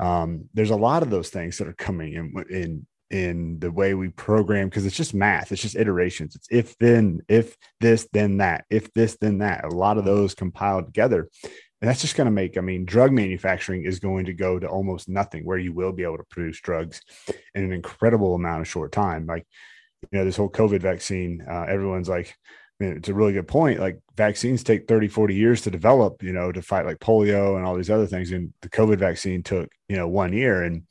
Um, 0.00 0.48
there's 0.54 0.70
a 0.70 0.76
lot 0.76 1.02
of 1.02 1.10
those 1.10 1.30
things 1.30 1.58
that 1.58 1.68
are 1.68 1.74
coming 1.74 2.14
in, 2.14 2.44
in 2.50 2.86
in 3.10 3.58
the 3.58 3.70
way 3.70 3.94
we 3.94 4.08
program 4.08 4.68
because 4.68 4.84
it's 4.84 4.96
just 4.96 5.14
math 5.14 5.50
it's 5.50 5.62
just 5.62 5.76
iterations 5.76 6.36
it's 6.36 6.46
if 6.50 6.76
then 6.76 7.22
if 7.26 7.56
this 7.80 8.06
then 8.12 8.36
that 8.36 8.66
if 8.68 8.92
this 8.92 9.16
then 9.18 9.38
that 9.38 9.64
a 9.64 9.68
lot 9.68 9.96
of 9.96 10.04
those 10.04 10.34
compiled 10.34 10.84
together 10.84 11.28
and 11.80 11.88
that's 11.88 12.00
just 12.00 12.16
going 12.16 12.26
to 12.26 12.32
make, 12.32 12.58
I 12.58 12.60
mean, 12.60 12.84
drug 12.84 13.12
manufacturing 13.12 13.84
is 13.84 14.00
going 14.00 14.26
to 14.26 14.32
go 14.32 14.58
to 14.58 14.66
almost 14.66 15.08
nothing 15.08 15.44
where 15.44 15.58
you 15.58 15.72
will 15.72 15.92
be 15.92 16.02
able 16.02 16.16
to 16.16 16.24
produce 16.24 16.60
drugs 16.60 17.02
in 17.54 17.62
an 17.62 17.72
incredible 17.72 18.34
amount 18.34 18.62
of 18.62 18.68
short 18.68 18.90
time. 18.90 19.26
Like, 19.26 19.46
you 20.10 20.18
know, 20.18 20.24
this 20.24 20.36
whole 20.36 20.50
COVID 20.50 20.80
vaccine, 20.80 21.44
uh, 21.48 21.66
everyone's 21.68 22.08
like, 22.08 22.36
it's 22.80 23.08
a 23.08 23.14
really 23.14 23.32
good 23.32 23.48
point. 23.48 23.80
Like 23.80 23.98
vaccines 24.16 24.62
take 24.62 24.86
30, 24.86 25.08
40 25.08 25.34
years 25.34 25.62
to 25.62 25.70
develop, 25.70 26.22
you 26.22 26.32
know, 26.32 26.52
to 26.52 26.62
fight 26.62 26.86
like 26.86 26.98
polio 26.98 27.56
and 27.56 27.64
all 27.64 27.76
these 27.76 27.90
other 27.90 28.06
things. 28.06 28.30
And 28.30 28.52
the 28.62 28.68
COVID 28.68 28.98
vaccine 28.98 29.42
took, 29.42 29.70
you 29.88 29.96
know, 29.96 30.08
one 30.08 30.32
year. 30.32 30.62
And 30.62 30.84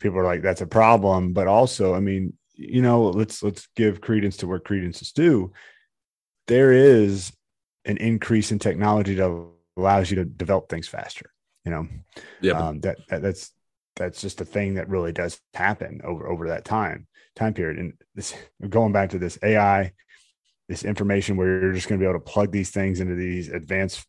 people 0.00 0.18
are 0.18 0.24
like, 0.24 0.42
that's 0.42 0.62
a 0.62 0.66
problem. 0.66 1.32
But 1.34 1.46
also, 1.46 1.94
I 1.94 2.00
mean, 2.00 2.34
you 2.54 2.82
know, 2.82 3.04
let's 3.04 3.42
let's 3.42 3.68
give 3.76 4.00
credence 4.00 4.38
to 4.38 4.46
where 4.46 4.58
credence 4.58 5.02
is 5.02 5.12
due. 5.12 5.52
There 6.46 6.72
is 6.72 7.32
an 7.84 7.98
increase 7.98 8.52
in 8.52 8.58
technology 8.58 9.16
to 9.16 9.53
allows 9.76 10.10
you 10.10 10.16
to 10.16 10.24
develop 10.24 10.68
things 10.68 10.88
faster. 10.88 11.30
You 11.64 11.70
know, 11.70 11.88
yeah, 12.40 12.52
um, 12.52 12.80
that, 12.80 12.98
that 13.08 13.22
that's 13.22 13.52
that's 13.96 14.20
just 14.20 14.40
a 14.40 14.44
thing 14.44 14.74
that 14.74 14.88
really 14.88 15.12
does 15.12 15.40
happen 15.54 16.00
over 16.04 16.28
over 16.28 16.48
that 16.48 16.64
time 16.64 17.06
time 17.36 17.54
period. 17.54 17.78
And 17.78 17.94
this 18.14 18.34
going 18.68 18.92
back 18.92 19.10
to 19.10 19.18
this 19.18 19.38
AI, 19.42 19.92
this 20.68 20.84
information 20.84 21.36
where 21.36 21.60
you're 21.60 21.72
just 21.72 21.88
going 21.88 21.98
to 21.98 22.04
be 22.04 22.08
able 22.08 22.20
to 22.20 22.32
plug 22.32 22.52
these 22.52 22.70
things 22.70 23.00
into 23.00 23.14
these 23.14 23.48
advanced 23.48 24.06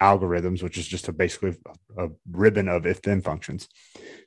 algorithms, 0.00 0.62
which 0.62 0.78
is 0.78 0.86
just 0.86 1.08
a 1.08 1.12
basically 1.12 1.56
a, 1.96 2.08
ribbon 2.30 2.68
of 2.68 2.86
if 2.86 3.02
then 3.02 3.20
functions 3.20 3.68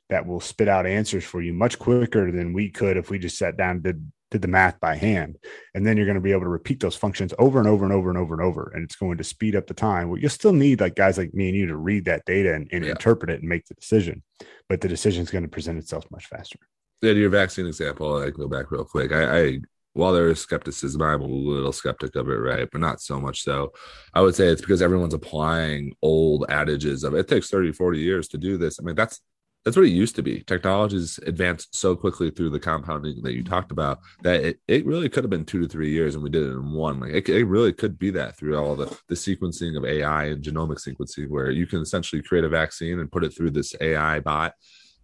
that 0.08 0.26
will 0.26 0.40
spit 0.40 0.68
out 0.68 0.86
answers 0.86 1.24
for 1.24 1.42
you 1.42 1.52
much 1.52 1.78
quicker 1.78 2.30
than 2.30 2.52
we 2.52 2.70
could 2.70 2.96
if 2.96 3.10
we 3.10 3.18
just 3.18 3.36
sat 3.36 3.56
down 3.56 3.76
and 3.76 3.82
did 3.82 4.12
did 4.36 4.42
the 4.42 4.48
math 4.48 4.78
by 4.80 4.96
hand. 4.96 5.38
And 5.74 5.86
then 5.86 5.96
you're 5.96 6.06
going 6.06 6.16
to 6.16 6.20
be 6.20 6.32
able 6.32 6.42
to 6.42 6.48
repeat 6.48 6.80
those 6.80 6.94
functions 6.94 7.32
over 7.38 7.58
and 7.58 7.66
over 7.66 7.84
and 7.84 7.92
over 7.92 8.10
and 8.10 8.18
over 8.18 8.34
and 8.34 8.42
over. 8.42 8.70
And 8.74 8.84
it's 8.84 8.96
going 8.96 9.16
to 9.16 9.24
speed 9.24 9.56
up 9.56 9.66
the 9.66 9.74
time. 9.74 10.08
Well, 10.08 10.20
you'll 10.20 10.30
still 10.30 10.52
need 10.52 10.80
like 10.80 10.94
guys 10.94 11.16
like 11.16 11.32
me 11.32 11.48
and 11.48 11.56
you 11.56 11.66
to 11.66 11.76
read 11.76 12.04
that 12.04 12.24
data 12.26 12.54
and, 12.54 12.68
and 12.70 12.84
yeah. 12.84 12.90
interpret 12.90 13.30
it 13.30 13.40
and 13.40 13.48
make 13.48 13.66
the 13.66 13.74
decision. 13.74 14.22
But 14.68 14.82
the 14.82 14.88
decision 14.88 15.22
is 15.22 15.30
going 15.30 15.44
to 15.44 15.48
present 15.48 15.78
itself 15.78 16.04
much 16.10 16.26
faster. 16.26 16.58
Yeah, 17.02 17.12
to 17.12 17.18
your 17.18 17.30
vaccine 17.30 17.66
example, 17.66 18.18
I 18.18 18.30
can 18.30 18.40
go 18.40 18.48
back 18.48 18.70
real 18.70 18.84
quick. 18.84 19.12
I, 19.12 19.38
I 19.38 19.58
while 19.92 20.12
there 20.12 20.28
is 20.28 20.40
skepticism, 20.40 21.00
I'm 21.00 21.22
a 21.22 21.26
little 21.26 21.72
skeptic 21.72 22.16
of 22.16 22.28
it, 22.28 22.34
right? 22.34 22.68
But 22.70 22.82
not 22.82 23.00
so 23.00 23.18
much 23.18 23.42
so. 23.42 23.72
I 24.12 24.20
would 24.20 24.34
say 24.34 24.48
it's 24.48 24.60
because 24.60 24.82
everyone's 24.82 25.14
applying 25.14 25.94
old 26.02 26.44
adages 26.50 27.02
of 27.02 27.14
it 27.14 27.28
takes 27.28 27.48
30, 27.48 27.72
40 27.72 27.98
years 27.98 28.28
to 28.28 28.38
do 28.38 28.58
this. 28.58 28.78
I 28.78 28.82
mean, 28.82 28.94
that's 28.94 29.20
that's 29.66 29.76
what 29.76 29.84
it 29.84 29.90
used 29.90 30.14
to 30.14 30.22
be. 30.22 30.42
Technology's 30.42 31.18
advanced 31.26 31.74
so 31.74 31.96
quickly 31.96 32.30
through 32.30 32.50
the 32.50 32.60
compounding 32.60 33.20
that 33.22 33.34
you 33.34 33.42
talked 33.42 33.72
about 33.72 33.98
that 34.22 34.44
it, 34.44 34.60
it 34.68 34.86
really 34.86 35.08
could 35.08 35.24
have 35.24 35.30
been 35.30 35.44
two 35.44 35.60
to 35.60 35.66
three 35.66 35.90
years 35.90 36.14
and 36.14 36.22
we 36.22 36.30
did 36.30 36.44
it 36.44 36.52
in 36.52 36.70
one. 36.70 37.00
Like 37.00 37.10
it, 37.10 37.28
it 37.28 37.44
really 37.48 37.72
could 37.72 37.98
be 37.98 38.10
that 38.10 38.36
through 38.36 38.56
all 38.56 38.76
the, 38.76 38.96
the 39.08 39.16
sequencing 39.16 39.76
of 39.76 39.84
AI 39.84 40.26
and 40.26 40.44
genomic 40.44 40.78
sequencing, 40.78 41.30
where 41.30 41.50
you 41.50 41.66
can 41.66 41.80
essentially 41.80 42.22
create 42.22 42.44
a 42.44 42.48
vaccine 42.48 43.00
and 43.00 43.10
put 43.10 43.24
it 43.24 43.30
through 43.36 43.50
this 43.50 43.74
AI 43.80 44.20
bot 44.20 44.54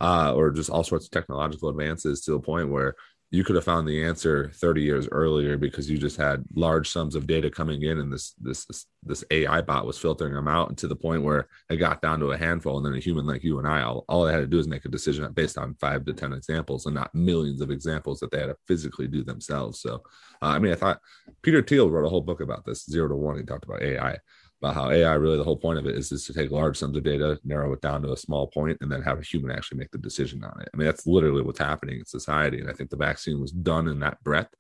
uh, 0.01 0.33
or 0.33 0.53
just 0.53 0.70
all 0.70 0.85
sorts 0.85 1.07
of 1.07 1.11
technological 1.11 1.68
advances 1.68 2.20
to 2.20 2.35
a 2.35 2.40
point 2.40 2.70
where 2.70 2.94
you 3.32 3.42
could 3.42 3.56
have 3.56 3.64
found 3.64 3.88
the 3.88 4.04
answer 4.04 4.50
30 4.56 4.82
years 4.82 5.08
earlier 5.10 5.56
because 5.56 5.90
you 5.90 5.96
just 5.96 6.18
had 6.18 6.44
large 6.54 6.90
sums 6.90 7.14
of 7.14 7.26
data 7.26 7.50
coming 7.50 7.82
in 7.82 7.98
and 7.98 8.12
this 8.12 8.34
this 8.38 8.66
this, 8.66 8.86
this 9.02 9.24
AI 9.30 9.62
bot 9.62 9.86
was 9.86 9.98
filtering 9.98 10.34
them 10.34 10.46
out 10.46 10.68
and 10.68 10.76
to 10.76 10.86
the 10.86 10.94
point 10.94 11.22
where 11.22 11.48
it 11.70 11.76
got 11.76 12.02
down 12.02 12.20
to 12.20 12.32
a 12.32 12.36
handful 12.36 12.76
and 12.76 12.84
then 12.84 12.92
a 12.92 13.00
human 13.00 13.26
like 13.26 13.42
you 13.42 13.58
and 13.58 13.66
I 13.66 13.82
all, 13.82 14.04
all 14.06 14.26
they 14.26 14.32
had 14.32 14.40
to 14.40 14.46
do 14.46 14.58
is 14.58 14.68
make 14.68 14.84
a 14.84 14.90
decision 14.90 15.32
based 15.32 15.56
on 15.56 15.74
five 15.80 16.04
to 16.04 16.12
10 16.12 16.34
examples 16.34 16.84
and 16.84 16.94
not 16.94 17.14
millions 17.14 17.62
of 17.62 17.70
examples 17.70 18.20
that 18.20 18.30
they 18.30 18.38
had 18.38 18.46
to 18.46 18.56
physically 18.68 19.08
do 19.08 19.24
themselves. 19.24 19.80
So 19.80 20.02
uh, 20.42 20.46
I 20.46 20.58
mean 20.58 20.72
I 20.72 20.76
thought 20.76 21.00
Peter 21.40 21.62
Thiel 21.62 21.88
wrote 21.88 22.04
a 22.04 22.10
whole 22.10 22.20
book 22.20 22.42
about 22.42 22.66
this 22.66 22.84
zero 22.84 23.08
to 23.08 23.16
one. 23.16 23.38
He 23.38 23.44
talked 23.44 23.64
about 23.64 23.82
AI 23.82 24.18
about 24.62 24.75
how 24.75 24.90
AI 24.90 25.14
really 25.14 25.37
the 25.37 25.44
whole 25.44 25.57
point 25.57 25.79
of 25.79 25.87
it 25.87 25.96
is 25.96 26.12
is 26.12 26.25
to 26.27 26.33
take 26.33 26.51
large 26.53 26.79
sums 26.79 26.96
of 26.96 27.03
data, 27.03 27.38
narrow 27.44 27.72
it 27.72 27.81
down 27.81 28.01
to 28.03 28.12
a 28.12 28.16
small 28.16 28.46
point, 28.46 28.79
and 28.81 28.90
then 28.90 29.03
have 29.03 29.18
a 29.18 29.22
human 29.22 29.51
actually 29.51 29.79
make 29.79 29.90
the 29.90 29.98
decision 29.98 30.44
on 30.44 30.61
it. 30.61 30.68
I 30.72 30.77
mean, 30.77 30.87
that's 30.87 31.07
literally 31.07 31.42
what's 31.42 31.59
happening 31.59 31.98
in 31.98 32.07
society. 32.07 32.61
And 32.61 32.70
I 32.70 32.72
think 32.72 32.90
the 32.90 32.96
vaccine 32.96 33.40
was 33.40 33.51
done 33.51 33.88
in 33.88 33.98
that 34.01 34.22
breadth. 34.22 34.55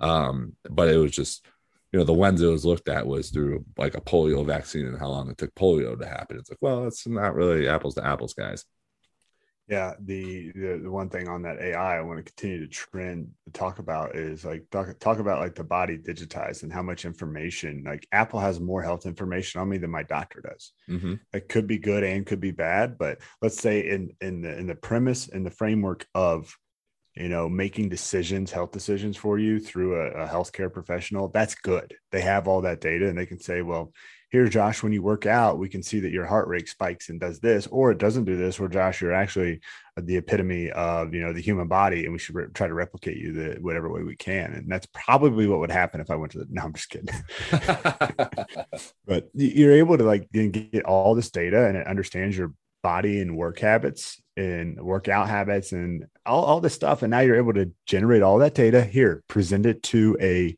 Um, 0.00 0.54
but 0.70 0.88
it 0.88 0.96
was 0.96 1.12
just, 1.12 1.46
you 1.92 1.98
know, 1.98 2.04
the 2.06 2.12
lens 2.14 2.40
it 2.40 2.46
was 2.46 2.64
looked 2.64 2.88
at 2.88 3.06
was 3.06 3.30
through 3.30 3.64
like 3.76 3.94
a 3.94 4.00
polio 4.00 4.46
vaccine 4.46 4.86
and 4.86 4.98
how 4.98 5.08
long 5.08 5.30
it 5.30 5.36
took 5.36 5.54
polio 5.54 5.98
to 5.98 6.06
happen. 6.06 6.38
It's 6.38 6.50
like, 6.50 6.58
well, 6.62 6.86
it's 6.86 7.06
not 7.06 7.34
really 7.34 7.68
apples 7.68 7.96
to 7.96 8.06
apples, 8.06 8.32
guys. 8.32 8.64
Yeah, 9.66 9.94
the, 9.98 10.52
the 10.52 10.80
the 10.82 10.90
one 10.90 11.08
thing 11.08 11.26
on 11.26 11.40
that 11.42 11.58
AI 11.58 11.96
I 11.96 12.02
want 12.02 12.18
to 12.18 12.22
continue 12.22 12.66
to 12.66 12.70
trend 12.70 13.28
to 13.46 13.52
talk 13.52 13.78
about 13.78 14.14
is 14.14 14.44
like 14.44 14.68
talk 14.70 14.98
talk 14.98 15.20
about 15.20 15.40
like 15.40 15.54
the 15.54 15.64
body 15.64 15.96
digitized 15.96 16.64
and 16.64 16.72
how 16.72 16.82
much 16.82 17.06
information 17.06 17.82
like 17.86 18.06
Apple 18.12 18.40
has 18.40 18.60
more 18.60 18.82
health 18.82 19.06
information 19.06 19.62
on 19.62 19.70
me 19.70 19.78
than 19.78 19.90
my 19.90 20.02
doctor 20.02 20.42
does. 20.42 20.72
Mm-hmm. 20.90 21.14
It 21.32 21.48
could 21.48 21.66
be 21.66 21.78
good 21.78 22.04
and 22.04 22.26
could 22.26 22.40
be 22.40 22.50
bad, 22.50 22.98
but 22.98 23.18
let's 23.40 23.58
say 23.58 23.88
in 23.88 24.10
in 24.20 24.42
the 24.42 24.54
in 24.58 24.66
the 24.66 24.74
premise 24.74 25.28
in 25.28 25.44
the 25.44 25.50
framework 25.50 26.06
of 26.14 26.54
you 27.14 27.30
know 27.30 27.48
making 27.48 27.88
decisions, 27.88 28.52
health 28.52 28.72
decisions 28.72 29.16
for 29.16 29.38
you 29.38 29.58
through 29.58 29.98
a, 29.98 30.24
a 30.24 30.28
healthcare 30.28 30.70
professional, 30.70 31.28
that's 31.28 31.54
good. 31.54 31.94
They 32.12 32.20
have 32.20 32.48
all 32.48 32.60
that 32.62 32.82
data 32.82 33.08
and 33.08 33.16
they 33.16 33.26
can 33.26 33.40
say, 33.40 33.62
well, 33.62 33.94
here, 34.34 34.48
Josh, 34.48 34.82
when 34.82 34.92
you 34.92 35.00
work 35.00 35.26
out, 35.26 35.60
we 35.60 35.68
can 35.68 35.80
see 35.80 36.00
that 36.00 36.10
your 36.10 36.26
heart 36.26 36.48
rate 36.48 36.68
spikes 36.68 37.08
and 37.08 37.20
does 37.20 37.38
this, 37.38 37.68
or 37.68 37.92
it 37.92 37.98
doesn't 37.98 38.24
do 38.24 38.36
this, 38.36 38.58
or 38.58 38.68
Josh, 38.68 39.00
you're 39.00 39.12
actually 39.12 39.60
the 39.96 40.16
epitome 40.16 40.72
of 40.72 41.14
you 41.14 41.20
know 41.20 41.32
the 41.32 41.40
human 41.40 41.68
body, 41.68 42.02
and 42.02 42.12
we 42.12 42.18
should 42.18 42.34
re- 42.34 42.46
try 42.52 42.66
to 42.66 42.74
replicate 42.74 43.16
you 43.16 43.32
the 43.32 43.60
whatever 43.60 43.88
way 43.88 44.02
we 44.02 44.16
can. 44.16 44.52
And 44.52 44.68
that's 44.68 44.88
probably 44.92 45.46
what 45.46 45.60
would 45.60 45.70
happen 45.70 46.00
if 46.00 46.10
I 46.10 46.16
went 46.16 46.32
to 46.32 46.38
the. 46.38 46.46
No, 46.50 46.62
I'm 46.62 46.72
just 46.72 46.90
kidding. 46.90 47.14
but 49.06 49.30
you're 49.34 49.74
able 49.74 49.98
to 49.98 50.04
like 50.04 50.28
get 50.32 50.84
all 50.84 51.14
this 51.14 51.30
data, 51.30 51.66
and 51.66 51.76
it 51.76 51.86
understands 51.86 52.36
your 52.36 52.54
body 52.82 53.20
and 53.20 53.36
work 53.36 53.60
habits 53.60 54.20
and 54.36 54.80
workout 54.80 55.28
habits 55.28 55.70
and 55.70 56.06
all, 56.26 56.44
all 56.44 56.60
this 56.60 56.74
stuff. 56.74 57.02
And 57.02 57.12
now 57.12 57.20
you're 57.20 57.36
able 57.36 57.54
to 57.54 57.70
generate 57.86 58.22
all 58.22 58.38
that 58.38 58.54
data 58.54 58.82
here, 58.82 59.22
present 59.28 59.64
it 59.64 59.82
to 59.84 60.16
a 60.20 60.56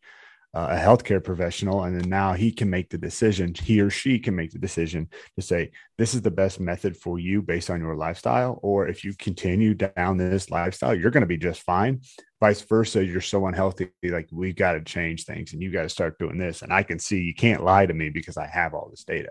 uh, 0.56 0.68
a 0.70 0.76
healthcare 0.76 1.22
professional 1.22 1.84
and 1.84 2.00
then 2.00 2.08
now 2.08 2.32
he 2.32 2.50
can 2.50 2.70
make 2.70 2.88
the 2.88 2.96
decision 2.96 3.52
he 3.54 3.78
or 3.78 3.90
she 3.90 4.18
can 4.18 4.34
make 4.34 4.50
the 4.50 4.58
decision 4.58 5.06
to 5.34 5.42
say 5.42 5.70
this 5.98 6.14
is 6.14 6.22
the 6.22 6.30
best 6.30 6.58
method 6.60 6.96
for 6.96 7.18
you 7.18 7.42
based 7.42 7.68
on 7.68 7.78
your 7.78 7.94
lifestyle 7.94 8.58
or 8.62 8.88
if 8.88 9.04
you 9.04 9.12
continue 9.18 9.74
down 9.74 10.16
this 10.16 10.50
lifestyle 10.50 10.94
you're 10.94 11.10
going 11.10 11.20
to 11.20 11.26
be 11.26 11.36
just 11.36 11.60
fine. 11.60 12.00
Vice 12.40 12.62
versa 12.62 13.04
you're 13.04 13.20
so 13.20 13.46
unhealthy 13.46 13.90
like 14.04 14.30
we've 14.32 14.56
got 14.56 14.72
to 14.72 14.80
change 14.80 15.24
things 15.24 15.52
and 15.52 15.62
you 15.62 15.70
got 15.70 15.82
to 15.82 15.90
start 15.90 16.18
doing 16.18 16.38
this 16.38 16.62
and 16.62 16.72
i 16.72 16.82
can 16.82 16.98
see 16.98 17.20
you 17.20 17.34
can't 17.34 17.62
lie 17.62 17.84
to 17.84 17.92
me 17.92 18.08
because 18.08 18.38
i 18.38 18.46
have 18.46 18.72
all 18.72 18.88
this 18.88 19.04
data. 19.04 19.30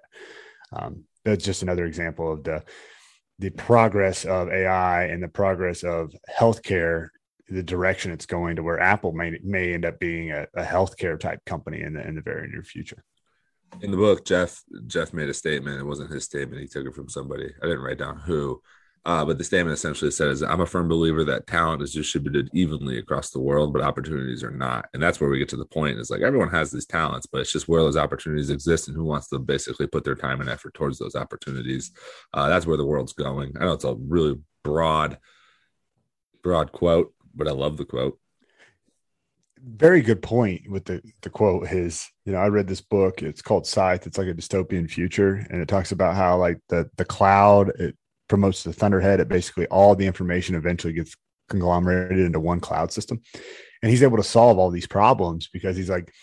Um, 0.73 1.05
that's 1.23 1.43
just 1.43 1.63
another 1.63 1.87
example 1.87 2.33
of 2.33 2.43
the 2.43 2.63
the 3.39 3.49
progress 3.49 4.25
of 4.25 4.49
ai 4.49 5.05
and 5.05 5.23
the 5.23 5.27
progress 5.27 5.83
of 5.83 6.13
healthcare 6.29 7.07
the 7.47 7.63
direction 7.63 8.11
it's 8.11 8.25
going 8.25 8.55
to 8.55 8.63
where 8.63 8.79
Apple 8.79 9.11
may 9.11 9.37
may 9.43 9.73
end 9.73 9.85
up 9.85 9.99
being 9.99 10.31
a, 10.31 10.47
a 10.55 10.63
healthcare 10.63 11.19
type 11.19 11.43
company 11.45 11.81
in 11.81 11.93
the 11.93 12.05
in 12.05 12.15
the 12.15 12.21
very 12.21 12.47
near 12.47 12.63
future. 12.63 13.03
In 13.81 13.91
the 13.91 13.97
book, 13.97 14.25
Jeff 14.25 14.63
Jeff 14.87 15.13
made 15.13 15.29
a 15.29 15.33
statement. 15.33 15.79
It 15.79 15.85
wasn't 15.85 16.11
his 16.11 16.23
statement; 16.23 16.61
he 16.61 16.67
took 16.67 16.85
it 16.85 16.95
from 16.95 17.09
somebody. 17.09 17.53
I 17.61 17.65
didn't 17.65 17.83
write 17.83 17.99
down 17.99 18.17
who, 18.17 18.61
uh, 19.05 19.23
but 19.23 19.37
the 19.37 19.43
statement 19.43 19.73
essentially 19.73 20.11
says, 20.11 20.41
"I'm 20.41 20.61
a 20.61 20.65
firm 20.65 20.87
believer 20.87 21.23
that 21.25 21.45
talent 21.45 21.83
is 21.83 21.93
distributed 21.93 22.49
evenly 22.53 22.97
across 22.97 23.29
the 23.29 23.41
world, 23.41 23.73
but 23.73 23.83
opportunities 23.83 24.43
are 24.43 24.51
not." 24.51 24.87
And 24.93 25.03
that's 25.03 25.19
where 25.19 25.29
we 25.29 25.37
get 25.37 25.49
to 25.49 25.57
the 25.57 25.65
point. 25.65 25.99
Is 25.99 26.09
like 26.09 26.21
everyone 26.21 26.49
has 26.49 26.71
these 26.71 26.87
talents, 26.87 27.27
but 27.27 27.41
it's 27.41 27.51
just 27.51 27.67
where 27.67 27.81
those 27.81 27.97
opportunities 27.97 28.49
exist 28.49 28.87
and 28.87 28.95
who 28.97 29.03
wants 29.03 29.27
to 29.29 29.39
basically 29.39 29.87
put 29.87 30.03
their 30.03 30.15
time 30.15 30.41
and 30.41 30.49
effort 30.49 30.73
towards 30.73 30.97
those 30.97 31.15
opportunities. 31.15 31.91
Uh, 32.33 32.49
that's 32.49 32.65
where 32.65 32.77
the 32.77 32.85
world's 32.85 33.13
going. 33.13 33.53
I 33.59 33.65
know 33.65 33.73
it's 33.73 33.83
a 33.83 33.95
really 33.95 34.39
broad, 34.63 35.19
broad 36.41 36.71
quote, 36.71 37.13
but 37.35 37.47
I 37.47 37.51
love 37.51 37.77
the 37.77 37.85
quote. 37.85 38.19
Very 39.61 40.01
good 40.01 40.21
point 40.21 40.69
with 40.69 40.85
the 40.85 41.01
the 41.21 41.29
quote. 41.29 41.67
His, 41.67 42.07
you 42.25 42.33
know, 42.33 42.37
I 42.37 42.47
read 42.49 42.67
this 42.67 42.81
book. 42.81 43.23
It's 43.23 43.41
called 43.41 43.65
Scythe. 43.65 44.05
It's 44.05 44.17
like 44.17 44.27
a 44.27 44.33
dystopian 44.33 44.89
future, 44.89 45.45
and 45.49 45.61
it 45.61 45.67
talks 45.67 45.91
about 45.91 46.15
how 46.15 46.37
like 46.37 46.59
the 46.69 46.89
the 46.97 47.05
cloud 47.05 47.69
it 47.79 47.95
promotes 48.27 48.63
the 48.63 48.73
thunderhead. 48.73 49.19
It 49.19 49.27
basically 49.27 49.65
all 49.67 49.95
the 49.95 50.07
information 50.07 50.55
eventually 50.55 50.93
gets 50.93 51.15
conglomerated 51.49 52.19
into 52.19 52.39
one 52.39 52.59
cloud 52.59 52.91
system, 52.91 53.21
and 53.81 53.89
he's 53.89 54.03
able 54.03 54.17
to 54.17 54.23
solve 54.23 54.59
all 54.59 54.69
these 54.69 54.87
problems 54.87 55.49
because 55.51 55.75
he's 55.75 55.89
like, 55.89 56.13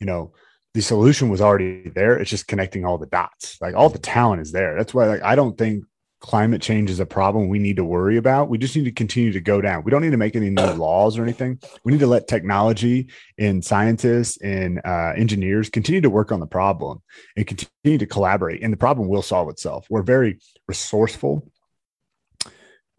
you 0.00 0.06
know, 0.06 0.32
the 0.74 0.82
solution 0.82 1.28
was 1.28 1.40
already 1.40 1.88
there. 1.90 2.18
It's 2.18 2.30
just 2.30 2.48
connecting 2.48 2.84
all 2.84 2.98
the 2.98 3.06
dots. 3.06 3.58
Like 3.60 3.74
all 3.74 3.90
the 3.90 3.98
talent 3.98 4.42
is 4.42 4.52
there. 4.52 4.76
That's 4.76 4.94
why 4.94 5.06
like 5.06 5.22
I 5.22 5.34
don't 5.34 5.56
think 5.56 5.84
climate 6.20 6.60
change 6.60 6.90
is 6.90 7.00
a 7.00 7.06
problem 7.06 7.48
we 7.48 7.58
need 7.58 7.76
to 7.76 7.84
worry 7.84 8.16
about. 8.16 8.48
We 8.48 8.58
just 8.58 8.74
need 8.74 8.84
to 8.84 8.92
continue 8.92 9.32
to 9.32 9.40
go 9.40 9.60
down. 9.60 9.84
We 9.84 9.90
don't 9.90 10.02
need 10.02 10.10
to 10.10 10.16
make 10.16 10.34
any 10.34 10.50
new 10.50 10.72
laws 10.72 11.18
or 11.18 11.22
anything. 11.22 11.60
We 11.84 11.92
need 11.92 12.00
to 12.00 12.06
let 12.06 12.26
technology 12.26 13.08
and 13.38 13.64
scientists 13.64 14.36
and 14.42 14.80
uh, 14.84 15.12
engineers 15.16 15.70
continue 15.70 16.00
to 16.00 16.10
work 16.10 16.32
on 16.32 16.40
the 16.40 16.46
problem 16.46 17.02
and 17.36 17.46
continue 17.46 17.98
to 17.98 18.06
collaborate, 18.06 18.62
and 18.62 18.72
the 18.72 18.76
problem 18.76 19.08
will 19.08 19.22
solve 19.22 19.48
itself. 19.48 19.86
We're 19.88 20.02
very 20.02 20.38
resourceful 20.66 21.48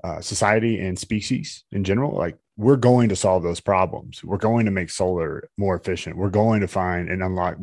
uh, 0.04 0.22
society 0.22 0.80
and 0.80 0.98
species 0.98 1.66
in 1.72 1.84
general. 1.84 2.16
Like 2.16 2.38
we're 2.58 2.78
going 2.78 3.10
to 3.10 3.16
solve 3.16 3.44
those 3.44 3.60
problems. 3.60 4.24
We're 4.24 4.38
going 4.38 4.66
to 4.66 4.72
make 4.72 4.90
solar 4.90 5.50
more 5.58 5.76
efficient. 5.76 6.18
We're 6.18 6.30
going 6.30 6.62
to 6.62 6.68
find 6.68 7.10
and 7.10 7.22
unlock. 7.22 7.58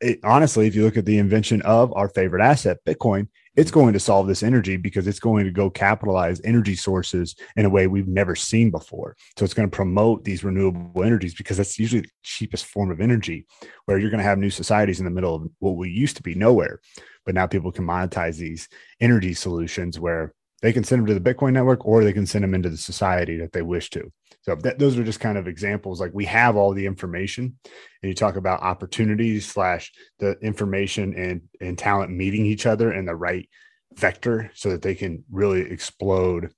It, 0.00 0.20
honestly, 0.24 0.66
if 0.66 0.74
you 0.74 0.84
look 0.84 0.96
at 0.96 1.04
the 1.04 1.18
invention 1.18 1.62
of 1.62 1.92
our 1.94 2.08
favorite 2.08 2.42
asset, 2.42 2.78
Bitcoin, 2.84 3.28
it's 3.56 3.70
going 3.70 3.94
to 3.94 4.00
solve 4.00 4.26
this 4.26 4.42
energy 4.42 4.76
because 4.76 5.06
it's 5.06 5.18
going 5.18 5.44
to 5.46 5.50
go 5.50 5.70
capitalize 5.70 6.40
energy 6.44 6.76
sources 6.76 7.34
in 7.56 7.64
a 7.64 7.70
way 7.70 7.86
we've 7.86 8.06
never 8.06 8.36
seen 8.36 8.70
before. 8.70 9.16
So 9.38 9.44
it's 9.44 9.54
going 9.54 9.68
to 9.68 9.74
promote 9.74 10.24
these 10.24 10.44
renewable 10.44 11.02
energies 11.02 11.34
because 11.34 11.56
that's 11.56 11.78
usually 11.78 12.02
the 12.02 12.10
cheapest 12.22 12.66
form 12.66 12.90
of 12.90 13.00
energy, 13.00 13.46
where 13.86 13.98
you're 13.98 14.10
going 14.10 14.18
to 14.18 14.24
have 14.24 14.38
new 14.38 14.50
societies 14.50 14.98
in 14.98 15.06
the 15.06 15.10
middle 15.10 15.34
of 15.34 15.48
what 15.58 15.76
we 15.76 15.90
used 15.90 16.16
to 16.16 16.22
be 16.22 16.34
nowhere. 16.34 16.80
But 17.24 17.34
now 17.34 17.46
people 17.46 17.72
can 17.72 17.86
monetize 17.86 18.36
these 18.36 18.68
energy 19.00 19.34
solutions 19.34 19.98
where 19.98 20.34
they 20.62 20.72
can 20.72 20.84
send 20.84 21.00
them 21.00 21.06
to 21.06 21.18
the 21.18 21.34
Bitcoin 21.34 21.52
network 21.52 21.84
or 21.86 22.04
they 22.04 22.12
can 22.12 22.26
send 22.26 22.44
them 22.44 22.54
into 22.54 22.70
the 22.70 22.76
society 22.76 23.38
that 23.38 23.52
they 23.52 23.62
wish 23.62 23.90
to. 23.90 24.12
So 24.46 24.54
that, 24.54 24.78
those 24.78 24.96
are 24.96 25.02
just 25.02 25.18
kind 25.18 25.36
of 25.36 25.48
examples. 25.48 26.00
Like 26.00 26.12
we 26.14 26.24
have 26.26 26.54
all 26.54 26.72
the 26.72 26.86
information, 26.86 27.58
and 28.02 28.08
you 28.08 28.14
talk 28.14 28.36
about 28.36 28.62
opportunities 28.62 29.44
slash 29.44 29.92
the 30.20 30.38
information 30.40 31.14
and 31.16 31.42
and 31.60 31.76
talent 31.76 32.12
meeting 32.12 32.46
each 32.46 32.64
other 32.64 32.92
in 32.92 33.06
the 33.06 33.16
right 33.16 33.48
vector, 33.94 34.52
so 34.54 34.70
that 34.70 34.82
they 34.82 34.94
can 34.94 35.24
really 35.32 35.62
explode 35.62 36.52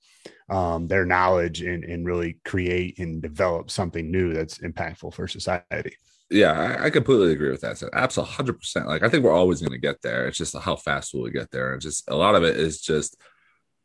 um, 0.51 0.87
their 0.87 1.07
knowledge 1.07 1.62
and 1.62 1.83
and 1.83 2.05
really 2.05 2.38
create 2.44 2.98
and 2.98 3.22
develop 3.22 3.70
something 3.70 4.11
new 4.11 4.35
that's 4.35 4.59
impactful 4.59 5.14
for 5.14 5.27
society. 5.27 5.96
Yeah, 6.31 6.53
I, 6.53 6.85
I 6.85 6.90
completely 6.90 7.33
agree 7.33 7.51
with 7.51 7.62
that. 7.62 7.79
So 7.79 7.88
absolutely, 7.94 8.35
hundred 8.35 8.59
percent. 8.61 8.87
Like 8.87 9.03
I 9.03 9.09
think 9.09 9.24
we're 9.24 9.33
always 9.33 9.61
going 9.62 9.72
to 9.72 9.79
get 9.79 10.03
there. 10.03 10.29
It's 10.29 10.37
just 10.37 10.55
how 10.59 10.77
fast 10.77 11.14
will 11.14 11.22
we 11.22 11.31
get 11.31 11.51
there? 11.51 11.72
And 11.72 11.81
just 11.81 12.11
a 12.11 12.16
lot 12.16 12.35
of 12.35 12.44
it 12.44 12.59
is 12.59 12.83
just 12.83 13.16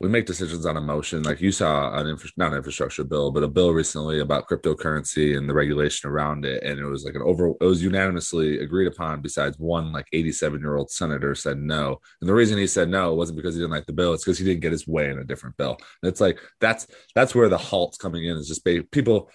we 0.03 0.09
make 0.09 0.25
decisions 0.25 0.65
on 0.65 0.75
emotion. 0.75 1.23
Like 1.23 1.39
you 1.39 1.53
saw 1.53 1.97
an 1.97 2.07
infra- 2.07 2.29
not 2.35 2.51
an 2.51 2.57
infrastructure 2.57 3.05
bill, 3.05 3.31
but 3.31 3.41
a 3.41 3.47
bill 3.47 3.71
recently 3.71 4.19
about 4.19 4.49
cryptocurrency 4.49 5.37
and 5.37 5.49
the 5.49 5.53
regulation 5.53 6.09
around 6.09 6.43
it, 6.43 6.61
and 6.61 6.77
it 6.77 6.85
was 6.85 7.05
like 7.05 7.15
an 7.15 7.21
over. 7.23 7.53
It 7.61 7.65
was 7.65 7.81
unanimously 7.81 8.59
agreed 8.59 8.87
upon. 8.87 9.21
Besides 9.21 9.57
one, 9.57 9.93
like 9.93 10.07
eighty-seven 10.11 10.59
year 10.59 10.75
old 10.75 10.91
senator 10.91 11.33
said 11.35 11.57
no, 11.57 12.01
and 12.19 12.29
the 12.29 12.33
reason 12.33 12.57
he 12.57 12.67
said 12.67 12.89
no 12.89 13.13
wasn't 13.13 13.37
because 13.37 13.55
he 13.55 13.61
didn't 13.61 13.71
like 13.71 13.85
the 13.85 13.93
bill; 13.93 14.13
it's 14.13 14.25
because 14.25 14.37
he 14.37 14.43
didn't 14.43 14.59
get 14.59 14.73
his 14.73 14.85
way 14.85 15.09
in 15.09 15.19
a 15.19 15.23
different 15.23 15.55
bill. 15.55 15.77
And 16.01 16.11
it's 16.11 16.19
like 16.19 16.37
that's 16.59 16.85
that's 17.15 17.33
where 17.33 17.47
the 17.47 17.57
halt's 17.57 17.97
coming 17.97 18.25
in. 18.25 18.35
Is 18.35 18.49
just 18.49 18.65
people 18.91 19.31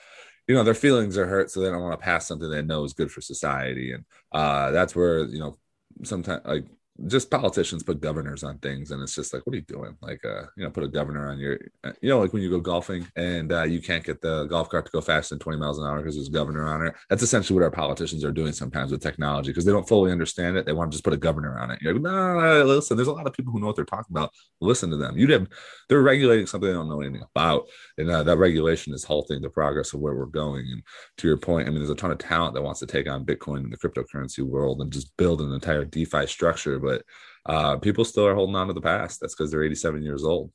you 0.46 0.54
know 0.54 0.64
their 0.64 0.74
feelings 0.74 1.16
are 1.16 1.26
hurt 1.26 1.50
so 1.50 1.60
they 1.60 1.70
don't 1.70 1.82
want 1.82 1.98
to 1.98 2.04
pass 2.04 2.26
something 2.26 2.50
they 2.50 2.62
know 2.62 2.84
is 2.84 2.94
good 2.94 3.10
for 3.10 3.20
society 3.20 3.92
and 3.92 4.04
uh 4.32 4.70
that's 4.70 4.96
where 4.96 5.24
you 5.26 5.38
know 5.38 5.58
sometimes 6.04 6.40
like 6.46 6.64
just 7.06 7.30
politicians 7.30 7.82
put 7.82 8.00
governors 8.00 8.42
on 8.42 8.58
things 8.58 8.90
and 8.90 9.02
it's 9.02 9.14
just 9.14 9.32
like 9.32 9.46
what 9.46 9.54
are 9.54 9.56
you 9.56 9.62
doing? 9.62 9.96
Like 10.02 10.24
uh 10.24 10.42
you 10.56 10.64
know 10.64 10.70
put 10.70 10.82
a 10.82 10.88
governor 10.88 11.30
on 11.30 11.38
your 11.38 11.58
uh, 11.84 11.92
you 12.00 12.08
know 12.08 12.20
like 12.20 12.32
when 12.32 12.42
you 12.42 12.50
go 12.50 12.60
golfing 12.60 13.06
and 13.16 13.52
uh, 13.52 13.62
you 13.62 13.80
can't 13.80 14.04
get 14.04 14.20
the 14.20 14.46
golf 14.46 14.68
cart 14.68 14.86
to 14.86 14.92
go 14.92 15.00
faster 15.00 15.34
than 15.34 15.40
20 15.40 15.58
miles 15.58 15.78
an 15.78 15.86
hour 15.86 15.98
because 15.98 16.16
there's 16.16 16.28
a 16.28 16.32
governor 16.32 16.66
on 16.66 16.86
it. 16.86 16.94
That's 17.08 17.22
essentially 17.22 17.54
what 17.54 17.64
our 17.64 17.70
politicians 17.70 18.24
are 18.24 18.32
doing 18.32 18.52
sometimes 18.52 18.90
with 18.90 19.02
technology 19.02 19.50
because 19.50 19.64
they 19.64 19.72
don't 19.72 19.88
fully 19.88 20.10
understand 20.10 20.56
it. 20.56 20.66
They 20.66 20.72
want 20.72 20.90
to 20.90 20.94
just 20.94 21.04
put 21.04 21.12
a 21.12 21.18
governor 21.18 21.58
on 21.58 21.70
it. 21.70 21.80
You're 21.80 21.94
like 21.94 22.02
no, 22.02 22.64
listen. 22.64 22.96
There's 22.96 23.08
a 23.08 23.12
lot 23.12 23.26
of 23.26 23.32
people 23.32 23.52
who 23.52 23.60
know 23.60 23.66
what 23.66 23.76
they're 23.76 23.84
talking 23.84 24.16
about. 24.16 24.32
Listen 24.60 24.90
to 24.90 24.96
them. 24.96 25.16
You'd 25.16 25.30
have 25.30 25.48
they're 25.88 26.02
regulating 26.02 26.46
something 26.46 26.68
they 26.68 26.74
don't 26.74 26.88
know 26.88 27.00
anything 27.00 27.22
about 27.34 27.68
and 27.98 28.10
uh, 28.10 28.22
that 28.22 28.38
regulation 28.38 28.94
is 28.94 29.04
halting 29.04 29.42
the 29.42 29.50
progress 29.50 29.92
of 29.92 30.00
where 30.00 30.14
we're 30.14 30.26
going 30.26 30.66
and 30.70 30.82
to 31.16 31.26
your 31.26 31.36
point 31.36 31.66
i 31.66 31.70
mean 31.70 31.80
there's 31.80 31.90
a 31.90 31.94
ton 31.94 32.10
of 32.10 32.18
talent 32.18 32.54
that 32.54 32.62
wants 32.62 32.80
to 32.80 32.86
take 32.86 33.08
on 33.08 33.26
bitcoin 33.26 33.64
in 33.64 33.70
the 33.70 33.76
cryptocurrency 33.76 34.42
world 34.42 34.80
and 34.80 34.92
just 34.92 35.16
build 35.16 35.40
an 35.40 35.52
entire 35.52 35.84
defi 35.84 36.26
structure 36.26 36.78
but 36.78 37.02
uh, 37.48 37.78
people 37.78 38.04
still 38.04 38.26
are 38.26 38.34
holding 38.34 38.54
on 38.54 38.66
to 38.66 38.74
the 38.74 38.80
past. 38.80 39.20
That's 39.20 39.34
because 39.34 39.50
they're 39.50 39.64
87 39.64 40.02
years 40.02 40.22
old. 40.22 40.52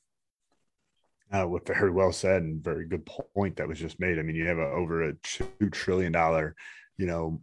Uh, 1.31 1.45
what 1.45 1.65
very 1.65 1.89
well 1.89 2.11
said 2.11 2.43
and 2.43 2.63
very 2.63 2.85
good 2.85 3.09
point 3.35 3.57
that 3.57 3.67
was 3.67 3.79
just 3.79 3.99
made. 3.99 4.19
I 4.19 4.21
mean, 4.21 4.35
you 4.35 4.45
have 4.45 4.59
a, 4.59 4.67
over 4.67 5.09
a 5.09 5.13
two 5.23 5.47
trillion 5.71 6.11
dollar, 6.11 6.55
you 6.97 7.07
know, 7.07 7.41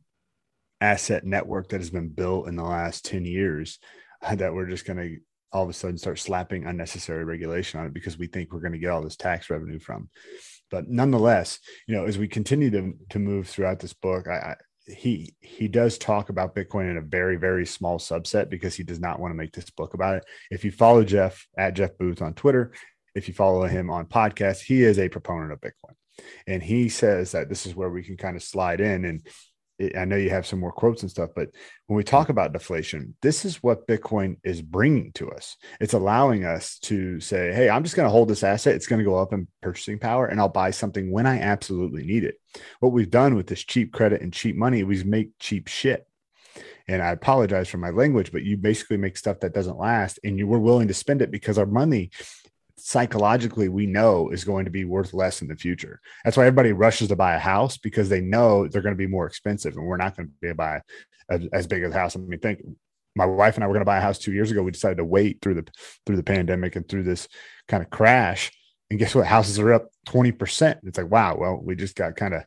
asset 0.80 1.26
network 1.26 1.68
that 1.70 1.80
has 1.80 1.90
been 1.90 2.08
built 2.08 2.46
in 2.46 2.54
the 2.54 2.62
last 2.62 3.04
10 3.04 3.24
years 3.24 3.80
that 4.32 4.54
we're 4.54 4.68
just 4.68 4.86
going 4.86 4.96
to 4.98 5.20
all 5.52 5.64
of 5.64 5.70
a 5.70 5.72
sudden 5.72 5.98
start 5.98 6.18
slapping 6.18 6.66
unnecessary 6.66 7.24
regulation 7.24 7.80
on 7.80 7.86
it 7.86 7.94
because 7.94 8.18
we 8.18 8.26
think 8.26 8.52
we're 8.52 8.60
going 8.60 8.72
to 8.72 8.78
get 8.78 8.90
all 8.90 9.02
this 9.02 9.16
tax 9.16 9.50
revenue 9.50 9.78
from. 9.78 10.08
But 10.70 10.88
nonetheless, 10.88 11.58
you 11.86 11.96
know, 11.96 12.04
as 12.04 12.18
we 12.18 12.28
continue 12.28 12.70
to 12.70 12.94
to 13.10 13.18
move 13.18 13.48
throughout 13.48 13.80
this 13.80 13.92
book, 13.92 14.28
I, 14.28 14.56
he 14.86 15.34
he 15.40 15.68
does 15.68 15.98
talk 15.98 16.28
about 16.28 16.54
Bitcoin 16.54 16.90
in 16.90 16.96
a 16.96 17.02
very 17.02 17.36
very 17.36 17.66
small 17.66 17.98
subset 17.98 18.50
because 18.50 18.74
he 18.74 18.84
does 18.84 19.00
not 19.00 19.18
want 19.18 19.32
to 19.32 19.36
make 19.36 19.52
this 19.52 19.70
book 19.70 19.94
about 19.94 20.16
it. 20.16 20.24
If 20.50 20.64
you 20.64 20.70
follow 20.70 21.04
Jeff 21.04 21.46
at 21.58 21.74
Jeff 21.74 21.98
Booth 21.98 22.22
on 22.22 22.34
Twitter 22.34 22.72
if 23.14 23.28
you 23.28 23.34
follow 23.34 23.66
him 23.66 23.90
on 23.90 24.06
podcast, 24.06 24.62
he 24.62 24.82
is 24.82 24.98
a 24.98 25.08
proponent 25.08 25.52
of 25.52 25.60
Bitcoin. 25.60 25.94
And 26.46 26.62
he 26.62 26.88
says 26.88 27.32
that 27.32 27.48
this 27.48 27.66
is 27.66 27.74
where 27.74 27.90
we 27.90 28.02
can 28.02 28.16
kind 28.16 28.36
of 28.36 28.42
slide 28.42 28.80
in. 28.80 29.04
And 29.04 29.26
I 29.96 30.04
know 30.04 30.16
you 30.16 30.30
have 30.30 30.46
some 30.46 30.60
more 30.60 30.72
quotes 30.72 31.02
and 31.02 31.10
stuff, 31.10 31.30
but 31.34 31.48
when 31.86 31.96
we 31.96 32.04
talk 32.04 32.24
mm-hmm. 32.24 32.32
about 32.32 32.52
deflation, 32.52 33.14
this 33.22 33.44
is 33.44 33.62
what 33.62 33.86
Bitcoin 33.86 34.36
is 34.44 34.62
bringing 34.62 35.12
to 35.12 35.30
us. 35.30 35.56
It's 35.80 35.94
allowing 35.94 36.44
us 36.44 36.78
to 36.80 37.20
say, 37.20 37.52
hey, 37.52 37.70
I'm 37.70 37.84
just 37.84 37.96
going 37.96 38.06
to 38.06 38.10
hold 38.10 38.28
this 38.28 38.44
asset. 38.44 38.74
It's 38.74 38.86
going 38.86 38.98
to 38.98 39.04
go 39.04 39.16
up 39.16 39.32
in 39.32 39.48
purchasing 39.62 39.98
power 39.98 40.26
and 40.26 40.40
I'll 40.40 40.48
buy 40.48 40.70
something 40.70 41.10
when 41.10 41.26
I 41.26 41.40
absolutely 41.40 42.04
need 42.04 42.24
it. 42.24 42.40
What 42.80 42.92
we've 42.92 43.10
done 43.10 43.34
with 43.34 43.46
this 43.46 43.64
cheap 43.64 43.92
credit 43.92 44.20
and 44.22 44.32
cheap 44.32 44.56
money, 44.56 44.84
we 44.84 45.02
make 45.04 45.38
cheap 45.38 45.68
shit. 45.68 46.06
And 46.88 47.00
I 47.00 47.10
apologize 47.10 47.68
for 47.68 47.78
my 47.78 47.90
language, 47.90 48.32
but 48.32 48.42
you 48.42 48.56
basically 48.56 48.96
make 48.96 49.16
stuff 49.16 49.40
that 49.40 49.54
doesn't 49.54 49.78
last 49.78 50.18
and 50.24 50.36
you 50.36 50.46
were 50.46 50.58
willing 50.58 50.88
to 50.88 50.94
spend 50.94 51.22
it 51.22 51.30
because 51.30 51.56
our 51.56 51.66
money 51.66 52.10
psychologically 52.86 53.68
we 53.68 53.86
know 53.86 54.30
is 54.30 54.44
going 54.44 54.64
to 54.64 54.70
be 54.70 54.84
worth 54.84 55.12
less 55.14 55.42
in 55.42 55.48
the 55.48 55.56
future. 55.56 56.00
That's 56.24 56.36
why 56.36 56.46
everybody 56.46 56.72
rushes 56.72 57.08
to 57.08 57.16
buy 57.16 57.34
a 57.34 57.38
house 57.38 57.78
because 57.78 58.08
they 58.08 58.20
know 58.20 58.68
they're 58.68 58.82
going 58.82 58.94
to 58.94 58.98
be 58.98 59.06
more 59.06 59.26
expensive 59.26 59.76
and 59.76 59.86
we're 59.86 59.96
not 59.96 60.16
going 60.16 60.28
to 60.28 60.34
be 60.40 60.48
able 60.48 60.54
to 60.54 60.56
buy 60.56 60.80
a, 61.30 61.40
as 61.52 61.66
big 61.66 61.84
a 61.84 61.92
house. 61.92 62.16
I 62.16 62.20
mean, 62.20 62.38
think 62.40 62.60
my 63.14 63.26
wife 63.26 63.56
and 63.56 63.64
I 63.64 63.66
were 63.66 63.74
going 63.74 63.82
to 63.82 63.86
buy 63.86 63.98
a 63.98 64.02
house 64.02 64.18
two 64.18 64.32
years 64.32 64.50
ago. 64.50 64.62
We 64.62 64.70
decided 64.70 64.98
to 64.98 65.04
wait 65.04 65.40
through 65.42 65.54
the 65.54 65.66
through 66.06 66.16
the 66.16 66.22
pandemic 66.22 66.76
and 66.76 66.88
through 66.88 67.04
this 67.04 67.28
kind 67.68 67.82
of 67.82 67.90
crash. 67.90 68.52
And 68.90 68.98
guess 68.98 69.14
what? 69.14 69.26
Houses 69.26 69.58
are 69.58 69.72
up 69.72 69.88
20%. 70.08 70.78
It's 70.84 70.98
like, 70.98 71.10
wow, 71.10 71.36
well, 71.38 71.60
we 71.62 71.76
just 71.76 71.94
got 71.94 72.16
kind 72.16 72.34
of 72.34 72.42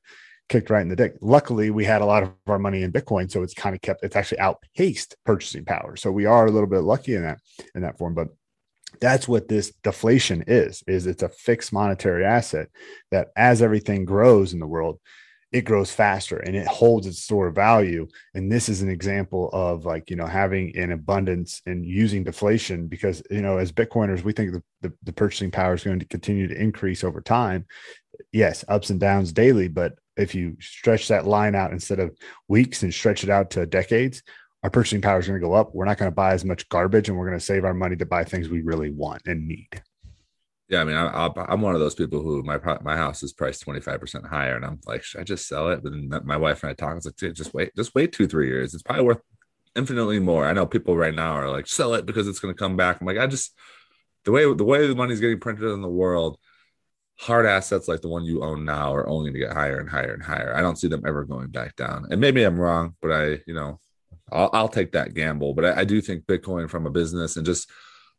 kicked 0.50 0.70
right 0.70 0.82
in 0.82 0.90
the 0.90 0.96
dick. 0.96 1.16
Luckily, 1.22 1.70
we 1.70 1.86
had 1.86 2.02
a 2.02 2.06
lot 2.06 2.24
of 2.24 2.34
our 2.48 2.60
money 2.60 2.84
in 2.84 2.92
Bitcoin, 2.92 3.32
so 3.32 3.44
it's 3.44 3.54
kind 3.54 3.76
of 3.76 3.82
kept 3.82 4.04
it's 4.04 4.16
actually 4.16 4.40
outpaced 4.40 5.16
purchasing 5.26 5.66
power. 5.66 5.96
So 5.96 6.12
we 6.12 6.26
are 6.26 6.46
a 6.46 6.52
little 6.52 6.70
bit 6.70 6.82
lucky 6.82 7.16
in 7.16 7.24
that 7.24 7.40
in 7.76 7.82
that 7.82 7.98
form. 7.98 8.14
But 8.14 8.28
that's 9.00 9.28
what 9.28 9.48
this 9.48 9.74
deflation 9.84 10.44
is 10.48 10.84
is 10.88 11.08
it's 11.08 11.24
a 11.24 11.30
fixed 11.30 11.74
monetary 11.74 12.26
asset 12.26 12.70
that 13.12 13.30
as 13.36 13.62
everything 13.62 14.06
grows 14.06 14.54
in 14.54 14.60
the 14.60 14.68
world 14.68 15.00
it 15.54 15.66
grows 15.66 15.91
faster 15.91 16.38
and 16.38 16.56
it 16.56 16.66
holds 16.68 17.06
its 17.06 17.22
store 17.22 17.48
of 17.48 17.56
value. 17.56 18.08
And 18.34 18.52
this 18.52 18.68
is 18.68 18.82
an 18.82 18.89
example 18.89 19.52
of 19.54 19.86
like 19.86 20.10
you 20.10 20.16
know 20.16 20.26
having 20.26 20.76
an 20.76 20.91
abundance 20.91 21.62
and 21.68 21.86
using 21.86 22.24
deflation 22.24 22.88
because 22.88 23.22
you 23.30 23.41
know 23.41 23.60
as 23.60 23.72
bitcoiners 23.72 24.24
we 24.24 24.34
think 24.34 24.54
the, 24.54 24.64
the, 24.82 24.94
the 25.04 25.14
purchasing 25.14 25.52
power 25.52 25.76
is 25.76 25.84
going 25.84 26.00
to 26.00 26.06
continue 26.06 26.48
to 26.48 26.60
increase 26.60 27.04
over 27.04 27.22
time. 27.22 27.66
Yes 28.32 28.66
ups 28.68 28.89
and 28.89 29.00
downs 29.00 29.32
daily 29.32 29.68
but 29.68 29.94
if 30.18 30.36
you 30.36 30.58
stretch 30.60 31.08
that 31.08 31.26
line 31.28 31.56
out 31.56 31.72
instead 31.72 32.00
of 32.00 32.16
weeks 32.48 32.84
and 32.84 32.94
stretch 32.94 33.24
it 33.24 33.30
out 33.30 33.52
to 33.52 33.66
decades 33.66 34.24
our 34.64 34.70
purchasing 34.70 35.01
power 35.01 35.20
is 35.20 35.28
going 35.28 35.39
to 35.39 35.45
go 35.45 35.53
up. 35.53 35.76
We're 35.76 35.86
not 35.86 35.97
going 35.97 36.09
to 36.09 36.16
buy 36.16 36.34
as 36.34 36.45
much 36.45 36.68
garbage, 36.70 37.09
and 37.09 37.18
we're 37.18 37.28
going 37.28 37.39
to 37.39 37.45
save 37.45 37.66
our 37.66 37.74
money 37.74 37.95
to 37.97 38.05
buy 38.05 38.24
things 38.24 38.49
we 38.49 38.61
really 38.61 38.91
want 38.91 39.24
and 39.26 39.47
need. 39.47 39.82
Yeah, 40.70 40.82
I 40.82 40.84
mean, 40.86 40.95
I, 40.95 41.30
am 41.49 41.61
one 41.61 41.76
of 41.76 41.82
those 41.82 41.93
people 41.93 42.22
who 42.22 42.41
my 42.41 42.57
my 42.82 42.95
house 42.95 43.22
is 43.22 43.34
priced 43.34 43.61
25 43.61 43.99
percent 43.99 44.26
higher, 44.26 44.55
and 44.55 44.66
I'm 44.66 44.80
like, 44.88 45.03
should 45.03 45.22
I 45.22 45.24
just 45.26 45.47
sell 45.47 45.70
it? 45.70 45.84
But 45.84 45.91
then 45.91 46.09
my 46.24 46.38
wife 46.38 46.64
and 46.64 46.72
I 46.72 46.74
talk. 46.74 46.95
It's 46.95 47.05
like, 47.05 47.36
just 47.36 47.53
wait, 47.53 47.76
just 47.76 47.93
wait 47.93 48.14
two, 48.14 48.28
three 48.28 48.47
years. 48.47 48.74
It's 48.74 48.84
probably 48.84 49.03
worth 49.03 49.22
infinitely 49.76 50.20
more. 50.20 50.45
I 50.45 50.53
know 50.53 50.66
people 50.66 50.95
right 50.95 51.14
now 51.14 51.34
are 51.34 51.49
like, 51.49 51.68
sell 51.68 51.93
it 51.93 52.05
because 52.05 52.28
it's 52.28 52.39
going 52.39 52.53
to 52.53 52.57
come 52.57 52.78
back. 52.78 53.01
I'm 53.01 53.07
like, 53.07 53.18
I 53.18 53.28
just 53.28 53.53
the 54.24 54.32
way 54.32 54.51
the 54.53 54.64
way 54.64 54.88
the 54.88 54.95
money's 54.95 55.20
getting 55.20 55.39
printed 55.39 55.66
in 55.66 55.82
the 55.82 55.89
world, 55.89 56.38
hard 57.20 57.45
assets 57.45 57.89
like 57.89 58.01
the 58.01 58.07
one 58.07 58.24
you 58.24 58.43
own 58.43 58.66
now 58.66 58.93
are 58.95 59.07
only 59.07 59.32
going 59.32 59.41
to 59.41 59.47
get 59.47 59.55
higher 59.55 59.80
and 59.80 59.89
higher 59.89 60.14
and 60.14 60.24
higher. 60.24 60.55
I 60.55 60.61
don't 60.61 60.78
see 60.78 60.88
them 60.88 61.03
ever 61.05 61.26
going 61.26 61.49
back 61.49 61.76
down. 61.76 62.07
And 62.09 62.22
maybe 62.22 62.43
I'm 62.43 62.59
wrong, 62.59 62.95
but 63.01 63.11
I, 63.11 63.39
you 63.45 63.53
know, 63.53 63.80
I'll, 64.34 64.50
I'll 64.54 64.70
take 64.70 64.92
that 64.94 65.14
gamble. 65.14 65.54
But 65.54 65.66
I, 65.66 65.82
I, 65.82 65.84
do 65.86 66.02
think 66.02 66.26
Bitcoin 66.26 66.70
from 66.70 66.86
a 66.86 66.92
business 66.92 67.38
and 67.38 67.46
just 67.46 67.70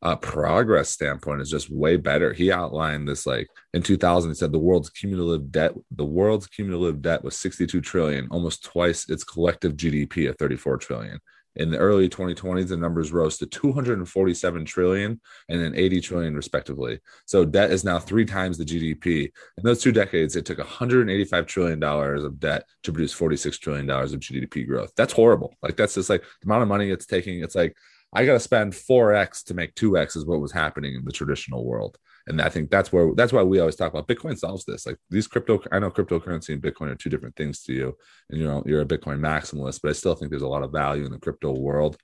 a 0.03 0.17
progress 0.17 0.91
standpoint 0.91 1.41
is 1.41 1.51
just 1.51 1.71
way 1.71 1.97
better. 1.97 2.33
He 2.33 2.53
outlined 2.53 3.09
this 3.09 3.27
like 3.27 3.49
in 3.73 3.83
2000. 3.83 4.31
He 4.31 4.35
said 4.35 4.53
the 4.53 4.59
world's 4.59 4.91
cumulative 4.91 5.51
debt, 5.51 5.73
the 5.91 6.05
world's 6.05 6.47
cumulative 6.47 7.03
debt 7.03 7.25
was 7.25 7.39
62 7.39 7.81
trillion, 7.81 8.29
almost 8.31 8.65
twice 8.65 9.09
its 9.09 9.25
collective 9.25 9.77
GDP 9.77 10.29
of 10.29 10.37
34 10.37 10.77
trillion. 10.79 11.21
In 11.57 11.71
the 11.71 11.79
early 11.79 12.09
2020s, 12.09 12.69
the 12.69 12.77
numbers 12.77 13.13
rose 13.13 13.39
to 13.39 13.47
247 13.47 14.65
trillion 14.65 15.21
and 15.49 15.61
then 15.61 15.75
80 15.75 16.01
trillion, 16.01 16.35
respectively. 16.35 17.01
So 17.27 17.45
debt 17.45 17.71
is 17.71 17.85
now 17.85 17.99
three 17.99 18.25
times 18.25 18.59
the 18.59 18.65
GDP. 18.65 19.31
In 19.57 19.63
those 19.65 19.81
two 19.81 19.93
decades, 19.93 20.37
it 20.37 20.47
took 20.47 20.59
185 20.59 21.47
trillion 21.47 21.79
dollars 21.79 22.25
of 22.25 22.41
debt 22.41 22.65
to 22.83 22.93
produce 22.93 23.13
46 23.13 23.59
trillion 23.59 23.87
dollars 23.87 24.13
of 24.13 24.21
GDP 24.21 24.67
growth. 24.67 24.93
That's 24.97 25.13
horrible. 25.13 25.55
Like 25.63 25.77
that's 25.77 25.95
just 25.95 26.11
like 26.11 26.23
the 26.23 26.47
amount 26.47 26.63
of 26.63 26.69
money 26.69 26.91
it's 26.91 27.07
taking. 27.07 27.43
It's 27.43 27.55
like 27.55 27.77
I 28.13 28.25
got 28.25 28.35
to 28.35 28.41
spend 28.41 28.73
4x 28.73 29.45
to 29.47 29.55
make 29.55 29.75
2x 29.75 30.17
is 30.17 30.25
what 30.25 30.41
was 30.41 30.53
happening 30.53 30.95
in 30.95 31.05
the 31.05 31.13
traditional 31.13 31.65
world 31.65 31.99
and 32.27 32.41
I 32.41 32.49
think 32.49 32.71
that's 32.71 32.93
where 32.93 33.13
that's 33.15 33.33
why 33.33 33.43
we 33.43 33.61
always 33.61 33.77
talk 33.77 33.93
about 33.93 34.09
Bitcoin 34.09 34.39
solves 34.39 34.65
this. 34.65 34.87
Like 34.87 34.97
these 35.11 35.27
crypto, 35.27 35.61
I 35.71 35.79
know 35.79 35.91
cryptocurrency 35.91 36.51
and 36.51 36.63
Bitcoin 36.63 36.91
are 36.91 36.95
two 36.95 37.11
different 37.11 37.37
things 37.37 37.63
to 37.65 37.73
you, 37.73 37.97
and 38.31 38.41
you 38.41 38.47
know 38.47 38.63
you're 38.67 38.81
a 38.81 38.87
Bitcoin 38.87 39.21
maximalist, 39.21 39.81
but 39.83 39.91
I 39.91 39.93
still 39.93 40.15
think 40.15 40.31
there's 40.31 40.43
a 40.43 40.49
lot 40.49 40.63
of 40.63 40.73
value 40.73 41.05
in 41.05 41.13
the 41.13 41.19
crypto 41.19 41.53
world. 41.53 41.97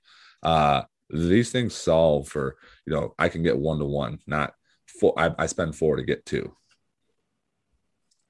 Uh, 0.43 0.83
these 1.09 1.51
things 1.51 1.73
solve 1.73 2.27
for 2.27 2.55
you 2.85 2.93
know 2.93 3.15
I 3.17 3.29
can 3.29 3.41
get 3.41 3.57
one 3.57 3.79
to 3.79 3.85
one, 3.85 4.19
not 4.27 4.53
four. 4.99 5.13
I, 5.17 5.33
I 5.39 5.47
spend 5.47 5.75
four 5.75 5.95
to 5.95 6.03
get 6.03 6.25
two. 6.25 6.55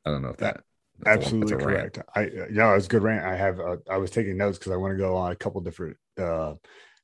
I 0.06 0.12
don't 0.12 0.22
know 0.22 0.30
if 0.30 0.38
that. 0.38 0.62
Absolutely 1.06 1.58
correct. 1.58 2.00
I 2.16 2.30
yeah, 2.52 2.72
it 2.72 2.76
was 2.76 2.88
good 2.88 3.04
rant. 3.04 3.26
I 3.26 3.36
have 3.36 3.60
uh, 3.60 3.78
I 3.90 3.98
was 3.98 4.12
taking 4.12 4.38
notes 4.38 4.58
because 4.58 4.72
I 4.72 4.78
want 4.78 4.94
to 4.94 4.98
go 4.98 5.16
on 5.16 5.32
a 5.32 5.36
couple 5.36 5.60
different 5.62 5.98
uh, 6.18 6.54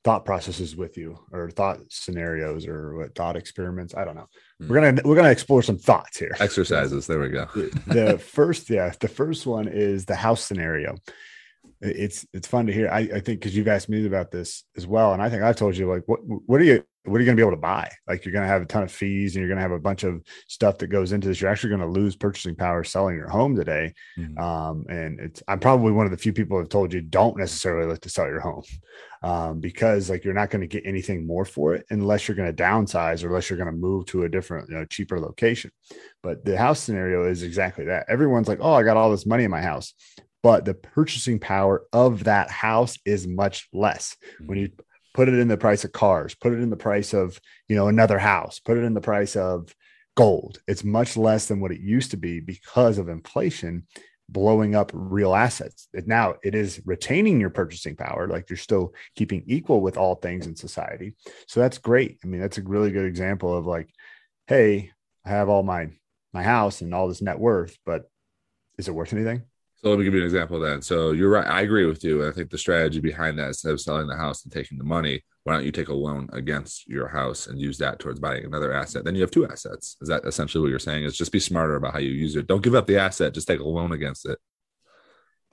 thought 0.03 0.25
processes 0.25 0.75
with 0.75 0.97
you 0.97 1.19
or 1.31 1.49
thought 1.49 1.79
scenarios 1.89 2.67
or 2.67 2.97
what 2.97 3.15
thought 3.15 3.35
experiments? 3.35 3.95
I 3.95 4.05
don't 4.05 4.15
know. 4.15 4.27
Mm. 4.61 4.69
we're 4.69 4.81
gonna 4.81 5.01
we're 5.05 5.15
gonna 5.15 5.29
explore 5.29 5.61
some 5.61 5.77
thoughts 5.77 6.17
here. 6.17 6.35
Exercises. 6.39 7.07
There 7.07 7.19
we 7.19 7.29
go. 7.29 7.47
The 7.87 8.17
first 8.17 8.69
yeah 8.69 8.91
the 8.99 9.07
first 9.07 9.45
one 9.45 9.67
is 9.67 10.05
the 10.05 10.15
house 10.15 10.43
scenario. 10.43 10.95
It's 11.81 12.25
it's 12.33 12.47
fun 12.47 12.67
to 12.67 12.73
hear. 12.73 12.89
I, 12.89 12.99
I 12.99 13.19
think 13.19 13.39
because 13.39 13.55
you've 13.55 13.67
asked 13.67 13.89
me 13.89 14.05
about 14.05 14.31
this 14.31 14.63
as 14.75 14.87
well 14.87 15.13
and 15.13 15.21
i 15.21 15.29
think 15.29 15.43
i've 15.43 15.55
told 15.55 15.77
you 15.77 15.87
like 15.87 16.03
what 16.05 16.19
what 16.23 16.61
are 16.61 16.63
you 16.63 16.83
what 17.07 17.17
are 17.17 17.19
you 17.19 17.25
going 17.25 17.37
to 17.37 17.41
be 17.41 17.45
able 17.45 17.55
to 17.55 17.61
buy? 17.61 17.89
Like 18.07 18.25
you're 18.25 18.33
going 18.33 18.43
to 18.43 18.49
have 18.49 18.61
a 18.61 18.65
ton 18.65 18.83
of 18.83 18.91
fees 18.91 19.35
and 19.35 19.41
you're 19.41 19.47
going 19.47 19.57
to 19.57 19.61
have 19.61 19.71
a 19.71 19.79
bunch 19.79 20.03
of 20.03 20.21
stuff 20.47 20.77
that 20.79 20.87
goes 20.87 21.11
into 21.11 21.27
this. 21.27 21.39
You're 21.39 21.49
actually 21.49 21.69
going 21.69 21.81
to 21.81 21.87
lose 21.87 22.15
purchasing 22.15 22.55
power 22.55 22.83
selling 22.83 23.15
your 23.15 23.29
home 23.29 23.55
today. 23.55 23.93
Mm-hmm. 24.17 24.37
Um, 24.37 24.85
and 24.89 25.19
it's, 25.19 25.41
I'm 25.47 25.59
probably 25.59 25.93
one 25.93 26.05
of 26.05 26.11
the 26.11 26.17
few 26.17 26.33
people 26.33 26.57
who 26.57 26.61
have 26.61 26.69
told 26.69 26.93
you 26.93 27.01
don't 27.01 27.37
necessarily 27.37 27.87
look 27.87 28.01
to 28.01 28.09
sell 28.09 28.27
your 28.27 28.41
home 28.41 28.63
um, 29.23 29.59
because 29.59 30.09
like 30.09 30.23
you're 30.23 30.33
not 30.33 30.49
going 30.49 30.61
to 30.61 30.67
get 30.67 30.85
anything 30.85 31.25
more 31.25 31.45
for 31.45 31.75
it 31.75 31.85
unless 31.89 32.27
you're 32.27 32.37
going 32.37 32.53
to 32.53 32.63
downsize 32.63 33.23
or 33.23 33.27
unless 33.27 33.49
you're 33.49 33.57
going 33.57 33.71
to 33.71 33.77
move 33.77 34.05
to 34.07 34.23
a 34.23 34.29
different, 34.29 34.69
you 34.69 34.75
know, 34.75 34.85
cheaper 34.85 35.19
location. 35.19 35.71
But 36.21 36.43
the 36.43 36.57
house 36.57 36.79
scenario 36.79 37.27
is 37.29 37.43
exactly 37.43 37.85
that. 37.85 38.05
Everyone's 38.09 38.47
like, 38.47 38.59
oh, 38.61 38.73
I 38.73 38.83
got 38.83 38.97
all 38.97 39.11
this 39.11 39.25
money 39.25 39.45
in 39.45 39.51
my 39.51 39.61
house 39.61 39.93
but 40.43 40.63
the 40.63 40.73
purchasing 40.73 41.39
power 41.39 41.83
of 41.91 42.23
that 42.25 42.49
house 42.49 42.97
is 43.05 43.27
much 43.27 43.67
less. 43.73 44.15
When 44.45 44.57
you 44.59 44.69
put 45.17 45.27
it 45.27 45.33
in 45.33 45.47
the 45.47 45.57
price 45.57 45.83
of 45.83 45.91
cars, 45.91 46.35
put 46.35 46.53
it 46.53 46.59
in 46.59 46.69
the 46.69 46.77
price 46.77 47.11
of, 47.11 47.41
you 47.67 47.75
know, 47.75 47.87
another 47.87 48.19
house, 48.19 48.59
put 48.59 48.77
it 48.77 48.83
in 48.83 48.93
the 48.93 49.01
price 49.01 49.35
of 49.35 49.73
gold. 50.15 50.59
It's 50.67 50.83
much 50.83 51.17
less 51.17 51.47
than 51.47 51.59
what 51.59 51.71
it 51.71 51.81
used 51.81 52.11
to 52.11 52.17
be 52.17 52.39
because 52.39 52.99
of 52.99 53.09
inflation 53.09 53.87
blowing 54.29 54.75
up 54.75 54.91
real 54.93 55.33
assets. 55.33 55.87
Now 56.05 56.35
it 56.43 56.53
is 56.53 56.81
retaining 56.85 57.41
your 57.41 57.49
purchasing 57.49 57.95
power, 57.95 58.27
like 58.27 58.47
you're 58.47 58.57
still 58.57 58.93
keeping 59.15 59.43
equal 59.47 59.81
with 59.81 59.97
all 59.97 60.13
things 60.13 60.45
in 60.45 60.55
society. 60.55 61.15
So 61.47 61.61
that's 61.61 61.79
great. 61.79 62.19
I 62.23 62.27
mean, 62.27 62.39
that's 62.39 62.59
a 62.59 62.61
really 62.61 62.91
good 62.91 63.05
example 63.05 63.57
of 63.57 63.65
like, 63.65 63.89
hey, 64.45 64.91
I 65.25 65.29
have 65.29 65.49
all 65.49 65.63
my 65.63 65.87
my 66.31 66.43
house 66.43 66.81
and 66.81 66.93
all 66.93 67.07
this 67.07 67.23
net 67.23 67.39
worth, 67.39 67.75
but 67.87 68.03
is 68.77 68.87
it 68.87 68.93
worth 68.93 69.13
anything? 69.13 69.41
So 69.77 69.89
let 69.89 69.99
me 69.99 70.05
give 70.05 70.15
you 70.15 70.21
an 70.21 70.25
example 70.25 70.59
then. 70.59 70.81
So 70.81 71.11
you're 71.11 71.29
right. 71.29 71.45
I 71.45 71.61
agree 71.61 71.85
with 71.85 72.03
you. 72.03 72.27
I 72.27 72.31
think 72.31 72.49
the 72.49 72.57
strategy 72.57 72.99
behind 72.99 73.37
that 73.37 73.49
instead 73.49 73.73
of 73.73 73.79
selling 73.79 74.07
the 74.07 74.15
house 74.15 74.43
and 74.43 74.51
taking 74.51 74.79
the 74.79 74.83
money, 74.83 75.23
why 75.43 75.53
don't 75.53 75.65
you 75.65 75.71
take 75.71 75.89
a 75.89 75.93
loan 75.93 76.27
against 76.33 76.87
your 76.87 77.07
house 77.07 77.45
and 77.45 77.61
use 77.61 77.77
that 77.77 77.99
towards 77.99 78.19
buying 78.19 78.43
another 78.43 78.73
asset? 78.73 79.05
Then 79.05 79.13
you 79.13 79.21
have 79.21 79.31
two 79.31 79.47
assets. 79.47 79.95
Is 80.01 80.09
that 80.09 80.25
essentially 80.25 80.63
what 80.63 80.71
you're 80.71 80.79
saying? 80.79 81.03
Is 81.03 81.15
just 81.15 81.31
be 81.31 81.39
smarter 81.39 81.75
about 81.75 81.93
how 81.93 81.99
you 81.99 82.09
use 82.09 82.35
it. 82.35 82.47
Don't 82.47 82.63
give 82.63 82.73
up 82.73 82.87
the 82.87 82.97
asset. 82.97 83.35
Just 83.35 83.47
take 83.47 83.59
a 83.59 83.63
loan 83.63 83.91
against 83.91 84.27
it. 84.27 84.39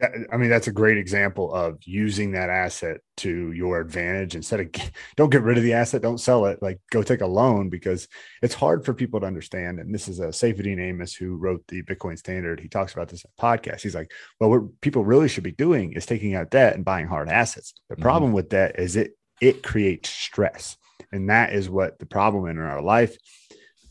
I 0.02 0.36
mean, 0.36 0.50
that's 0.50 0.66
a 0.66 0.72
great 0.72 0.98
example 0.98 1.54
of 1.54 1.78
using 1.84 2.32
that 2.32 2.50
asset 2.50 3.00
to 3.18 3.52
your 3.52 3.80
advantage. 3.80 4.34
Instead 4.34 4.60
of 4.60 4.72
don't 5.16 5.30
get 5.30 5.42
rid 5.42 5.56
of 5.56 5.62
the 5.62 5.74
asset, 5.74 6.02
don't 6.02 6.18
sell 6.18 6.46
it. 6.46 6.60
Like 6.60 6.80
go 6.90 7.02
take 7.02 7.20
a 7.20 7.26
loan 7.26 7.68
because 7.68 8.08
it's 8.42 8.54
hard 8.54 8.84
for 8.84 8.92
people 8.92 9.20
to 9.20 9.26
understand. 9.26 9.78
And 9.78 9.94
this 9.94 10.08
is 10.08 10.18
a 10.18 10.28
Saifedean 10.28 10.80
Ammous 10.80 11.14
who 11.14 11.36
wrote 11.36 11.64
the 11.68 11.82
Bitcoin 11.84 12.18
Standard. 12.18 12.58
He 12.58 12.68
talks 12.68 12.92
about 12.92 13.08
this 13.08 13.24
podcast. 13.40 13.82
He's 13.82 13.94
like, 13.94 14.10
well, 14.40 14.50
what 14.50 14.80
people 14.80 15.04
really 15.04 15.28
should 15.28 15.44
be 15.44 15.52
doing 15.52 15.92
is 15.92 16.06
taking 16.06 16.34
out 16.34 16.50
debt 16.50 16.74
and 16.74 16.84
buying 16.84 17.06
hard 17.06 17.28
assets. 17.28 17.74
The 17.88 17.94
mm-hmm. 17.94 18.02
problem 18.02 18.32
with 18.32 18.50
that 18.50 18.80
is 18.80 18.96
it 18.96 19.16
it 19.40 19.62
creates 19.62 20.08
stress, 20.08 20.76
and 21.12 21.30
that 21.30 21.52
is 21.52 21.68
what 21.68 21.98
the 21.98 22.06
problem 22.06 22.48
in 22.48 22.58
our 22.58 22.82
life 22.82 23.16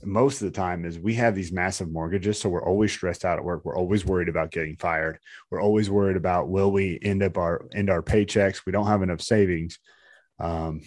most 0.06 0.41
of 0.41 0.51
the 0.51 0.56
time 0.56 0.86
is 0.86 0.99
we 0.99 1.14
have 1.14 1.36
these 1.36 1.51
massive 1.51 1.91
mortgages 1.91 2.39
so 2.39 2.49
we're 2.49 2.66
always 2.66 2.91
stressed 2.91 3.26
out 3.26 3.38
at 3.38 3.43
work 3.43 3.64
we're 3.64 3.78
always 3.78 4.06
worried 4.06 4.30
about 4.30 4.51
getting 4.51 4.76
fired 4.78 5.20
we're 5.49 5.62
always 5.62 5.89
worried 5.89 6.18
about 6.18 6.49
will 6.49 6.72
we 6.72 6.99
end 7.01 7.24
up 7.24 7.38
our 7.38 7.66
end 7.74 7.89
our 7.89 8.01
paychecks 8.01 8.66
we 8.66 8.72
don't 8.72 8.88
have 8.88 9.01
enough 9.01 9.22
savings 9.22 9.80
um, 10.39 10.82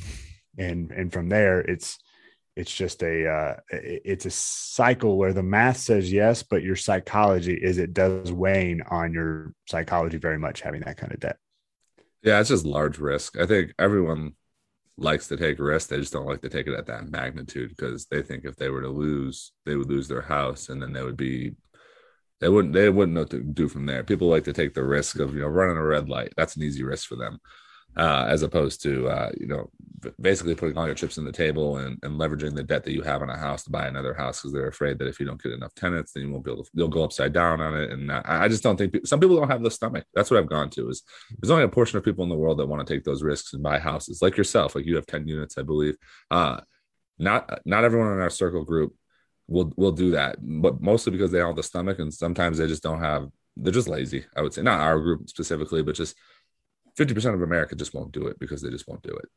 and 0.59 0.91
and 0.91 1.12
from 1.12 1.29
there 1.29 1.61
it's 1.61 1.99
it's 2.57 2.75
just 2.75 3.03
a 3.03 3.29
uh, 3.29 3.57
it's 3.71 4.25
a 4.25 4.31
cycle 4.31 5.19
where 5.19 5.35
the 5.35 5.43
math 5.43 5.77
says 5.77 6.11
yes, 6.11 6.43
but 6.43 6.62
your 6.62 6.75
psychology 6.75 7.55
is 7.55 7.77
it 7.77 7.93
does 7.93 8.33
wane 8.33 8.81
on 8.89 9.12
your 9.12 9.53
psychology 9.69 10.17
very 10.17 10.39
much 10.39 10.62
having 10.62 10.81
that 10.81 10.97
kind 10.97 11.12
of 11.12 11.21
debt. 11.21 11.37
Yeah, 12.23 12.41
it's 12.41 12.49
just 12.49 12.64
large 12.64 12.99
risk. 12.99 13.39
I 13.39 13.45
think 13.45 13.75
everyone 13.79 14.33
likes 14.99 15.29
to 15.29 15.37
take 15.37 15.59
risks. 15.59 15.89
They 15.89 15.99
just 15.99 16.13
don't 16.13 16.27
like 16.27 16.43
to 16.43 16.49
take 16.49 16.67
it 16.67 16.75
at 16.75 16.87
that 16.87 17.11
magnitude 17.11 17.71
because 17.71 18.07
they 18.07 18.23
think 18.23 18.45
if 18.45 18.57
they 18.57 18.71
were 18.71 18.83
to 18.83 18.89
lose, 18.89 19.53
they 19.65 19.77
would 19.77 19.89
lose 19.89 20.09
their 20.09 20.23
house 20.23 20.69
and 20.69 20.81
then 20.81 20.93
they 20.93 21.03
would 21.03 21.17
be 21.17 21.55
they 22.41 22.49
wouldn't 22.49 22.75
they 22.75 22.91
wouldn't 22.91 23.15
know 23.15 23.23
what 23.23 23.31
to 23.31 23.43
do 23.43 23.69
from 23.69 23.87
there. 23.87 24.05
People 24.05 24.29
like 24.29 24.45
to 24.45 24.53
take 24.53 24.75
the 24.75 24.85
risk 24.85 25.19
of 25.19 25.35
you 25.35 25.41
know 25.41 25.49
running 25.49 25.77
a 25.77 25.83
red 25.83 26.09
light. 26.09 26.33
That's 26.37 26.57
an 26.57 26.63
easy 26.63 26.83
risk 26.83 27.09
for 27.09 27.17
them 27.17 27.39
uh, 27.97 28.27
as 28.29 28.43
opposed 28.43 28.83
to 28.83 29.09
uh, 29.09 29.31
you 29.39 29.47
know 29.47 29.71
basically 30.21 30.55
putting 30.55 30.77
all 30.77 30.87
your 30.87 30.95
chips 30.95 31.19
in 31.19 31.25
the 31.25 31.33
table 31.33 31.79
and, 31.79 31.99
and 32.03 32.21
leveraging 32.21 32.55
the 32.55 32.63
debt 32.63 32.85
that 32.85 32.93
you 32.93 33.03
have 33.03 33.23
on 33.23 33.31
a 33.31 33.37
house 33.37 33.65
to 33.65 33.71
buy 33.71 33.87
another 33.87 34.15
house 34.15 34.41
because 34.41 34.53
they're 34.53 34.69
afraid 34.69 34.99
that 34.99 35.09
if 35.09 35.19
you 35.19 35.27
don't 35.27 35.43
get 35.43 35.53
enough 35.53 35.75
tenants, 35.75 36.13
then 36.13 36.25
you 36.25 36.31
won't 36.31 36.45
be 36.45 36.53
able 36.53 36.65
to. 36.65 36.71
You'll 36.75 36.89
go 36.89 37.03
upside 37.03 37.33
down 37.33 37.61
on 37.61 37.77
it, 37.77 37.91
and 37.91 38.13
I, 38.13 38.23
I 38.27 38.49
just 38.49 38.63
don't 38.63 38.77
think 38.77 39.07
some 39.07 39.21
people 39.21 39.37
don't 39.37 39.51
have 39.51 39.63
the 39.63 39.71
stomach. 39.71 40.05
That's 40.15 40.31
what 40.31 40.39
I've 40.39 40.49
gone 40.49 40.71
to. 40.71 40.89
Is 40.91 41.03
there's 41.41 41.51
only 41.51 41.65
a 41.65 41.69
portion 41.69 41.99
of 41.99 42.05
people 42.05 42.25
in 42.25 42.31
the 42.31 42.37
world 42.37 42.59
that 42.59 42.67
want 42.67 42.87
to 42.87 42.95
take 42.95 43.05
those 43.05 43.23
risks 43.23 43.55
and 43.55 43.63
buy 43.63 43.79
houses, 43.79 44.23
like 44.23 44.37
yourself. 44.37 44.75
Like 44.75 44.87
you 44.87 44.97
have 44.97 45.07
ten 45.07 45.27
units, 45.27 45.59
I 45.59 45.63
believe. 45.63 45.97
Uh, 46.31 46.61
not 47.19 47.61
not 47.65 47.85
everyone 47.85 48.13
in 48.13 48.21
our 48.21 48.31
circle 48.31 48.65
group 48.65 48.95
will 49.49 49.73
will 49.77 49.93
do 49.93 50.13
that, 50.13 50.37
but 50.41 50.81
mostly 50.81 51.13
because 51.13 51.31
they 51.31 51.39
don't 51.39 51.49
have 51.49 51.57
the 51.57 51.63
stomach, 51.63 51.99
and 51.99 52.13
sometimes 52.13 52.59
they 52.59 52.67
just 52.67 52.83
don't 52.83 53.01
have. 53.01 53.29
They're 53.57 53.73
just 53.73 53.89
lazy. 53.89 54.27
I 54.37 54.43
would 54.43 54.53
say 54.53 54.61
not 54.61 54.81
our 54.81 55.01
group 55.01 55.31
specifically, 55.31 55.83
but 55.83 55.95
just 55.95 56.15
50% 56.99 57.35
of 57.35 57.43
America 57.43 57.75
just 57.75 57.95
won't 57.95 58.13
do 58.13 58.27
it 58.27 58.39
because 58.39 58.63
they 58.63 58.71
just 58.71 58.89
won't 58.89 59.03
do 59.03 59.15
it. 59.15 59.29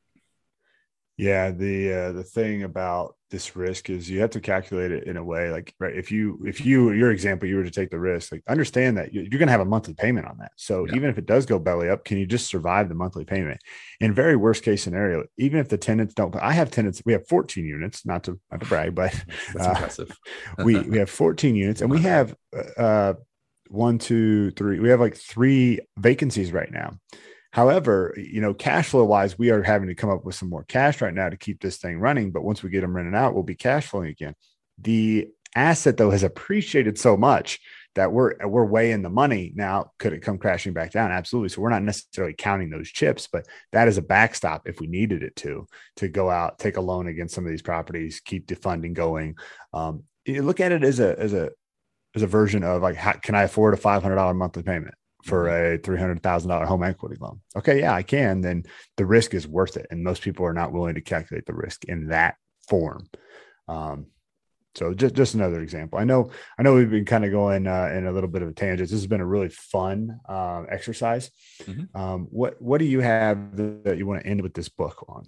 Yeah, 1.20 1.52
the 1.52 1.94
uh, 1.94 2.12
the 2.14 2.24
thing 2.24 2.64
about 2.64 3.18
this 3.30 3.54
risk 3.54 3.90
is 3.90 4.10
you 4.10 4.22
have 4.22 4.30
to 4.30 4.40
calculate 4.40 4.94
it 4.94 5.04
in 5.04 5.18
a 5.18 5.24
way 5.24 5.52
like 5.52 5.76
right 5.78 5.94
if 5.94 6.14
you 6.14 6.42
if 6.48 6.66
you 6.66 6.94
your 6.94 7.12
example 7.12 7.48
you 7.48 7.58
were 7.58 7.64
to 7.66 7.70
take 7.70 7.90
the 7.92 8.00
risk 8.00 8.32
like 8.32 8.42
understand 8.48 8.98
that 8.98 9.14
you're 9.14 9.26
going 9.26 9.48
to 9.48 9.52
have 9.52 9.60
a 9.60 9.66
monthly 9.66 9.94
payment 9.94 10.26
on 10.26 10.38
that. 10.38 10.54
So 10.56 10.86
yeah. 10.86 10.96
even 10.96 11.10
if 11.10 11.18
it 11.18 11.26
does 11.26 11.46
go 11.46 11.60
belly 11.60 11.90
up, 11.90 12.06
can 12.06 12.18
you 12.18 12.26
just 12.26 12.48
survive 12.48 12.88
the 12.88 12.96
monthly 12.96 13.26
payment? 13.26 13.60
In 14.00 14.14
very 14.14 14.38
worst 14.38 14.64
case 14.64 14.82
scenario, 14.82 15.26
even 15.38 15.60
if 15.60 15.68
the 15.68 15.78
tenants 15.78 16.14
don't, 16.14 16.34
I 16.38 16.54
have 16.54 16.72
tenants. 16.72 17.02
We 17.06 17.12
have 17.12 17.28
14 17.28 17.66
units, 17.66 18.06
not 18.06 18.24
to 18.24 18.40
not 18.50 18.62
to 18.62 18.66
brag, 18.68 18.96
but 18.96 19.12
that's 19.54 19.68
uh, 19.68 19.72
impressive. 19.72 20.18
we 20.64 20.80
we 20.80 21.00
have 21.00 21.10
14 21.10 21.54
units, 21.54 21.82
and 21.82 21.92
we 21.92 22.00
have 22.04 22.34
uh, 22.78 23.16
one, 23.68 23.98
two, 23.98 24.52
three. 24.52 24.80
We 24.80 24.88
have 24.88 25.02
like 25.02 25.18
three 25.18 25.82
vacancies 25.98 26.54
right 26.54 26.72
now. 26.72 26.98
However, 27.52 28.14
you 28.16 28.42
know, 28.42 28.54
cash 28.54 28.90
flow 28.90 29.04
wise, 29.06 29.40
we 29.40 29.50
are 29.50 29.64
having 29.64 29.88
to 29.88 29.96
come 29.96 30.10
up 30.10 30.24
with 30.24 30.36
some 30.36 30.50
more 30.50 30.64
cash 30.66 31.02
right 31.02 31.14
now 31.14 31.30
to 31.30 31.38
keep 31.38 31.62
this 31.62 31.78
thing 31.78 32.00
running. 32.00 32.32
But 32.32 32.44
once 32.44 32.62
we 32.62 32.70
get 32.70 32.82
them 32.82 32.96
running 32.96 33.16
out, 33.16 33.34
we'll 33.34 33.44
be 33.44 33.56
cash 33.56 33.88
flowing 33.88 34.10
again. 34.10 34.36
The 34.78 35.30
asset 35.56 35.98
though 35.98 36.12
has 36.12 36.24
appreciated 36.24 37.00
so 37.00 37.18
much 37.18 37.60
that 37.96 38.12
we're 38.12 38.36
we're 38.48 38.66
way 38.66 38.92
in 38.92 39.02
the 39.02 39.10
money 39.10 39.52
now. 39.56 39.92
Could 39.98 40.14
it 40.14 40.22
come 40.22 40.38
crashing 40.38 40.74
back 40.74 40.92
down? 40.92 41.12
Absolutely. 41.12 41.50
So 41.50 41.62
we're 41.62 41.70
not 41.70 41.84
necessarily 41.84 42.36
counting 42.38 42.70
those 42.70 42.90
chips, 42.90 43.28
but 43.32 43.48
that 43.72 43.88
is 43.88 43.98
a 43.98 44.04
backstop 44.04 44.68
if 44.68 44.80
we 44.80 44.88
needed 44.88 45.24
it 45.24 45.36
to 45.38 45.68
to 45.98 46.08
go 46.08 46.30
out, 46.30 46.60
take 46.60 46.78
a 46.78 46.82
loan 46.82 47.08
against 47.08 47.34
some 47.34 47.46
of 47.46 47.50
these 47.50 47.64
properties, 47.64 48.20
keep 48.20 48.48
the 48.48 48.56
funding 48.56 48.94
going. 48.94 49.36
Um, 49.74 50.04
you 50.26 50.44
look 50.44 50.60
at 50.60 50.72
it 50.72 50.84
as 50.84 51.00
a 51.00 51.20
as 51.20 51.34
a 51.34 51.50
as 52.16 52.22
a 52.22 52.28
version 52.28 52.64
of 52.64 52.82
like, 52.82 52.96
how, 52.96 53.14
can 53.14 53.36
I 53.36 53.44
afford 53.44 53.74
a 53.74 53.78
five 53.78 54.04
hundred 54.04 54.16
dollar 54.16 54.34
monthly 54.34 54.64
payment? 54.64 54.94
For 55.24 55.46
mm-hmm. 55.46 55.94
a 55.94 55.98
$300,000 55.98 56.66
home 56.66 56.84
equity 56.84 57.18
loan. 57.20 57.42
Okay, 57.56 57.82
yeah, 57.82 57.94
I 57.94 58.04
can. 58.04 58.42
Then 58.42 58.64
the 58.98 59.06
risk 59.06 59.34
is 59.34 59.48
worth 59.48 59.78
it. 59.78 59.88
And 59.92 60.04
most 60.04 60.22
people 60.22 60.46
are 60.46 60.54
not 60.54 60.72
willing 60.72 60.96
to 60.96 61.02
calculate 61.02 61.46
the 61.46 61.54
risk 61.54 61.86
in 61.86 62.08
that 62.08 62.36
form. 62.68 63.10
Um, 63.68 64.08
so 64.76 64.94
just, 64.94 65.16
just 65.16 65.34
another 65.34 65.62
example. 65.62 66.00
I 66.00 66.04
know, 66.04 66.32
I 66.58 66.64
know 66.64 66.76
we've 66.76 66.90
been 66.90 67.06
kind 67.06 67.26
of 67.26 67.32
going 67.32 67.68
uh, 67.68 67.92
in 67.94 68.06
a 68.06 68.12
little 68.12 68.30
bit 68.30 68.44
of 68.44 68.50
a 68.50 68.54
tangent. 68.54 68.90
This 68.90 69.00
has 69.00 69.08
been 69.08 69.20
a 69.20 69.26
really 69.26 69.50
fun 69.50 70.20
uh, 70.28 70.64
exercise. 70.70 71.32
Mm-hmm. 71.64 71.98
Um, 72.00 72.28
what, 72.30 72.62
what 72.62 72.78
do 72.78 72.86
you 72.86 73.02
have 73.02 73.58
that 73.58 73.96
you 73.98 74.06
want 74.06 74.22
to 74.22 74.28
end 74.28 74.42
with 74.42 74.54
this 74.54 74.70
book 74.70 75.06
on? 75.10 75.26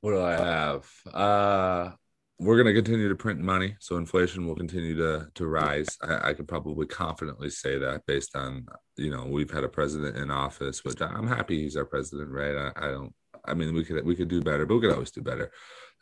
What 0.00 0.12
do 0.12 0.22
I 0.22 0.32
have? 0.32 0.90
Uh, 1.12 1.90
we're 2.38 2.56
going 2.56 2.66
to 2.66 2.82
continue 2.82 3.08
to 3.08 3.14
print 3.14 3.40
money, 3.40 3.76
so 3.78 3.96
inflation 3.96 4.46
will 4.46 4.56
continue 4.56 4.96
to 4.96 5.28
to 5.34 5.46
rise. 5.46 5.86
I, 6.02 6.30
I, 6.30 6.34
could 6.34 6.48
probably 6.48 6.86
confidently 6.86 7.48
say 7.48 7.78
that 7.78 8.06
based 8.06 8.34
on 8.34 8.66
you 8.96 9.10
know 9.10 9.26
we've 9.26 9.50
had 9.50 9.64
a 9.64 9.68
president 9.68 10.16
in 10.16 10.30
office, 10.30 10.84
which 10.84 11.00
I'm 11.00 11.28
happy 11.28 11.62
he's 11.62 11.76
our 11.76 11.84
president, 11.84 12.30
right? 12.30 12.56
I, 12.56 12.86
I 12.86 12.90
don't. 12.90 13.14
I 13.46 13.54
mean, 13.54 13.74
we 13.74 13.84
could 13.84 14.04
we 14.04 14.16
could 14.16 14.28
do 14.28 14.40
better, 14.40 14.66
but 14.66 14.74
we 14.74 14.80
could 14.80 14.92
always 14.92 15.12
do 15.12 15.22
better. 15.22 15.52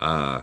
Uh, 0.01 0.43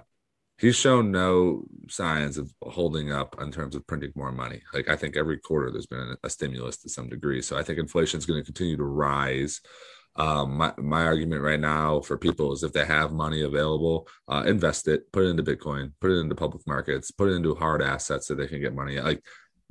he's 0.59 0.75
shown 0.75 1.11
no 1.11 1.63
signs 1.87 2.37
of 2.37 2.53
holding 2.61 3.11
up 3.11 3.41
in 3.41 3.51
terms 3.51 3.75
of 3.75 3.87
printing 3.87 4.11
more 4.15 4.31
money. 4.31 4.61
Like 4.73 4.89
I 4.89 4.95
think 4.95 5.17
every 5.17 5.39
quarter 5.39 5.71
there's 5.71 5.87
been 5.87 6.15
a, 6.23 6.29
stimulus 6.29 6.77
to 6.77 6.89
some 6.89 7.09
degree, 7.09 7.41
so 7.41 7.57
I 7.57 7.63
think 7.63 7.79
inflation 7.79 8.19
is 8.19 8.25
going 8.25 8.39
to 8.39 8.45
continue 8.45 8.77
to 8.77 8.83
rise. 8.83 9.61
Um, 10.19 10.57
my, 10.57 10.73
my 10.77 11.03
argument 11.03 11.41
right 11.41 11.59
now 11.59 12.01
for 12.01 12.17
people 12.17 12.51
is 12.51 12.61
if 12.61 12.73
they 12.73 12.85
have 12.85 13.13
money 13.13 13.43
available, 13.43 14.05
uh, 14.27 14.43
invest 14.45 14.89
it, 14.89 15.09
put 15.13 15.23
it 15.23 15.29
into 15.29 15.43
Bitcoin, 15.43 15.93
put 16.01 16.11
it 16.11 16.19
into 16.19 16.35
public 16.35 16.67
markets, 16.67 17.09
put 17.09 17.29
it 17.29 17.35
into 17.35 17.55
hard 17.55 17.81
assets 17.81 18.27
so 18.27 18.35
they 18.35 18.47
can 18.47 18.59
get 18.59 18.75
money. 18.75 18.99
Like 18.99 19.23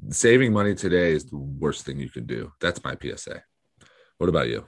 saving 0.08 0.54
money 0.54 0.74
today 0.74 1.12
is 1.12 1.26
the 1.26 1.36
worst 1.36 1.84
thing 1.84 1.98
you 1.98 2.08
can 2.08 2.24
do. 2.24 2.50
That's 2.62 2.82
my 2.82 2.96
PSA. 3.00 3.42
What 4.16 4.30
about 4.30 4.48
you? 4.48 4.66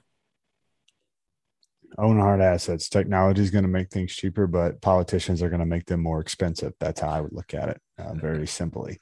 Own 1.99 2.19
hard 2.19 2.43
assets. 2.43 2.91
Technology 2.91 3.41
is 3.41 3.51
going 3.51 3.65
to 3.65 3.69
make 3.69 3.91
things 3.91 4.15
cheaper, 4.15 4.47
but 4.47 4.83
politicians 4.83 5.43
are 5.43 5.49
going 5.49 5.61
to 5.61 5.67
make 5.67 5.87
them 5.87 6.03
more 6.03 6.21
expensive. 6.21 6.75
That's 6.79 7.01
how 7.01 7.09
I 7.09 7.21
would 7.23 7.33
look 7.33 7.55
at 7.55 7.71
it, 7.71 7.81
uh, 7.99 8.15
very 8.15 8.47
simply. 8.47 9.01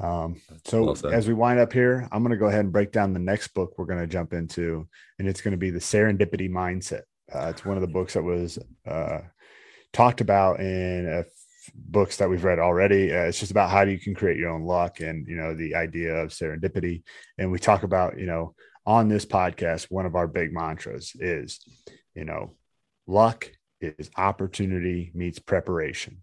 Um, 0.00 0.40
so 0.64 0.94
as 1.10 1.28
we 1.28 1.34
wind 1.34 1.60
up 1.60 1.72
here, 1.72 2.08
I'm 2.10 2.22
going 2.22 2.30
to 2.32 2.38
go 2.38 2.46
ahead 2.46 2.60
and 2.60 2.72
break 2.72 2.90
down 2.90 3.12
the 3.12 3.18
next 3.18 3.48
book 3.48 3.74
we're 3.76 3.84
going 3.84 4.00
to 4.00 4.06
jump 4.06 4.32
into, 4.32 4.88
and 5.18 5.28
it's 5.28 5.42
going 5.42 5.52
to 5.52 5.58
be 5.58 5.70
the 5.70 5.78
Serendipity 5.78 6.50
Mindset. 6.50 7.02
Uh, 7.32 7.48
it's 7.50 7.64
one 7.64 7.76
of 7.76 7.82
the 7.82 7.86
books 7.86 8.14
that 8.14 8.22
was 8.22 8.58
uh, 8.86 9.20
talked 9.92 10.20
about 10.20 10.60
in 10.60 11.24
books 11.74 12.16
that 12.16 12.30
we've 12.30 12.44
read 12.44 12.58
already. 12.58 13.12
Uh, 13.14 13.24
it's 13.24 13.38
just 13.38 13.50
about 13.50 13.70
how 13.70 13.82
you 13.82 13.98
can 13.98 14.14
create 14.14 14.38
your 14.38 14.50
own 14.50 14.64
luck, 14.64 15.00
and 15.00 15.26
you 15.28 15.36
know 15.36 15.54
the 15.54 15.74
idea 15.74 16.14
of 16.14 16.30
serendipity. 16.30 17.02
And 17.36 17.52
we 17.52 17.58
talk 17.58 17.82
about 17.82 18.18
you 18.18 18.26
know 18.26 18.54
on 18.86 19.08
this 19.08 19.26
podcast, 19.26 19.90
one 19.90 20.06
of 20.06 20.14
our 20.14 20.26
big 20.26 20.52
mantras 20.52 21.12
is 21.20 21.60
you 22.14 22.24
know 22.24 22.56
luck 23.06 23.50
is 23.82 24.10
opportunity 24.16 25.12
meets 25.14 25.38
preparation. 25.38 26.22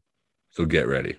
So 0.50 0.66
get 0.66 0.88
ready 0.88 1.18